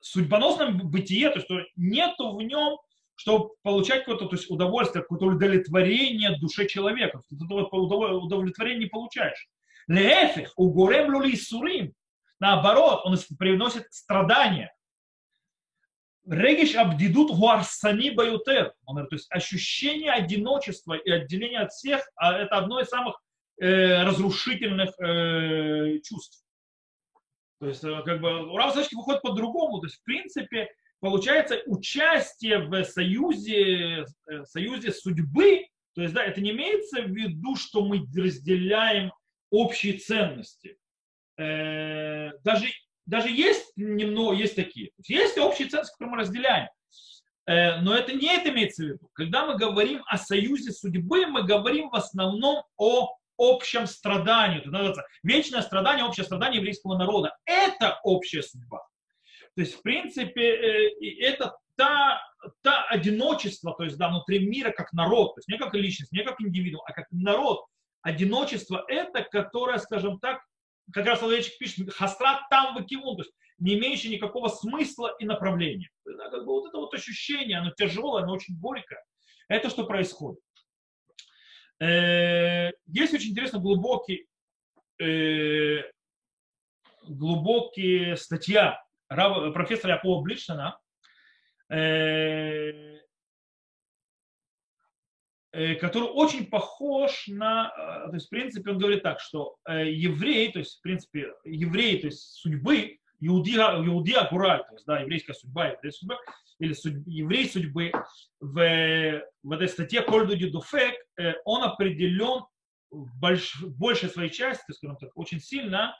судьбоносном 0.00 0.90
бытие, 0.90 1.30
то 1.30 1.38
есть 1.38 1.72
нету 1.76 2.34
в 2.34 2.42
нем 2.42 2.78
чтобы 3.14 3.50
получать 3.62 4.00
какое-то 4.00 4.26
то 4.26 4.34
есть 4.34 4.50
удовольствие, 4.50 5.02
какое-то 5.02 5.26
удовлетворение 5.26 6.36
душе 6.40 6.66
человека. 6.66 7.20
Ты 7.28 7.36
удовлетворение 7.36 8.84
не 8.84 8.86
получаешь. 8.86 9.48
Леэфих, 9.86 10.54
у 10.56 10.72
горем 10.72 11.12
люли 11.12 11.36
сурим. 11.36 11.92
Наоборот, 12.40 13.02
он 13.04 13.16
приносит 13.38 13.84
страдания. 13.92 14.74
Региш 16.28 16.76
абдидут 16.76 17.32
гуарсани 17.32 18.10
баютер. 18.10 18.74
То 18.86 19.06
есть 19.10 19.26
ощущение 19.30 20.12
одиночества 20.12 20.94
и 20.94 21.10
отделения 21.10 21.60
от 21.60 21.72
всех, 21.72 22.08
а 22.16 22.38
это 22.38 22.56
одно 22.56 22.80
из 22.80 22.88
самых 22.88 23.20
э, 23.60 24.04
разрушительных 24.04 24.90
э, 25.00 25.98
чувств. 26.00 26.44
То 27.60 27.68
есть, 27.68 27.84
э, 27.84 28.02
как 28.04 28.20
бы, 28.20 28.52
у 28.52 28.56
Рава 28.56 28.72
выходит 28.74 29.22
по-другому. 29.22 29.80
То 29.80 29.86
есть, 29.86 30.00
в 30.00 30.04
принципе, 30.04 30.68
получается 31.00 31.60
участие 31.66 32.58
в 32.58 32.84
союзе, 32.84 34.04
э, 34.28 34.44
союзе 34.44 34.92
судьбы, 34.92 35.66
то 35.94 36.02
есть, 36.02 36.14
да, 36.14 36.24
это 36.24 36.40
не 36.40 36.50
имеется 36.50 37.02
в 37.02 37.10
виду, 37.10 37.54
что 37.56 37.84
мы 37.84 38.06
разделяем 38.16 39.12
общие 39.50 39.98
ценности. 39.98 40.78
Э, 41.38 42.30
даже, 42.44 42.66
даже 43.06 43.30
есть 43.30 43.72
немного, 43.76 44.34
есть 44.34 44.56
такие. 44.56 44.90
Есть 45.06 45.38
общие 45.38 45.68
ценности, 45.68 45.92
которые 45.94 46.12
мы 46.12 46.20
разделяем. 46.20 46.68
Э, 47.46 47.80
но 47.80 47.94
это 47.94 48.12
не 48.12 48.26
это 48.26 48.50
имеется 48.50 48.82
в 48.82 48.86
виду. 48.86 49.10
Когда 49.14 49.46
мы 49.46 49.56
говорим 49.56 50.02
о 50.06 50.16
союзе 50.18 50.72
судьбы, 50.72 51.26
мы 51.26 51.42
говорим 51.42 51.90
в 51.90 51.94
основном 51.94 52.64
о 52.76 53.16
общем 53.36 53.86
страдании. 53.86 54.58
Это 54.58 54.70
называется 54.70 55.04
вечное 55.22 55.62
страдание, 55.62 56.04
общее 56.04 56.24
страдание 56.24 56.58
еврейского 56.58 56.96
народа. 56.96 57.36
Это 57.44 57.98
общая 58.04 58.42
судьба. 58.42 58.78
То 59.54 59.62
есть, 59.62 59.74
в 59.74 59.82
принципе, 59.82 60.42
э, 60.42 60.90
это 61.20 61.56
та, 61.76 62.20
та 62.62 62.84
одиночество, 62.84 63.74
то 63.74 63.84
есть, 63.84 63.98
да, 63.98 64.08
внутри 64.08 64.46
мира 64.46 64.70
как 64.70 64.92
народ, 64.92 65.34
то 65.34 65.38
есть 65.38 65.48
не 65.48 65.58
как 65.58 65.74
личность, 65.74 66.12
не 66.12 66.22
как 66.22 66.40
индивидуум, 66.40 66.82
а 66.86 66.92
как 66.92 67.06
народ. 67.10 67.64
Одиночество 68.02 68.84
это, 68.88 69.22
которое, 69.22 69.78
скажем 69.78 70.18
так, 70.20 70.40
как 70.92 71.06
раз 71.06 71.20
Соловейчик 71.20 71.58
пишет, 71.58 71.92
хастрат 71.92 72.48
там 72.50 72.74
выкивун, 72.74 73.16
то 73.16 73.22
есть 73.22 73.34
не 73.58 73.74
имеющий 73.78 74.10
никакого 74.10 74.48
смысла 74.48 75.14
и 75.18 75.24
направления. 75.24 75.90
Да, 76.04 76.30
как 76.30 76.44
бы 76.44 76.52
вот 76.52 76.68
это 76.68 76.78
вот 76.78 76.94
ощущение, 76.94 77.58
оно 77.58 77.70
тяжелое, 77.70 78.22
оно 78.22 78.32
очень 78.32 78.58
горькое. 78.58 79.00
Это 79.48 79.70
что 79.70 79.84
происходит. 79.84 80.40
Э, 81.80 82.70
есть 82.86 83.14
очень 83.14 83.30
интересно 83.30 83.58
глубокий, 83.58 84.26
э, 85.00 85.82
глубокий 87.08 88.16
статья 88.16 88.82
профессора 89.08 89.94
Якова 89.94 90.22
Бличтона, 90.22 90.78
э, 91.68 93.01
который 95.80 96.08
очень 96.08 96.46
похож 96.46 97.26
на, 97.28 97.72
э, 97.76 98.08
то 98.08 98.14
есть, 98.14 98.26
в 98.26 98.30
принципе, 98.30 98.70
он 98.70 98.78
говорит 98.78 99.02
так, 99.02 99.20
что 99.20 99.56
еврей, 99.68 100.50
то 100.52 100.58
есть, 100.58 100.78
в 100.78 100.82
принципе, 100.82 101.32
еврей, 101.44 102.00
то 102.00 102.06
есть, 102.06 102.22
судьбы, 102.40 102.98
иудия, 103.20 103.76
иудия 103.84 104.28
гураль, 104.30 104.64
то 104.66 104.72
есть, 104.74 104.86
да, 104.86 105.00
еврейская 105.00 105.34
судьба, 105.34 105.68
еврейская 105.68 105.98
судьба, 105.98 106.18
или 106.58 106.72
судь, 106.72 107.02
еврей 107.06 107.48
судьбы, 107.48 107.92
в, 108.40 109.22
в 109.42 109.52
этой 109.52 109.68
статье 109.68 110.02
Кольду 110.02 110.36
Дюфек, 110.36 110.94
он 111.44 111.62
определен 111.62 112.44
в 112.90 113.18
больш, 113.18 113.62
большей 113.62 114.08
своей 114.08 114.30
части, 114.30 114.72
скажем 114.72 114.96
так, 114.96 115.10
очень 115.16 115.40
сильно 115.40 115.94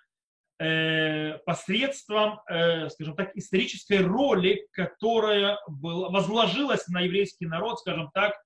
Э, 0.63 1.39
посредством, 1.39 2.41
э, 2.49 2.89
скажем 2.91 3.17
так, 3.17 3.37
исторической 3.37 3.99
роли, 3.99 4.65
которая 4.71 5.59
была, 5.67 6.09
возложилась 6.11 6.87
на 6.87 7.01
еврейский 7.01 7.47
народ, 7.47 7.81
скажем 7.81 8.13
так, 8.15 8.31
э, 8.31 8.37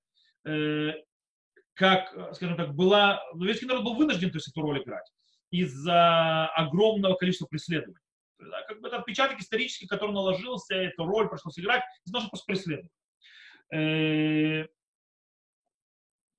как, 1.73 2.35
скажем 2.35 2.57
так, 2.57 2.73
была, 2.73 3.21
еврейский 3.33 3.65
народ 3.65 3.83
был 3.83 3.95
вынужден 3.95 4.31
то 4.31 4.37
есть, 4.37 4.47
эту 4.47 4.61
роль 4.61 4.81
играть 4.81 5.11
из-за 5.51 6.47
огромного 6.47 7.15
количества 7.15 7.45
преследований. 7.45 7.99
Да, 8.39 8.61
как 8.67 8.81
бы 8.81 8.87
это 8.87 8.97
отпечаток 8.97 9.39
исторический, 9.39 9.87
который 9.87 10.11
наложился, 10.11 10.75
эту 10.75 11.05
роль 11.05 11.29
пришлось 11.29 11.57
играть, 11.59 11.83
того, 12.11 12.21
что 12.21 12.29
просто 12.29 12.45
преследовали 12.45 12.89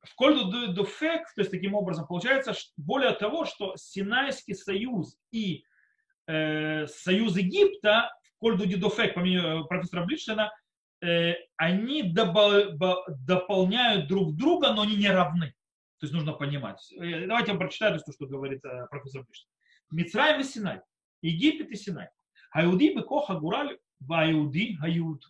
в 0.08 0.14
Кольду 0.14 0.72
Дуфек, 0.72 1.32
то 1.34 1.40
есть 1.40 1.50
таким 1.50 1.74
образом 1.74 2.06
получается, 2.06 2.54
более 2.76 3.12
того, 3.12 3.44
что 3.44 3.74
Синайский 3.76 4.54
союз 4.54 5.16
и 5.30 5.64
э, 6.26 6.86
союз 6.86 7.36
Египта, 7.36 8.10
в 8.36 8.38
Кольду 8.38 8.64
Дуфек, 8.78 9.14
по 9.14 9.20
мнению 9.20 9.64
э, 9.64 9.64
профессора 9.66 10.04
Блиштена, 10.04 10.46
э, 10.46 10.50
они 11.56 12.02
дополняют 12.02 14.08
друг 14.08 14.36
друга, 14.36 14.72
но 14.72 14.82
они 14.82 14.96
не 14.96 15.08
равны. 15.08 15.54
То 15.98 16.04
есть 16.04 16.14
нужно 16.14 16.32
понимать. 16.32 16.92
Э, 16.92 17.26
давайте 17.26 17.52
я 17.52 17.58
прочитаю 17.58 17.98
то, 17.98 18.12
что 18.12 18.26
говорит 18.26 18.64
э, 18.64 18.86
профессор 18.88 19.24
Блиштен. 19.24 19.50
Мицраем 19.90 20.40
и 20.40 20.44
Синай. 20.44 20.80
Египет 21.22 21.70
и 21.70 21.76
Синай. 21.76 22.08
Хаюди 22.50 22.94
бекоха 22.94 23.34
гураль 23.34 23.78
ваюди 24.00 24.76
хаюд. 24.76 25.24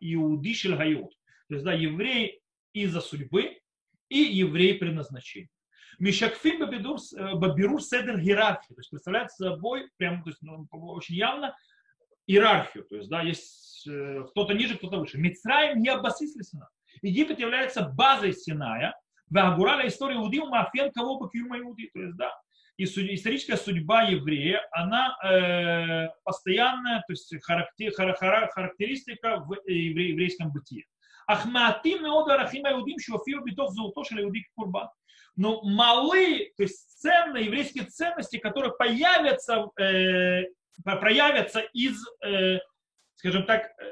Иуди 0.00 0.54
шель 0.54 0.76
хаюд. 0.76 1.12
То 1.48 1.54
есть, 1.54 1.64
да, 1.64 1.72
еврей 1.72 2.40
из-за 2.72 3.00
судьбы, 3.00 3.60
и 4.08 4.18
еврей 4.18 4.74
предназначения. 4.74 5.48
Мишакфим 5.98 6.60
бабирур 6.60 7.82
седер 7.82 8.18
иерархии, 8.18 8.74
то 8.74 8.80
есть 8.80 8.90
представляет 8.90 9.32
собой 9.32 9.88
прям, 9.96 10.22
то 10.22 10.30
есть, 10.30 10.40
ну, 10.42 10.66
очень 10.70 11.16
явно 11.16 11.56
иерархию, 12.26 12.84
то 12.84 12.96
есть 12.96 13.08
да, 13.08 13.22
есть 13.22 13.44
э, 13.44 13.67
Э, 13.88 14.24
кто-то 14.30 14.54
ниже, 14.54 14.76
кто-то 14.76 14.98
выше. 14.98 15.18
Мицраем 15.18 15.80
не 15.80 15.88
обасисли 15.88 16.42
сына. 16.42 16.68
Египет 17.02 17.38
является 17.38 17.82
базой 17.82 18.32
Синая. 18.32 18.94
Вагураля 19.30 19.86
история 19.86 20.16
Иуди, 20.16 20.40
Мафен, 20.40 20.90
кого 20.92 21.18
бы 21.18 21.28
Кьюма 21.30 21.58
Иуди. 21.58 21.90
То 21.92 22.00
есть, 22.00 22.16
да, 22.16 22.32
и 22.78 22.84
историческая 22.84 23.56
судьба 23.56 24.04
еврея, 24.04 24.60
она 24.70 25.16
э, 25.24 26.08
постоянная, 26.22 27.02
то 27.06 27.12
есть 27.12 27.34
характер, 27.42 27.92
характеристика 27.92 29.40
в 29.40 29.52
э, 29.52 29.72
евре, 29.72 30.10
еврейском 30.10 30.52
бытии. 30.52 30.86
Ахматим 31.26 32.04
меода 32.04 32.36
рахима 32.38 32.70
иудим 32.72 32.98
что 32.98 33.18
шуафио 33.18 33.40
битов 33.42 33.72
золото 33.72 34.02
иудик 34.12 34.46
курба. 34.54 34.94
Но 35.36 35.60
малы, 35.62 36.52
то 36.56 36.62
есть 36.62 37.00
ценные 37.00 37.46
еврейские 37.46 37.84
ценности, 37.84 38.38
которые 38.38 38.72
появятся, 38.72 39.68
э, 39.78 40.44
проявятся 40.84 41.60
из 41.72 42.00
э, 42.24 42.60
скажем 43.17 43.45
так, 43.45 43.63
э, 43.65 43.91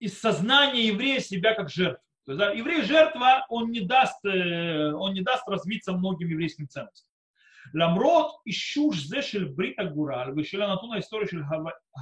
из 0.00 0.18
сознания 0.20 0.86
еврея 0.86 1.20
себя 1.20 1.54
как 1.54 1.70
жертву. 1.70 2.02
То 2.24 2.32
есть, 2.32 2.38
да, 2.38 2.52
еврей 2.52 2.82
жертва, 2.82 3.46
он 3.48 3.70
не 3.70 3.80
даст, 3.80 4.22
э, 4.24 4.92
он 4.92 5.14
не 5.14 5.22
даст 5.22 5.48
развиться 5.48 5.92
многим 5.92 6.28
еврейским 6.28 6.68
ценностям. 6.68 7.08
למרות 7.74 8.40
אישוש 8.46 9.06
זה 9.06 9.22
של 9.22 9.44
ברית 9.44 9.78
הגורל 9.78 10.32
ושל 10.36 10.62
הנתון 10.62 10.92
ההיסטורי 10.92 11.28
של 11.28 11.42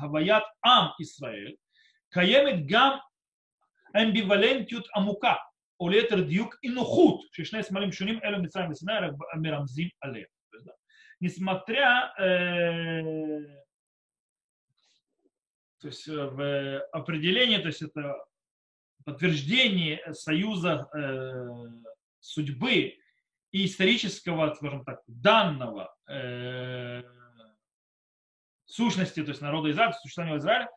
הוויית 0.00 0.42
עם 0.64 0.86
ישראל, 1.00 1.52
קיימת 2.12 2.66
גם 2.66 2.98
אמביוולנטיות 4.02 4.88
עמוקה, 4.96 5.34
או 5.80 5.88
ליתר 5.88 6.20
דיוק 6.20 6.56
אי-נוחות, 6.64 7.20
ששני 7.32 7.62
סמלים 7.62 7.92
שונים 7.92 8.18
אלו 8.24 8.42
מצרים 8.42 8.70
וסיני 8.70 8.92
מרמזים 9.42 9.88
עליה. 10.02 10.24
Несмотря 11.20 11.88
э, 12.18 13.02
то 15.81 15.87
есть 15.87 16.07
в 16.07 16.79
определении, 16.91 17.57
то 17.57 17.67
есть 17.67 17.81
это 17.81 18.15
подтверждение 19.03 20.13
союза 20.13 20.87
э, 20.93 21.47
судьбы 22.19 22.97
и 23.51 23.65
исторического, 23.65 24.53
скажем 24.53 24.85
так, 24.85 25.01
данного 25.07 25.93
э, 26.07 27.01
сущности, 28.65 29.23
то 29.23 29.29
есть 29.29 29.41
народа 29.41 29.71
Израиля, 29.71 29.93
существования 29.93 30.37
Израиля, 30.37 30.69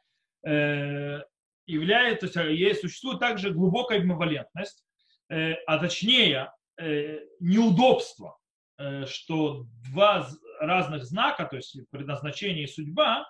э, 0.47 1.23
является, 1.67 2.33
то 2.33 2.49
есть, 2.49 2.61
есть, 2.61 2.81
существует 2.81 3.21
также 3.21 3.53
глубокая 3.53 4.01
амбивалентность, 4.01 4.85
э, 5.29 5.53
а 5.67 5.79
точнее 5.79 6.51
э, 6.79 7.21
неудобство, 7.41 8.39
э, 8.79 9.05
что 9.07 9.67
два 9.91 10.29
разных 10.61 11.05
знака, 11.05 11.45
то 11.45 11.57
есть 11.57 11.79
предназначение 11.91 12.65
и 12.65 12.69
судьба, 12.69 13.27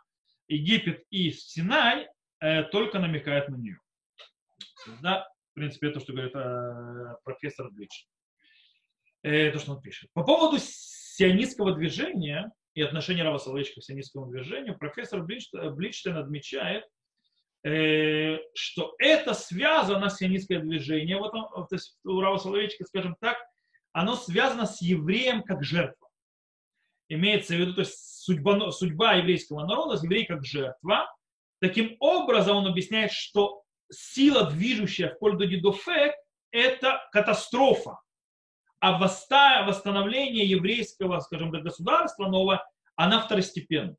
Египет 0.49 1.05
и 1.11 1.31
Синай, 1.31 2.09
э, 2.41 2.65
только 2.65 2.99
намекают 2.99 3.49
на 3.49 3.57
нее. 3.57 3.79
Да, 5.01 5.29
в 5.53 5.55
принципе, 5.55 5.89
это, 5.89 6.01
что 6.01 6.13
говорит 6.13 6.35
э, 6.35 7.17
профессор 7.25 7.71
Блич. 7.71 8.07
Э, 9.23 9.51
то, 9.51 9.59
что 9.59 9.73
он 9.73 9.81
пишет. 9.81 10.11
По 10.13 10.25
поводу 10.25 10.59
сионистского 10.61 11.75
движения 11.75 12.53
и 12.75 12.83
отношения 12.83 13.23
Рава 13.23 13.39
Соловейчика 13.39 13.81
к 13.81 13.85
сионистскому 13.85 14.27
движению, 14.27 14.77
профессор 14.77 15.23
Бличтен 15.23 16.17
отмечает, 16.17 16.85
Э, 17.65 18.41
что 18.53 18.95
это 18.99 19.33
связано 19.33 20.11
с 20.11 20.19
сионистское 20.19 20.61
движение, 20.61 21.17
вот 21.17 21.35
он, 21.35 21.67
то 21.67 21.75
есть 21.75 21.97
у 22.05 22.21
Рава 22.21 22.37
Соловейчика, 22.37 22.85
скажем 22.85 23.17
так, 23.21 23.39
оно 23.93 24.17
связано 24.17 24.67
с 24.67 24.83
евреем 24.83 25.43
как 25.43 25.65
жертва. 25.65 26.09
Имеется 27.09 27.55
в 27.55 27.59
виду, 27.59 27.73
то 27.73 27.81
есть 27.81 27.97
судьба, 28.25 28.71
судьба 28.71 29.15
еврейского 29.15 29.67
народа, 29.67 30.03
еврей 30.03 30.25
как 30.25 30.45
жертва. 30.45 31.15
Таким 31.61 31.97
образом 32.01 32.57
он 32.57 32.67
объясняет, 32.67 33.13
что 33.13 33.63
сила, 33.91 34.51
движущая 34.51 35.11
в 35.11 35.19
пользу 35.19 35.47
дедофек, 35.47 36.15
это 36.51 37.01
катастрофа. 37.13 38.01
А 38.81 38.99
восстановление 38.99 40.45
еврейского, 40.47 41.21
скажем 41.21 41.53
так, 41.53 41.63
государства 41.63 42.27
нового, 42.29 42.67
она 42.97 43.21
второстепенна. 43.21 43.97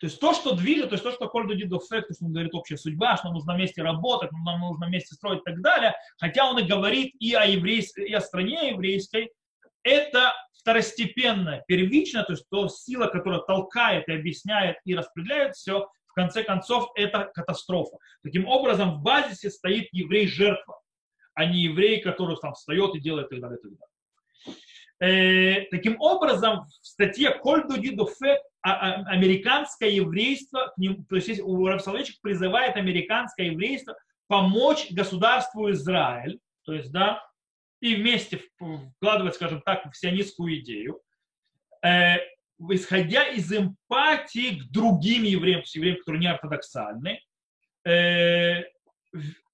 То 0.00 0.06
есть 0.06 0.20
то, 0.20 0.32
что 0.32 0.54
движет, 0.54 0.90
то 0.90 0.94
есть 0.94 1.02
то, 1.02 1.10
что 1.10 1.28
Кольду 1.28 1.54
Дидофек, 1.54 2.06
то, 2.06 2.14
что 2.14 2.26
он 2.26 2.32
говорит 2.32 2.54
общая 2.54 2.76
судьба, 2.76 3.16
что 3.16 3.26
нам 3.26 3.34
нужно 3.34 3.54
вместе 3.54 3.82
работать, 3.82 4.30
нам 4.30 4.60
нужно 4.60 4.86
вместе 4.86 5.14
строить 5.14 5.40
и 5.40 5.44
так 5.44 5.60
далее, 5.60 5.94
хотя 6.18 6.48
он 6.48 6.58
и 6.58 6.62
говорит 6.62 7.14
и 7.18 7.34
о, 7.34 7.44
еврейской, 7.44 8.08
и 8.08 8.12
о 8.12 8.20
стране 8.20 8.70
еврейской, 8.70 9.32
это 9.82 10.32
второстепенное, 10.52 11.64
первичное, 11.66 12.24
то 12.24 12.32
есть 12.32 12.44
то 12.50 12.68
сила, 12.68 13.06
которая 13.06 13.40
толкает 13.40 14.08
и 14.08 14.12
объясняет 14.12 14.76
и 14.84 14.94
распределяет 14.94 15.54
все, 15.54 15.88
в 16.06 16.14
конце 16.14 16.42
концов, 16.42 16.90
это 16.94 17.30
катастрофа. 17.34 17.96
Таким 18.22 18.46
образом, 18.46 18.98
в 18.98 19.02
базисе 19.02 19.50
стоит 19.50 19.88
еврей-жертва, 19.92 20.80
а 21.34 21.44
не 21.44 21.62
еврей, 21.62 22.00
который 22.00 22.36
там 22.36 22.54
встает 22.54 22.94
и 22.96 23.00
делает 23.00 23.30
и 23.32 23.40
так 23.40 23.40
далее. 23.40 23.58
И 23.58 23.62
так 23.62 23.72
далее. 23.72 23.88
Э, 25.00 25.66
таким 25.70 26.00
образом, 26.00 26.66
в 26.82 26.86
статье 26.86 27.30
«Коль 27.30 27.66
дуди 27.68 27.96
фе» 28.20 28.40
а, 28.62 28.72
а, 28.72 29.04
американское 29.10 29.90
еврейство, 29.90 30.74
то 31.08 31.16
есть 31.16 31.40
у 31.40 31.66
Равсоловичек 31.66 32.20
призывает 32.20 32.76
американское 32.76 33.46
еврейство 33.46 33.96
помочь 34.26 34.90
государству 34.90 35.70
Израиль, 35.70 36.40
то 36.64 36.72
есть, 36.72 36.90
да, 36.90 37.22
и 37.80 37.94
вместе 37.94 38.42
вкладывать, 38.96 39.34
скажем 39.34 39.62
так, 39.62 39.90
в 39.90 39.96
сионистскую 39.96 40.58
идею, 40.60 41.00
э, 41.84 42.16
исходя 42.70 43.24
из 43.24 43.52
эмпатии 43.52 44.60
к 44.60 44.70
другим 44.70 45.22
евреям, 45.22 45.62
то 45.62 45.68
евреям, 45.74 45.98
которые 45.98 46.20
не 46.20 46.30
ортодоксальны, 46.30 47.20
э, 47.84 47.90
э, 47.90 48.64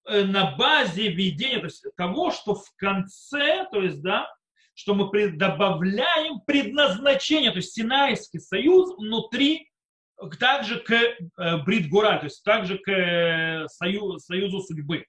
на 0.07 0.57
базе 0.57 1.09
введения 1.09 1.59
то 1.59 1.66
есть, 1.66 1.85
того, 1.97 2.31
что 2.31 2.55
в 2.55 2.75
конце, 2.77 3.66
то 3.70 3.83
есть, 3.83 4.03
да, 4.03 4.29
что 4.75 4.95
мы 4.95 5.31
добавляем 5.31 6.41
предназначение, 6.41 7.51
то 7.51 7.59
есть 7.59 7.75
Синайский 7.75 8.41
союз 8.41 8.97
внутри 8.97 9.70
также 10.39 10.81
к 10.81 10.93
э, 10.93 11.16
Бритгураль, 11.64 12.20
то 12.20 12.27
есть 12.27 12.43
также 12.43 12.79
к 12.79 12.91
э, 12.91 13.68
союзу, 13.68 14.18
союзу 14.18 14.61
судьбы 14.61 15.07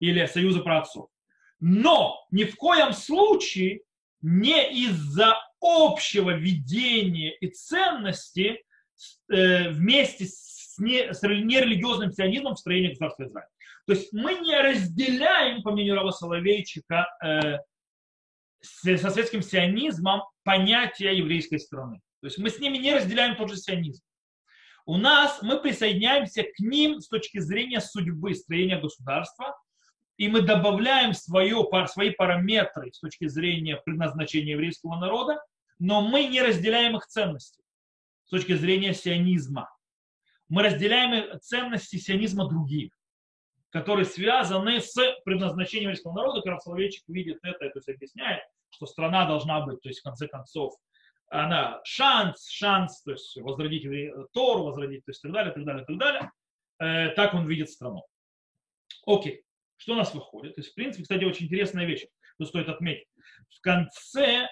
или 0.00 0.24
союзу 0.26 0.62
праотцов. 0.62 1.08
Но 1.60 2.26
ни 2.30 2.44
в 2.44 2.56
коем 2.56 2.92
случае 2.92 3.82
не 4.20 4.86
из-за 4.86 5.36
общего 5.60 6.30
видения 6.30 7.36
и 7.36 7.48
ценности 7.48 8.62
э, 9.28 9.70
вместе 9.70 10.26
с, 10.26 10.76
не, 10.78 11.12
с 11.12 11.22
нерелигиозным 11.22 12.12
сионизмом 12.12 12.54
в 12.54 12.58
строении 12.58 12.88
государства 12.88 13.24
Израиля. 13.24 13.48
То 13.86 13.92
есть 13.94 14.12
мы 14.12 14.34
не 14.34 14.56
разделяем, 14.60 15.62
по 15.62 15.72
мнению 15.72 15.94
Рава 15.94 16.10
Соловейчика, 16.10 17.06
со 18.60 19.10
светским 19.10 19.42
сионизмом 19.42 20.22
понятие 20.44 21.16
еврейской 21.16 21.58
страны. 21.58 22.00
То 22.20 22.26
есть 22.26 22.38
мы 22.38 22.50
с 22.50 22.58
ними 22.58 22.78
не 22.78 22.94
разделяем 22.94 23.36
тот 23.36 23.50
же 23.50 23.56
сионизм. 23.56 24.02
У 24.86 24.96
нас 24.96 25.40
мы 25.42 25.60
присоединяемся 25.60 26.42
к 26.42 26.58
ним 26.58 27.00
с 27.00 27.08
точки 27.08 27.38
зрения 27.38 27.80
судьбы 27.80 28.34
строения 28.34 28.80
государства, 28.80 29.56
и 30.18 30.28
мы 30.28 30.42
добавляем 30.42 31.14
свое, 31.14 31.66
свои 31.86 32.10
параметры 32.10 32.92
с 32.92 33.00
точки 33.00 33.26
зрения 33.28 33.76
предназначения 33.76 34.52
еврейского 34.52 34.96
народа, 34.96 35.42
но 35.78 36.02
мы 36.02 36.26
не 36.26 36.42
разделяем 36.42 36.96
их 36.96 37.06
ценности 37.06 37.62
с 38.26 38.30
точки 38.30 38.54
зрения 38.54 38.92
сионизма. 38.92 39.70
Мы 40.48 40.62
разделяем 40.62 41.40
ценности 41.40 41.96
сионизма 41.96 42.48
других 42.48 42.90
которые 43.70 44.06
связаны 44.06 44.80
с 44.80 44.96
предназначением 45.24 45.90
еврейского 45.90 46.14
народа. 46.14 46.42
Когда 46.42 46.58
Соловейчик 46.58 47.04
видит 47.08 47.38
это, 47.42 47.70
то 47.70 47.78
есть 47.78 47.88
объясняет, 47.88 48.42
что 48.70 48.86
страна 48.86 49.26
должна 49.26 49.60
быть, 49.60 49.80
то 49.82 49.88
есть 49.88 50.00
в 50.00 50.04
конце 50.04 50.26
концов, 50.26 50.74
она 51.30 51.80
шанс, 51.84 52.48
шанс, 52.48 53.02
то 53.02 53.12
есть 53.12 53.36
возродить 53.36 53.86
Тору, 54.32 54.64
возродить, 54.64 55.04
то 55.04 55.10
есть 55.10 55.20
так 55.20 55.32
далее, 55.32 55.52
так 55.52 55.64
далее, 55.64 55.84
так 55.84 55.98
далее. 55.98 56.32
Э, 56.78 57.08
так 57.10 57.34
он 57.34 57.46
видит 57.46 57.68
страну. 57.68 58.06
Окей, 59.06 59.42
что 59.78 59.92
у 59.92 59.96
нас 59.96 60.14
выходит? 60.14 60.54
То 60.54 60.60
есть, 60.60 60.72
в 60.72 60.74
принципе, 60.74 61.02
кстати, 61.02 61.24
очень 61.24 61.46
интересная 61.46 61.86
вещь, 61.86 62.04
что 62.34 62.44
стоит 62.44 62.68
отметить. 62.68 63.08
В 63.48 63.60
конце 63.60 64.48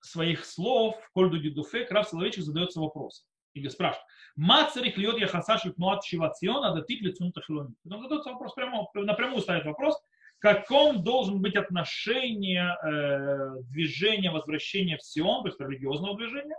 своих 0.00 0.44
слов 0.44 0.96
Кольду 1.14 1.38
Дидуфе 1.38 1.84
Крав 1.86 2.08
Соловейчик 2.08 2.42
задается 2.42 2.80
вопросом 2.80 3.26
или 3.54 3.68
спрашивает, 3.68 4.04
Мацарих 4.36 4.96
льет 4.98 5.18
яхасаш 5.18 5.62
пнуат 5.74 6.04
шивациона, 6.04 6.74
да 6.74 6.82
ты 6.82 6.94
лицун 6.96 7.32
тахилони. 7.32 7.74
Он 7.90 8.02
задает 8.02 8.26
вопрос 8.26 8.52
прямо, 8.52 8.86
напрямую 8.94 9.40
ставит 9.40 9.64
вопрос, 9.64 9.96
каком 10.44 11.02
должен 11.02 11.40
быть 11.40 11.56
отношение 11.56 12.76
э, 12.84 13.62
движения 13.70 14.30
возвращения 14.30 14.98
в 14.98 15.02
Сион, 15.02 15.42
то 15.42 15.48
есть 15.48 15.58
религиозного 15.58 16.18
движения, 16.18 16.56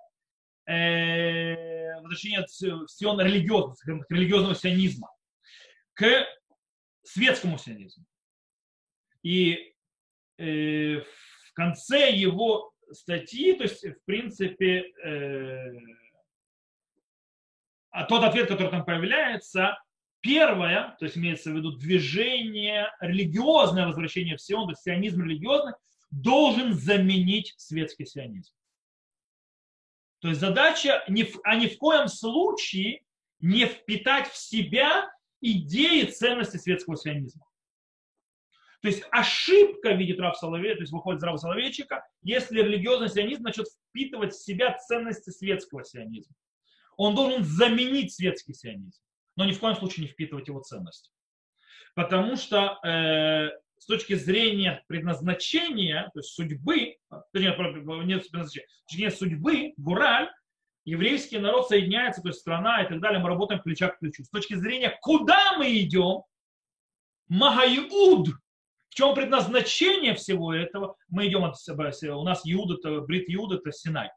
э, 0.65 1.93
возвращения 2.01 2.41
в 2.41 2.87
Сион 2.89 3.21
религиозного, 3.21 4.03
религиозного 4.09 4.55
сионизма 4.55 5.11
к 5.93 6.25
светскому 7.05 7.57
сионизму. 7.57 8.05
И 9.23 9.73
э, 10.37 10.99
в 10.99 11.53
конце 11.53 12.11
его 12.11 12.73
статьи, 12.91 13.53
то 13.53 13.63
есть, 13.63 13.83
в 13.83 14.03
принципе, 14.05 14.91
э, 15.03 15.71
а 17.91 18.03
тот 18.05 18.23
ответ, 18.23 18.49
который 18.49 18.71
там 18.71 18.85
появляется, 18.85 19.81
первое, 20.19 20.95
то 20.99 21.05
есть 21.05 21.17
имеется 21.17 21.51
в 21.51 21.55
виду 21.55 21.71
движение, 21.71 22.91
религиозное 22.99 23.87
возвращение 23.87 24.35
в 24.35 24.41
Сион, 24.41 24.65
то 24.65 24.71
есть 24.71 24.83
сионизм 24.83 25.23
религиозный, 25.23 25.73
должен 26.11 26.73
заменить 26.73 27.53
светский 27.57 28.05
сионизм. 28.05 28.53
То 30.19 30.29
есть 30.29 30.39
задача, 30.39 31.03
не 31.07 31.27
а 31.43 31.55
ни 31.55 31.67
в 31.67 31.77
коем 31.77 32.07
случае 32.07 33.03
не 33.39 33.65
впитать 33.65 34.27
в 34.27 34.37
себя 34.37 35.11
идеи 35.51 36.03
ценности 36.05 36.57
светского 36.57 36.97
сионизма. 36.97 37.45
То 38.81 38.89
есть 38.89 39.03
ошибка, 39.11 39.93
видит 39.93 40.19
Рав 40.19 40.37
Соловей, 40.37 40.75
то 40.75 40.81
есть 40.81 40.91
выходит 40.91 41.19
из 41.19 41.23
Рава 41.23 41.37
Соловейчика, 41.37 42.05
если 42.21 42.61
религиозный 42.61 43.09
сионизм 43.09 43.43
начнет 43.43 43.67
впитывать 43.67 44.33
в 44.33 44.43
себя 44.43 44.77
ценности 44.77 45.31
светского 45.31 45.83
сионизма 45.83 46.35
он 46.97 47.15
должен 47.15 47.43
заменить 47.43 48.13
светский 48.13 48.53
сионизм, 48.53 49.01
но 49.35 49.45
ни 49.45 49.51
в 49.51 49.59
коем 49.59 49.75
случае 49.75 50.05
не 50.05 50.11
впитывать 50.11 50.47
его 50.47 50.61
ценности. 50.61 51.11
Потому 51.93 52.35
что 52.35 52.79
э, 52.83 53.49
с 53.79 53.85
точки 53.85 54.15
зрения 54.15 54.83
предназначения, 54.87 56.09
то 56.13 56.19
есть 56.19 56.33
судьбы, 56.33 56.97
нет 57.33 57.57
предназначения, 57.57 58.19
с 58.19 58.29
точки 58.29 58.65
зрения 58.89 59.11
судьбы, 59.11 59.73
Гураль, 59.77 60.29
еврейский 60.85 61.39
народ 61.39 61.67
соединяется, 61.67 62.21
то 62.21 62.29
есть 62.29 62.39
страна 62.39 62.83
и 62.83 62.87
так 62.87 63.01
далее, 63.01 63.19
мы 63.19 63.29
работаем 63.29 63.61
плеча 63.61 63.89
к 63.89 63.99
плечу. 63.99 64.23
С 64.23 64.29
точки 64.29 64.53
зрения, 64.53 64.97
куда 65.01 65.57
мы 65.57 65.77
идем, 65.79 66.23
Магаюд, 67.27 68.27
в 68.89 68.95
чем 68.95 69.15
предназначение 69.15 70.13
всего 70.13 70.53
этого, 70.53 70.95
мы 71.09 71.27
идем 71.27 71.43
от 71.43 71.55
у 71.67 72.23
нас 72.23 72.45
Юд, 72.45 72.79
это, 72.79 73.01
Брит 73.01 73.27
Юд, 73.27 73.51
это 73.51 73.71
Синай 73.71 74.09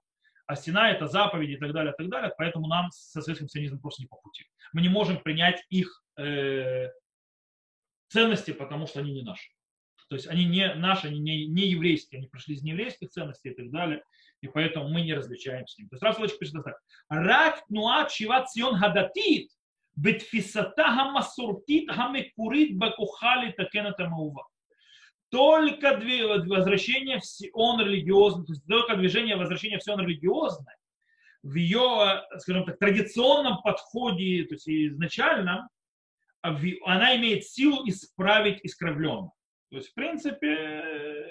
а 0.49 0.57
стена 0.57 0.91
это 0.91 1.07
заповеди 1.07 1.53
и 1.53 1.57
так 1.59 1.73
далее, 1.73 1.93
и 1.93 1.97
так 1.97 2.09
далее, 2.09 2.33
поэтому 2.37 2.69
нам 2.69 2.91
со 2.91 3.21
советским 3.21 3.49
сионизмом 3.49 3.81
просто 3.81 4.03
не 4.03 4.09
по 4.09 4.17
пути. 4.17 4.47
Мы 4.73 4.81
не 4.81 4.89
можем 4.89 5.23
принять 5.23 5.63
их 5.69 6.03
э, 6.17 6.89
ценности, 8.09 8.53
потому 8.53 8.87
что 8.87 9.01
они 9.01 9.13
не 9.13 9.23
наши. 9.23 9.51
То 10.09 10.17
есть 10.17 10.27
они 10.27 10.47
не 10.47 10.73
наши, 10.73 11.09
они 11.09 11.19
не, 11.19 11.47
не 11.47 11.69
еврейские, 11.69 12.21
они 12.21 12.29
пришли 12.29 12.55
из 12.55 12.63
нееврейских 12.63 13.11
ценностей 13.11 13.51
и 13.51 13.55
так 13.55 13.71
далее, 13.71 14.03
и 14.41 14.49
поэтому 14.49 14.89
мы 14.89 15.03
не 15.03 15.15
различаем 15.15 15.67
с 15.67 15.77
ним. 15.79 15.89
То 15.89 15.95
есть 15.95 16.03
Рав 16.03 16.15
Соловейчик 16.15 16.39
пишет 16.39 16.65
так. 16.65 16.79
Рак 17.09 17.63
нуат 17.69 18.11
шиват 18.13 18.51
сион 18.51 18.79
гадатит, 18.79 19.51
бетфисата 19.97 20.85
хамасуртит 20.85 21.89
гамекурит 21.89 22.77
бакухали 22.77 23.53
такена 23.53 23.93
тамаува. 23.93 24.47
Только 25.31 25.97
две, 25.99 26.27
возвращение 26.27 27.19
в 27.19 27.25
сион 27.25 27.81
религиозный, 27.81 28.47
то 28.47 28.53
есть 28.53 28.67
только 28.67 28.97
движение 28.97 29.37
возвращения 29.37 29.79
в 29.79 29.83
сион 29.83 30.01
религиозное, 30.01 30.77
в 31.43 31.55
ее, 31.55 32.23
скажем 32.39 32.65
так, 32.65 32.79
традиционном 32.79 33.61
подходе, 33.63 34.45
то 34.45 34.55
есть 34.55 34.69
изначальном, 34.69 35.69
а 36.43 36.57
она 36.85 37.17
имеет 37.17 37.45
силу 37.45 37.87
исправить 37.87 38.61
искривленно. 38.63 39.33
То 39.71 39.77
есть, 39.77 39.91
в 39.91 39.95
принципе, 39.95 41.31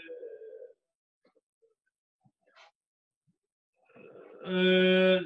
э, 4.48 5.22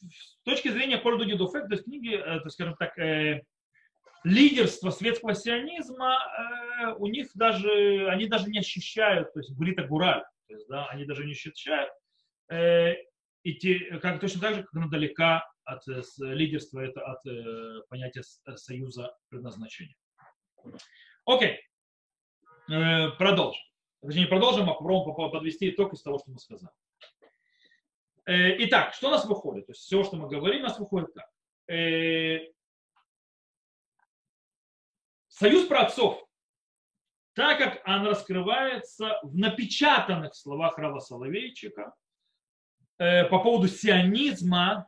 с 0.00 0.42
точки 0.44 0.68
зрения 0.68 0.98
Польду 0.98 1.24
Дедуфек, 1.24 1.68
то 1.68 1.74
есть 1.74 1.84
книги, 1.84 2.14
э, 2.14 2.40
то, 2.40 2.48
скажем 2.50 2.76
так, 2.76 2.98
э, 2.98 3.42
лидерство 4.24 4.90
светского 4.90 5.34
сионизма, 5.34 6.18
у 6.98 7.06
них 7.06 7.30
даже, 7.34 8.08
они 8.10 8.26
даже 8.26 8.50
не 8.50 8.58
ощущают, 8.58 9.32
то 9.32 9.40
есть 9.40 9.56
Брита 9.56 9.84
Гураль, 9.84 10.22
то 10.46 10.54
есть, 10.54 10.68
да, 10.68 10.86
они 10.88 11.06
даже 11.06 11.24
не 11.24 11.32
ощущают, 11.32 11.90
и 13.42 13.54
те, 13.54 13.78
как, 13.98 14.20
точно 14.20 14.40
так 14.40 14.54
же, 14.54 14.62
как 14.62 14.74
она 14.74 14.88
далека 14.88 15.50
от 15.64 15.86
э, 15.88 16.02
лидерства, 16.18 16.80
это 16.80 17.00
от 17.00 17.24
э, 17.26 17.80
понятия 17.88 18.22
союза 18.56 19.16
предназначения. 19.28 19.96
Окей. 21.24 21.60
Э, 22.70 23.10
продолжим. 23.12 23.62
Точнее, 24.02 24.22
не 24.22 24.28
продолжим, 24.28 24.68
а 24.68 24.74
попробуем 24.74 25.30
подвести 25.30 25.70
итог 25.70 25.92
из 25.92 26.02
того, 26.02 26.18
что 26.18 26.30
мы 26.30 26.38
сказали. 26.38 26.72
Э, 28.30 28.54
итак, 28.64 28.94
что 28.94 29.08
у 29.08 29.10
нас 29.10 29.24
выходит? 29.24 29.66
То 29.66 29.72
есть 29.72 29.82
все, 29.82 30.04
что 30.04 30.16
мы 30.16 30.28
говорим, 30.28 30.60
у 30.60 30.68
нас 30.68 30.78
выходит 30.78 31.12
так. 31.14 31.28
Э, 31.66 32.38
союз 35.26 35.66
праотцов, 35.66 36.24
так 37.34 37.58
как 37.58 37.82
он 37.88 38.06
раскрывается 38.06 39.18
в 39.24 39.36
напечатанных 39.36 40.36
словах 40.36 40.78
Рава 40.78 41.00
Соловейчика 41.00 41.92
по 42.98 43.38
поводу 43.42 43.66
сионизма, 43.66 44.86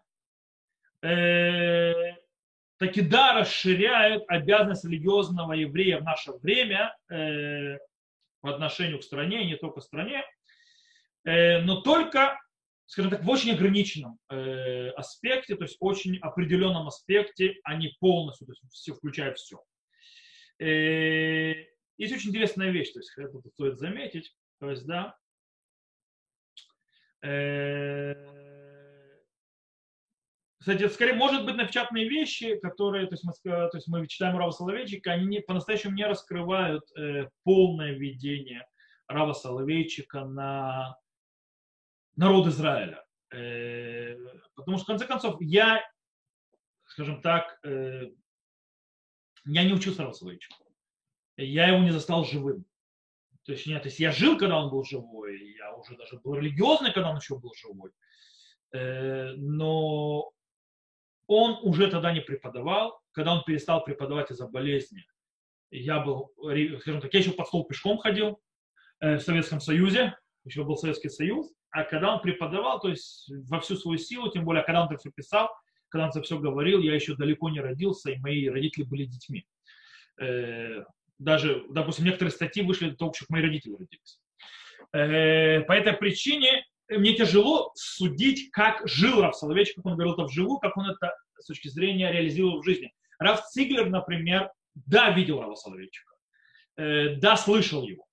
таки 2.83 3.01
да, 3.01 3.33
расширяют 3.33 4.25
обязанность 4.29 4.85
религиозного 4.85 5.55
еврея 5.55 5.99
в 5.99 6.05
наше 6.05 6.33
время 6.33 6.95
э, 7.09 7.79
по 8.41 8.51
отношению 8.51 8.99
к 8.99 9.05
стране, 9.05 9.47
не 9.47 9.57
только 9.57 9.81
стране, 9.81 10.25
э, 11.25 11.61
но 11.61 11.81
только, 11.81 12.39
скажем 12.87 13.11
так, 13.11 13.25
в 13.25 13.31
очень 13.31 13.53
ограниченном 13.53 14.19
э, 14.31 14.91
аспекте, 14.91 15.57
то 15.57 15.65
есть 15.65 15.77
очень 15.81 16.19
определенном 16.19 16.89
аспекте, 16.89 17.57
а 17.65 17.75
не 17.77 17.89
полностью, 18.01 18.47
то 18.47 18.53
есть 18.53 18.63
все, 18.73 18.95
включая 18.95 19.35
все. 19.35 19.63
Э, 20.59 21.55
есть 21.97 22.15
очень 22.15 22.31
интересная 22.31 22.71
вещь, 22.71 22.93
то 22.93 22.99
есть 22.99 23.13
это 23.17 23.41
стоит 23.51 23.79
заметить, 23.79 24.35
то 24.59 24.71
есть, 24.71 24.87
да, 24.87 25.17
э, 27.23 28.15
кстати, 30.63 30.87
скорее, 30.87 31.15
может 31.15 31.45
быть, 31.45 31.57
напечатанные 31.57 32.09
вещи, 32.09 32.57
которые, 32.61 33.09
то 33.09 33.15
есть 33.15 33.25
мы, 33.25 33.33
то 33.43 33.71
есть 33.75 33.89
мы 33.89 34.07
читаем 34.07 34.37
Рава 34.39 34.53
Соловейчика, 34.53 35.11
они 35.11 35.41
по-настоящему 35.41 35.95
не 35.95 36.07
раскрывают 36.07 36.85
э, 36.97 37.29
полное 37.43 37.95
видение 37.95 38.65
Рава 39.09 39.33
Соловейчика 39.33 40.25
на 40.25 40.97
народ 42.17 42.47
Израиля. 42.49 43.05
Э, 43.33 44.17
потому 44.55 44.77
что, 44.77 44.85
в 44.85 44.89
конце 44.89 45.07
концов, 45.07 45.41
я, 45.41 45.83
скажем 46.87 47.21
так, 47.23 47.59
э, 47.65 48.11
я 49.45 49.65
не 49.65 49.73
учился 49.73 50.03
Рава 50.03 50.13
Соловейчику. 50.13 50.65
Я 51.37 51.69
его 51.69 51.79
не 51.79 51.91
застал 51.91 52.25
живым. 52.25 52.67
То 53.45 53.53
есть, 53.53 53.67
нет, 53.67 53.83
то 53.83 53.89
есть 53.89 53.99
я 53.99 54.13
жил, 54.13 54.39
когда 54.39 54.63
он 54.63 54.71
был 54.71 54.85
живой, 54.85 55.57
я 55.57 55.75
уже 55.75 55.97
даже 55.97 56.21
был 56.21 56.35
религиозный, 56.35 56.93
когда 56.93 57.11
он 57.11 57.17
еще 57.17 57.39
был 57.39 57.53
живой. 57.55 57.91
Э, 58.73 59.33
но 59.37 60.31
он 61.27 61.59
уже 61.63 61.91
тогда 61.91 62.13
не 62.13 62.21
преподавал, 62.21 63.01
когда 63.13 63.33
он 63.33 63.45
перестал 63.45 63.83
преподавать 63.83 64.31
из-за 64.31 64.47
болезни. 64.47 65.05
Я 65.71 66.01
был, 66.01 66.33
скажем 66.81 67.01
так, 67.01 67.13
я 67.15 67.21
еще 67.21 67.33
под 67.33 67.49
стол 67.49 67.65
пешком 67.65 67.97
ходил 67.97 68.43
в 69.01 69.21
Советском 69.21 69.59
Союзе, 69.59 70.15
еще 70.45 70.65
был 70.65 70.77
Советский 70.77 71.09
Союз, 71.09 71.51
а 71.71 71.85
когда 71.85 72.15
он 72.15 72.21
преподавал, 72.21 72.81
то 72.81 72.89
есть 72.89 73.31
во 73.49 73.61
всю 73.61 73.77
свою 73.77 73.99
силу, 73.99 74.31
тем 74.31 74.45
более, 74.45 74.65
когда 74.65 74.83
он 74.83 74.89
это 74.89 74.99
все 74.99 75.11
писал, 75.11 75.49
когда 75.89 76.05
он 76.05 76.11
это 76.11 76.23
все 76.23 76.39
говорил, 76.39 76.81
я 76.81 76.95
еще 76.95 77.15
далеко 77.17 77.51
не 77.51 77.61
родился, 77.61 78.11
и 78.11 78.19
мои 78.19 78.49
родители 78.49 78.85
были 78.85 79.05
детьми. 79.05 79.47
Э, 80.21 80.85
даже, 81.19 81.65
допустим, 81.71 82.05
некоторые 82.05 82.33
статьи 82.33 82.63
вышли 82.63 82.91
до 82.91 82.97
того, 82.97 83.13
как 83.13 83.29
мои 83.31 83.43
родители 83.43 83.73
родились. 83.73 84.21
Э, 84.93 85.61
по 85.63 85.73
этой 85.73 85.93
причине 85.95 86.65
мне 86.89 87.15
тяжело 87.15 87.73
судить, 87.75 88.51
как 88.51 88.87
жил 88.87 89.21
Раф 89.21 89.37
Соловейчик, 89.37 89.77
как 89.77 89.87
он 89.87 89.95
говорил 89.95 90.15
это 90.15 90.25
вживую, 90.25 90.59
как 90.59 90.77
он 90.77 90.91
это 90.91 91.15
с 91.39 91.47
точки 91.47 91.69
зрения 91.69 92.11
реализовал 92.11 92.61
в 92.61 92.65
жизни. 92.65 92.93
Раф 93.19 93.43
Циглер, 93.47 93.89
например, 93.89 94.51
да, 94.75 95.11
видел 95.11 95.41
Рава 95.41 95.55
Соловейчика, 95.55 96.15
э, 96.77 97.17
да, 97.17 97.37
слышал 97.37 97.87
его. 97.87 98.05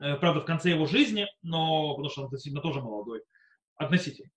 Э, 0.00 0.16
правда, 0.16 0.40
в 0.40 0.44
конце 0.44 0.70
его 0.70 0.86
жизни, 0.86 1.26
но 1.42 1.94
потому 1.94 2.10
что 2.10 2.20
он 2.22 2.26
относительно 2.26 2.62
тоже 2.62 2.80
молодой, 2.80 3.22
относительно. 3.76 4.30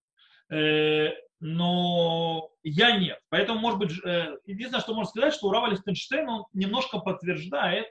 Э, 0.52 1.14
но 1.40 2.50
я 2.64 2.98
нет. 2.98 3.20
Поэтому, 3.30 3.60
может 3.60 3.80
быть, 3.80 3.92
единственное, 4.46 4.82
что 4.82 4.94
можно 4.94 5.10
сказать, 5.10 5.34
что 5.34 5.48
у 5.48 5.52
Рава 5.52 5.68
Лихтенштейна 5.68 6.40
он 6.40 6.46
немножко 6.54 7.00
подтверждает 7.00 7.88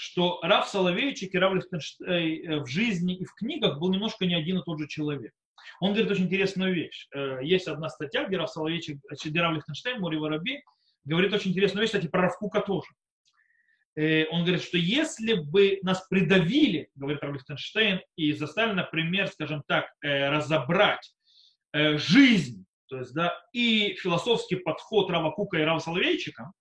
что 0.00 0.40
Раф 0.42 0.66
Соловейчик 0.66 1.34
и 1.34 1.38
Раф 1.38 1.52
Лихтенштейн 1.52 2.10
э, 2.10 2.60
в 2.60 2.66
жизни 2.66 3.14
и 3.16 3.26
в 3.26 3.34
книгах 3.34 3.78
был 3.78 3.90
немножко 3.90 4.24
не 4.24 4.34
один 4.34 4.58
и 4.58 4.64
тот 4.64 4.78
же 4.78 4.88
человек. 4.88 5.34
Он 5.78 5.92
говорит 5.92 6.10
очень 6.10 6.24
интересную 6.24 6.72
вещь. 6.72 7.06
Э, 7.14 7.40
есть 7.42 7.68
одна 7.68 7.90
статья, 7.90 8.24
где 8.24 8.38
Раф 8.38 8.48
Соловейчик, 8.48 8.98
э, 9.10 9.14
где 9.22 9.40
Раф 9.42 9.54
Лихтенштейн, 9.54 10.00
Мури 10.00 10.16
Воробей, 10.16 10.62
говорит 11.04 11.34
очень 11.34 11.50
интересную 11.50 11.82
вещь, 11.82 11.90
кстати, 11.90 12.10
про 12.10 12.22
Равкука 12.22 12.62
тоже. 12.62 12.88
Он 13.96 14.42
говорит, 14.44 14.62
что 14.62 14.78
если 14.78 15.34
бы 15.34 15.78
нас 15.82 16.06
придавили, 16.08 16.90
говорит 16.94 17.22
Раф 17.22 17.34
Лихтенштейн, 17.34 18.00
и 18.16 18.32
заставили, 18.32 18.74
например, 18.74 19.28
скажем 19.28 19.62
так, 19.66 19.92
разобрать 20.02 21.12
жизнь, 21.72 22.66
то 22.88 22.98
есть, 22.98 23.12
да, 23.14 23.32
и 23.52 23.94
философский 23.94 24.56
подход 24.56 25.10
Рава 25.10 25.30
Кука 25.30 25.58
и 25.58 25.62
Рава 25.62 25.78
Соловейчика, 25.78 26.52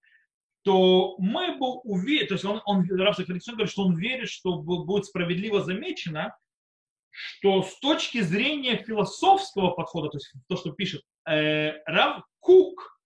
то 0.64 1.16
мы 1.18 1.58
бы 1.58 1.80
уверены, 1.80 2.28
то 2.28 2.34
есть 2.36 2.46
он, 2.46 2.62
он 2.66 2.88
Раф 3.00 3.18
говорит, 3.18 3.72
что 3.72 3.84
он 3.84 3.98
верит, 3.98 4.30
что 4.30 4.62
будет 4.62 5.06
справедливо 5.06 5.62
замечено, 5.62 6.36
что 7.12 7.64
с 7.64 7.80
точки 7.80 8.22
зрения 8.22 8.78
философского 8.78 9.72
подхода, 9.72 10.10
то 10.10 10.18
есть 10.18 10.32
то, 10.48 10.58
что 10.58 10.72
пишет 10.72 11.02
э, 11.28 11.74
Рав 11.86 12.24
Кук, 12.40 12.99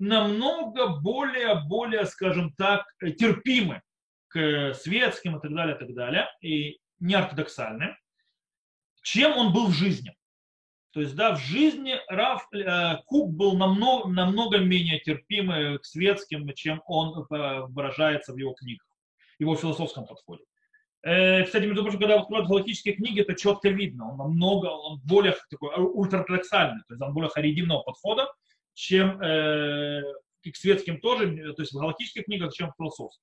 намного 0.00 0.88
более, 1.00 1.62
более, 1.66 2.06
скажем 2.06 2.52
так, 2.54 2.84
терпимы 3.18 3.82
к 4.28 4.74
светским 4.74 5.36
и 5.36 5.40
так 5.40 5.54
далее, 5.54 5.76
и 5.76 5.78
так 5.78 5.94
далее, 5.94 6.28
и 6.40 6.78
неортодоксальным, 7.00 7.96
чем 9.02 9.36
он 9.36 9.52
был 9.52 9.68
в 9.68 9.72
жизни. 9.72 10.14
То 10.92 11.00
есть, 11.00 11.14
да, 11.14 11.36
в 11.36 11.38
жизни 11.38 11.94
Раф 12.08 12.48
э, 12.52 12.96
Кук 13.06 13.32
был 13.32 13.56
намного, 13.56 14.08
намного 14.08 14.58
менее 14.58 14.98
терпимый 14.98 15.78
к 15.78 15.84
светским, 15.84 16.52
чем 16.54 16.82
он 16.86 17.26
э, 17.30 17.60
выражается 17.68 18.32
в 18.32 18.36
его 18.36 18.54
книгах, 18.54 18.86
его 19.38 19.54
философском 19.54 20.04
подходе. 20.04 20.42
Э, 21.02 21.44
кстати, 21.44 21.64
между 21.64 21.82
прочим, 21.82 22.00
когда 22.00 22.18
открывают 22.18 22.48
галактические 22.48 22.94
книги, 22.94 23.20
это 23.20 23.34
четко 23.34 23.68
видно. 23.68 24.10
Он 24.10 24.16
намного, 24.16 24.66
он 24.66 25.00
более 25.04 25.36
такой 25.48 25.72
ультраортодоксальный, 25.76 26.82
то 26.88 26.94
есть 26.94 27.02
он 27.02 27.14
более 27.14 27.30
харидимного 27.30 27.82
подхода, 27.82 28.26
чем 28.80 29.20
э, 29.20 30.02
к 30.42 30.56
светским 30.56 31.00
тоже, 31.00 31.52
то 31.54 31.62
есть 31.62 31.72
в 31.72 31.78
галактических 31.78 32.24
книгах, 32.24 32.52
чем 32.52 32.70
в 32.70 32.76
философских. 32.76 33.22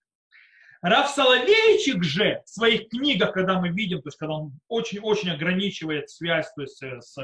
Раф 0.82 1.10
Соловейчик 1.10 2.03
же 2.03 2.43
в 2.45 2.49
своих 2.49 2.89
книгах, 2.89 3.34
когда 3.34 3.60
мы 3.60 3.70
видим, 3.70 4.01
то 4.01 4.10
есть 4.10 4.18
когда 4.18 4.36
он 4.36 4.60
очень-очень 4.68 5.32
ограничивает 5.32 6.10
связь 6.10 6.51
то 6.53 6.62
есть, 6.62 6.78
с 6.78 7.18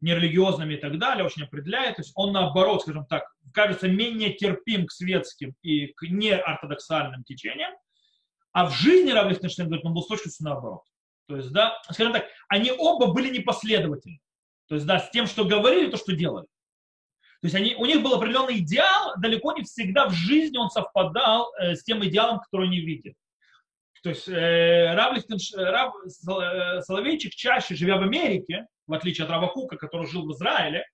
нерелигиозными 0.00 0.74
и 0.74 0.76
так 0.76 0.98
далее, 0.98 1.24
очень 1.24 1.44
определяет. 1.44 1.96
То 1.96 2.02
есть 2.02 2.12
он 2.16 2.32
наоборот, 2.32 2.82
скажем 2.82 3.06
так, 3.06 3.24
кажется 3.52 3.88
менее 3.88 4.32
терпим 4.32 4.86
к 4.86 4.92
светским 4.92 5.54
и 5.62 5.88
к 5.88 6.02
неортодоксальным 6.02 7.22
течениям, 7.22 7.72
а 8.52 8.66
в 8.66 8.74
жизни 8.74 9.12
Рав 9.12 9.30
Лихтенштейн 9.30 9.68
говорит, 9.68 9.86
он 9.86 9.94
был 9.94 10.02
с 10.02 10.40
наоборот. 10.40 10.82
То 11.28 11.36
есть, 11.36 11.52
да, 11.52 11.80
скажем 11.90 12.12
так, 12.12 12.26
они 12.48 12.72
оба 12.76 13.12
были 13.12 13.30
непоследовательны. 13.30 14.18
То 14.66 14.74
есть, 14.74 14.86
да, 14.86 14.98
с 14.98 15.10
тем, 15.10 15.26
что 15.26 15.44
говорили, 15.44 15.90
то, 15.90 15.96
что 15.96 16.12
делали. 16.12 16.46
То 17.40 17.46
есть 17.46 17.54
они, 17.54 17.74
у 17.76 17.86
них 17.86 18.02
был 18.02 18.14
определенный 18.14 18.58
идеал, 18.58 19.14
далеко 19.18 19.52
не 19.52 19.62
всегда 19.62 20.08
в 20.08 20.12
жизни 20.12 20.58
он 20.58 20.70
совпадал 20.70 21.52
э, 21.60 21.76
с 21.76 21.84
тем 21.84 22.04
идеалом, 22.04 22.40
который 22.40 22.66
они 22.66 22.80
видят. 22.80 23.14
То 24.02 24.10
есть 24.10 24.28
э, 24.28 24.94
Рав, 24.94 25.14
Лихтенш, 25.14 25.52
Рав 25.54 25.94
Соловейчик 26.84 27.32
чаще, 27.32 27.76
живя 27.76 27.96
в 27.98 28.02
Америке, 28.02 28.66
в 28.86 28.92
отличие 28.92 29.24
от 29.24 29.30
Рава 29.30 29.48
Кука, 29.48 29.76
который 29.76 30.08
жил 30.08 30.26
в 30.26 30.32
Израиле, 30.32 30.84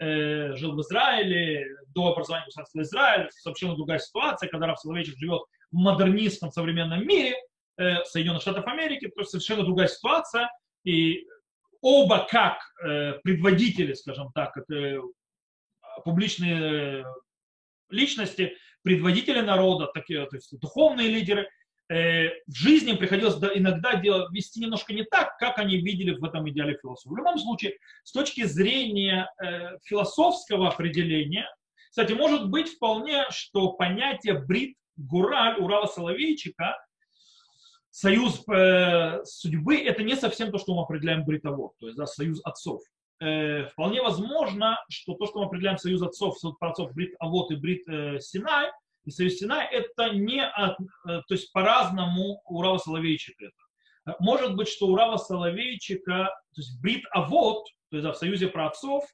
э, 0.00 0.54
жил 0.56 0.74
в 0.74 0.80
Израиле 0.80 1.66
до 1.94 2.12
образования 2.12 2.46
государства 2.46 2.82
Израиль, 2.82 3.28
совершенно 3.30 3.76
другая 3.76 3.98
ситуация, 3.98 4.48
когда 4.48 4.66
Рав 4.66 4.80
Соловейчик 4.80 5.16
живет 5.18 5.42
в 5.70 5.76
модернистском 5.76 6.50
современном 6.50 7.06
мире, 7.06 7.36
э, 7.78 8.02
Соединенных 8.04 8.42
Штатов 8.42 8.66
Америки, 8.66 9.08
то 9.08 9.20
есть 9.20 9.30
совершенно 9.30 9.64
другая 9.64 9.88
ситуация, 9.88 10.50
и 10.84 11.26
оба 11.80 12.26
как 12.28 12.58
э, 12.84 13.14
предводители, 13.22 13.92
скажем 13.94 14.30
так, 14.34 14.56
это 14.56 15.00
публичные 16.04 17.04
личности, 17.90 18.56
предводители 18.82 19.40
народа, 19.40 19.90
такие, 19.92 20.26
то 20.26 20.36
есть 20.36 20.58
духовные 20.58 21.08
лидеры– 21.08 21.48
Э, 21.92 22.30
в 22.46 22.54
жизни 22.54 22.94
приходилось 22.94 23.36
иногда 23.54 23.96
делать, 23.96 24.32
вести 24.32 24.60
немножко 24.60 24.94
не 24.94 25.04
так, 25.04 25.36
как 25.36 25.58
они 25.58 25.76
видели 25.76 26.12
в 26.12 26.24
этом 26.24 26.48
идеале 26.48 26.78
философа. 26.80 27.12
В 27.12 27.18
любом 27.18 27.38
случае, 27.38 27.76
с 28.02 28.12
точки 28.12 28.44
зрения 28.44 29.30
э, 29.44 29.78
философского 29.84 30.68
определения, 30.68 31.46
кстати, 31.90 32.12
может 32.12 32.48
быть 32.48 32.70
вполне, 32.70 33.26
что 33.28 33.72
понятие 33.72 34.38
брит 34.38 34.78
гураль 34.96 35.60
Урала 35.60 35.86
Соловейчика, 35.86 36.78
союз 37.90 38.42
э, 38.48 39.22
судьбы, 39.24 39.76
это 39.76 40.02
не 40.02 40.16
совсем 40.16 40.50
то, 40.50 40.56
что 40.56 40.74
мы 40.74 40.84
определяем 40.84 41.26
бритово, 41.26 41.72
то 41.78 41.88
есть 41.88 41.98
да, 41.98 42.06
союз 42.06 42.40
отцов. 42.42 42.80
Э, 43.22 43.66
вполне 43.66 44.02
возможно, 44.02 44.78
что 44.88 45.14
то, 45.14 45.26
что 45.26 45.40
мы 45.40 45.46
определяем 45.46 45.78
союз 45.78 46.02
отцов, 46.02 46.38
союз 46.38 46.56
отцов 46.60 46.92
брит 46.92 47.14
Авод 47.20 47.52
и 47.52 47.56
брит 47.56 47.88
э, 47.88 48.18
Синай, 48.18 48.70
и 49.04 49.10
союз 49.10 49.34
Синай 49.34 49.68
это 49.70 50.10
не 50.10 50.44
от, 50.44 50.76
то 51.04 51.24
есть 51.28 51.52
по-разному 51.52 52.42
у 52.44 52.62
Рава 52.62 52.78
Соловейчика 52.78 53.46
это. 53.46 54.16
Может 54.18 54.56
быть, 54.56 54.68
что 54.68 54.88
у 54.88 54.96
Рава 54.96 55.16
Соловейчика, 55.18 56.26
то 56.26 56.60
есть 56.60 56.80
Брит 56.80 57.04
Авод, 57.12 57.64
то 57.90 57.96
есть 57.96 58.04
да, 58.04 58.12
в 58.12 58.16
союзе 58.16 58.48
праотцов, 58.48 59.04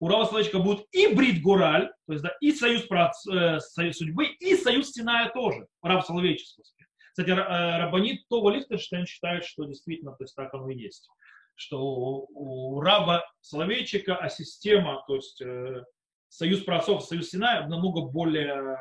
у 0.00 0.08
Рава 0.08 0.24
Соловейчика 0.24 0.58
будет 0.58 0.86
и 0.92 1.08
Брит 1.08 1.42
Гураль, 1.42 1.90
то 2.06 2.12
есть 2.12 2.24
да, 2.24 2.30
и 2.40 2.52
союз, 2.52 2.82
праотц, 2.82 3.26
э, 3.26 3.60
союз 3.60 3.96
судьбы, 3.96 4.26
и 4.26 4.56
союз 4.56 4.92
Синая 4.92 5.30
тоже, 5.30 5.66
Рав 5.82 6.06
Соловейческий. 6.06 6.64
Кстати, 7.10 7.30
э, 7.30 7.34
Рабанит 7.34 8.26
Това 8.28 8.52
Лихтенштейн 8.52 9.06
считает, 9.06 9.44
что 9.44 9.64
действительно 9.64 10.12
то 10.12 10.24
есть, 10.24 10.34
так 10.34 10.52
оно 10.54 10.68
и 10.70 10.76
есть. 10.76 11.08
Что 11.56 11.80
у, 11.80 12.28
у 12.76 12.80
раба 12.80 13.24
Соловейчика, 13.40 14.16
а 14.16 14.28
система, 14.28 15.04
то 15.06 15.16
есть 15.16 15.40
э, 15.40 15.84
союз 16.28 16.62
праотцов, 16.62 17.04
союз 17.04 17.30
Синая 17.30 17.66
намного 17.66 18.02
более, 18.02 18.78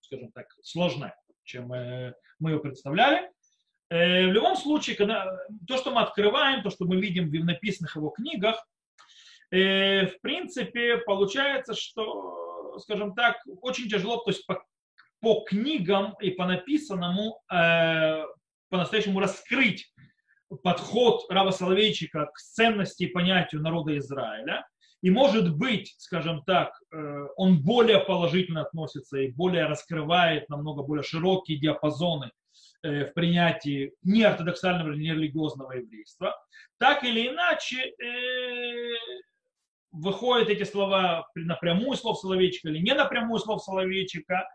скажем 0.00 0.32
так, 0.32 0.46
сложная, 0.62 1.16
чем 1.44 1.72
э, 1.72 2.14
мы 2.38 2.52
ее 2.52 2.60
представляли. 2.60 3.30
Э, 3.90 4.26
в 4.26 4.32
любом 4.32 4.56
случае, 4.56 4.96
когда, 4.96 5.26
то, 5.68 5.76
что 5.76 5.90
мы 5.90 6.00
открываем, 6.00 6.62
то, 6.62 6.70
что 6.70 6.86
мы 6.86 7.00
видим 7.00 7.28
в 7.28 7.44
написанных 7.44 7.96
его 7.96 8.10
книгах, 8.10 8.56
э, 9.50 10.06
в 10.06 10.20
принципе, 10.22 10.98
получается, 10.98 11.74
что, 11.74 12.78
скажем 12.78 13.14
так, 13.14 13.36
очень 13.60 13.88
тяжело, 13.88 14.16
то 14.16 14.30
есть 14.30 14.46
по 14.46 14.64
по 15.24 15.40
книгам 15.40 16.14
и 16.20 16.30
по 16.30 16.44
написанному 16.46 17.40
э, 17.50 18.22
по-настоящему 18.68 19.20
раскрыть 19.20 19.90
подход 20.62 21.24
Рава 21.30 21.50
Соловейчика 21.50 22.26
к 22.26 22.38
ценности 22.38 23.04
и 23.04 23.08
понятию 23.08 23.62
народа 23.62 23.96
Израиля. 23.98 24.66
И 25.02 25.10
может 25.10 25.54
быть, 25.54 25.94
скажем 25.98 26.42
так, 26.44 26.72
э, 26.90 27.26
он 27.36 27.62
более 27.62 28.00
положительно 28.00 28.62
относится 28.62 29.18
и 29.18 29.30
более 29.30 29.66
раскрывает 29.66 30.48
намного 30.48 30.82
более 30.82 31.02
широкие 31.02 31.58
диапазоны 31.58 32.30
э, 32.82 33.04
в 33.04 33.12
принятии 33.12 33.92
неортодоксального 34.02 34.92
или 34.92 35.02
нерелигиозного 35.02 35.72
еврейства. 35.72 36.34
Так 36.78 37.04
или 37.04 37.28
иначе, 37.28 37.82
э, 37.82 38.94
выходят 39.94 40.48
эти 40.48 40.64
слова 40.64 41.26
напрямую 41.34 41.96
слов 41.96 42.18
Соловейчика 42.18 42.68
или 42.68 42.78
не 42.78 42.94
напрямую 42.94 43.38
слов 43.38 43.62
Соловейчика, 43.62 44.48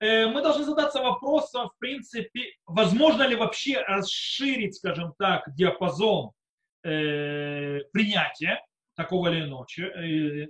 мы 0.00 0.42
должны 0.42 0.64
задаться 0.64 1.02
вопросом, 1.02 1.70
в 1.70 1.78
принципе, 1.78 2.52
возможно 2.66 3.24
ли 3.24 3.34
вообще 3.34 3.80
расширить, 3.80 4.76
скажем 4.76 5.12
так, 5.18 5.44
диапазон 5.54 6.30
э, 6.84 7.80
принятия 7.92 8.60
такого 8.98 9.28
или 9.28 9.44
иначе, 9.44 9.84
э, 9.84 10.44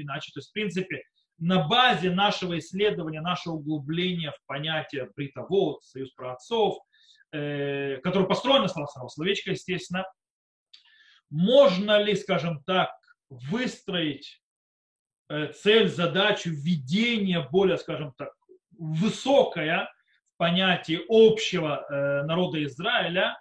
иначе. 0.00 0.32
То 0.32 0.38
есть, 0.38 0.50
в 0.50 0.52
принципе, 0.52 1.02
на 1.38 1.66
базе 1.66 2.10
нашего 2.10 2.58
исследования, 2.58 3.20
нашего 3.20 3.54
углубления 3.54 4.32
в 4.32 4.46
понятие 4.46 5.10
бритовод, 5.16 5.84
союз 5.84 6.12
праотцов, 6.12 6.78
э, 7.32 7.98
который 7.98 8.28
построен 8.28 8.62
на 8.62 8.68
словах 8.68 9.12
словечко, 9.12 9.50
естественно, 9.50 10.04
можно 11.30 12.02
ли, 12.02 12.14
скажем 12.14 12.62
так, 12.64 12.90
выстроить 13.28 14.42
э, 15.28 15.52
цель, 15.52 15.88
задачу 15.88 16.50
введения 16.50 17.46
более, 17.50 17.78
скажем 17.78 18.14
так, 18.16 18.32
высокое 18.78 19.92
в 20.34 20.38
понятии 20.38 21.00
общего 21.08 21.84
э, 21.88 22.22
народа 22.24 22.62
Израиля, 22.64 23.40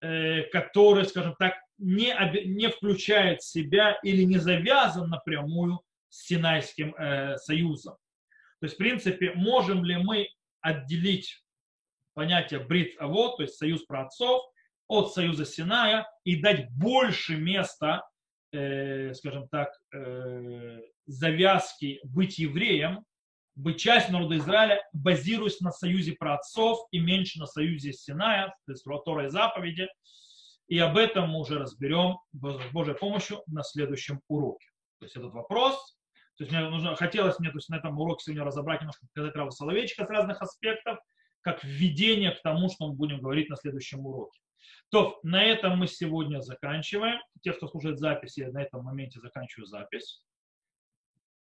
э, 0.00 0.42
который, 0.44 1.04
скажем 1.04 1.36
так, 1.38 1.54
не, 1.78 2.14
не 2.46 2.68
включает 2.68 3.42
себя 3.42 3.98
или 4.02 4.24
не 4.24 4.38
завязан 4.38 5.08
напрямую 5.08 5.80
с 6.08 6.26
Синайским 6.26 6.94
э, 6.94 7.36
союзом. 7.36 7.96
То 8.60 8.66
есть, 8.66 8.74
в 8.74 8.78
принципе, 8.78 9.32
можем 9.34 9.84
ли 9.84 9.96
мы 9.96 10.28
отделить 10.60 11.42
понятие 12.14 12.60
брит 12.60 13.00
авод, 13.00 13.36
то 13.36 13.42
есть 13.44 13.56
союз 13.56 13.82
праотцов, 13.84 14.42
от 14.88 15.12
союза 15.14 15.44
Синая 15.46 16.06
и 16.24 16.36
дать 16.36 16.68
больше 16.72 17.36
места, 17.36 18.02
э, 18.52 19.14
скажем 19.14 19.48
так, 19.48 19.70
э, 19.94 20.80
завязки 21.06 22.00
быть 22.02 22.38
евреем, 22.38 23.04
быть 23.60 23.80
частью 23.80 24.14
народа 24.14 24.36
Израиля, 24.38 24.82
базируясь 24.92 25.60
на 25.60 25.70
союзе 25.70 26.12
праотцов 26.12 26.86
и 26.90 26.98
меньше 26.98 27.38
на 27.38 27.46
союзе 27.46 27.92
Синая, 27.92 28.48
то 28.66 28.72
есть 28.72 28.84
Тора 29.04 29.26
и 29.26 29.28
заповеди. 29.28 29.88
И 30.68 30.78
об 30.78 30.96
этом 30.96 31.30
мы 31.30 31.40
уже 31.40 31.58
разберем 31.58 32.18
с 32.32 32.72
Божьей 32.72 32.94
помощью 32.94 33.42
на 33.46 33.62
следующем 33.62 34.20
уроке. 34.28 34.66
То 34.98 35.06
есть 35.06 35.16
этот 35.16 35.32
вопрос, 35.32 35.74
то 36.36 36.44
есть 36.44 36.52
мне 36.52 36.68
нужно, 36.68 36.94
хотелось 36.94 37.38
мне 37.38 37.50
то 37.50 37.58
есть 37.58 37.68
на 37.68 37.76
этом 37.76 37.98
уроке 37.98 38.24
сегодня 38.24 38.44
разобрать 38.44 38.80
немножко, 38.80 39.06
показать 39.12 39.34
Рава 39.34 39.50
Соловейчика 39.50 40.06
с 40.06 40.10
разных 40.10 40.40
аспектов, 40.40 40.98
как 41.42 41.62
введение 41.64 42.32
к 42.32 42.42
тому, 42.42 42.68
что 42.68 42.88
мы 42.88 42.94
будем 42.94 43.20
говорить 43.20 43.48
на 43.48 43.56
следующем 43.56 44.06
уроке. 44.06 44.40
То, 44.90 45.18
на 45.22 45.42
этом 45.42 45.78
мы 45.78 45.86
сегодня 45.86 46.40
заканчиваем. 46.40 47.20
Те, 47.42 47.52
кто 47.52 47.68
слушает 47.68 47.98
записи, 47.98 48.40
на 48.40 48.62
этом 48.62 48.84
моменте 48.84 49.20
заканчиваю 49.20 49.66
запись. 49.66 50.22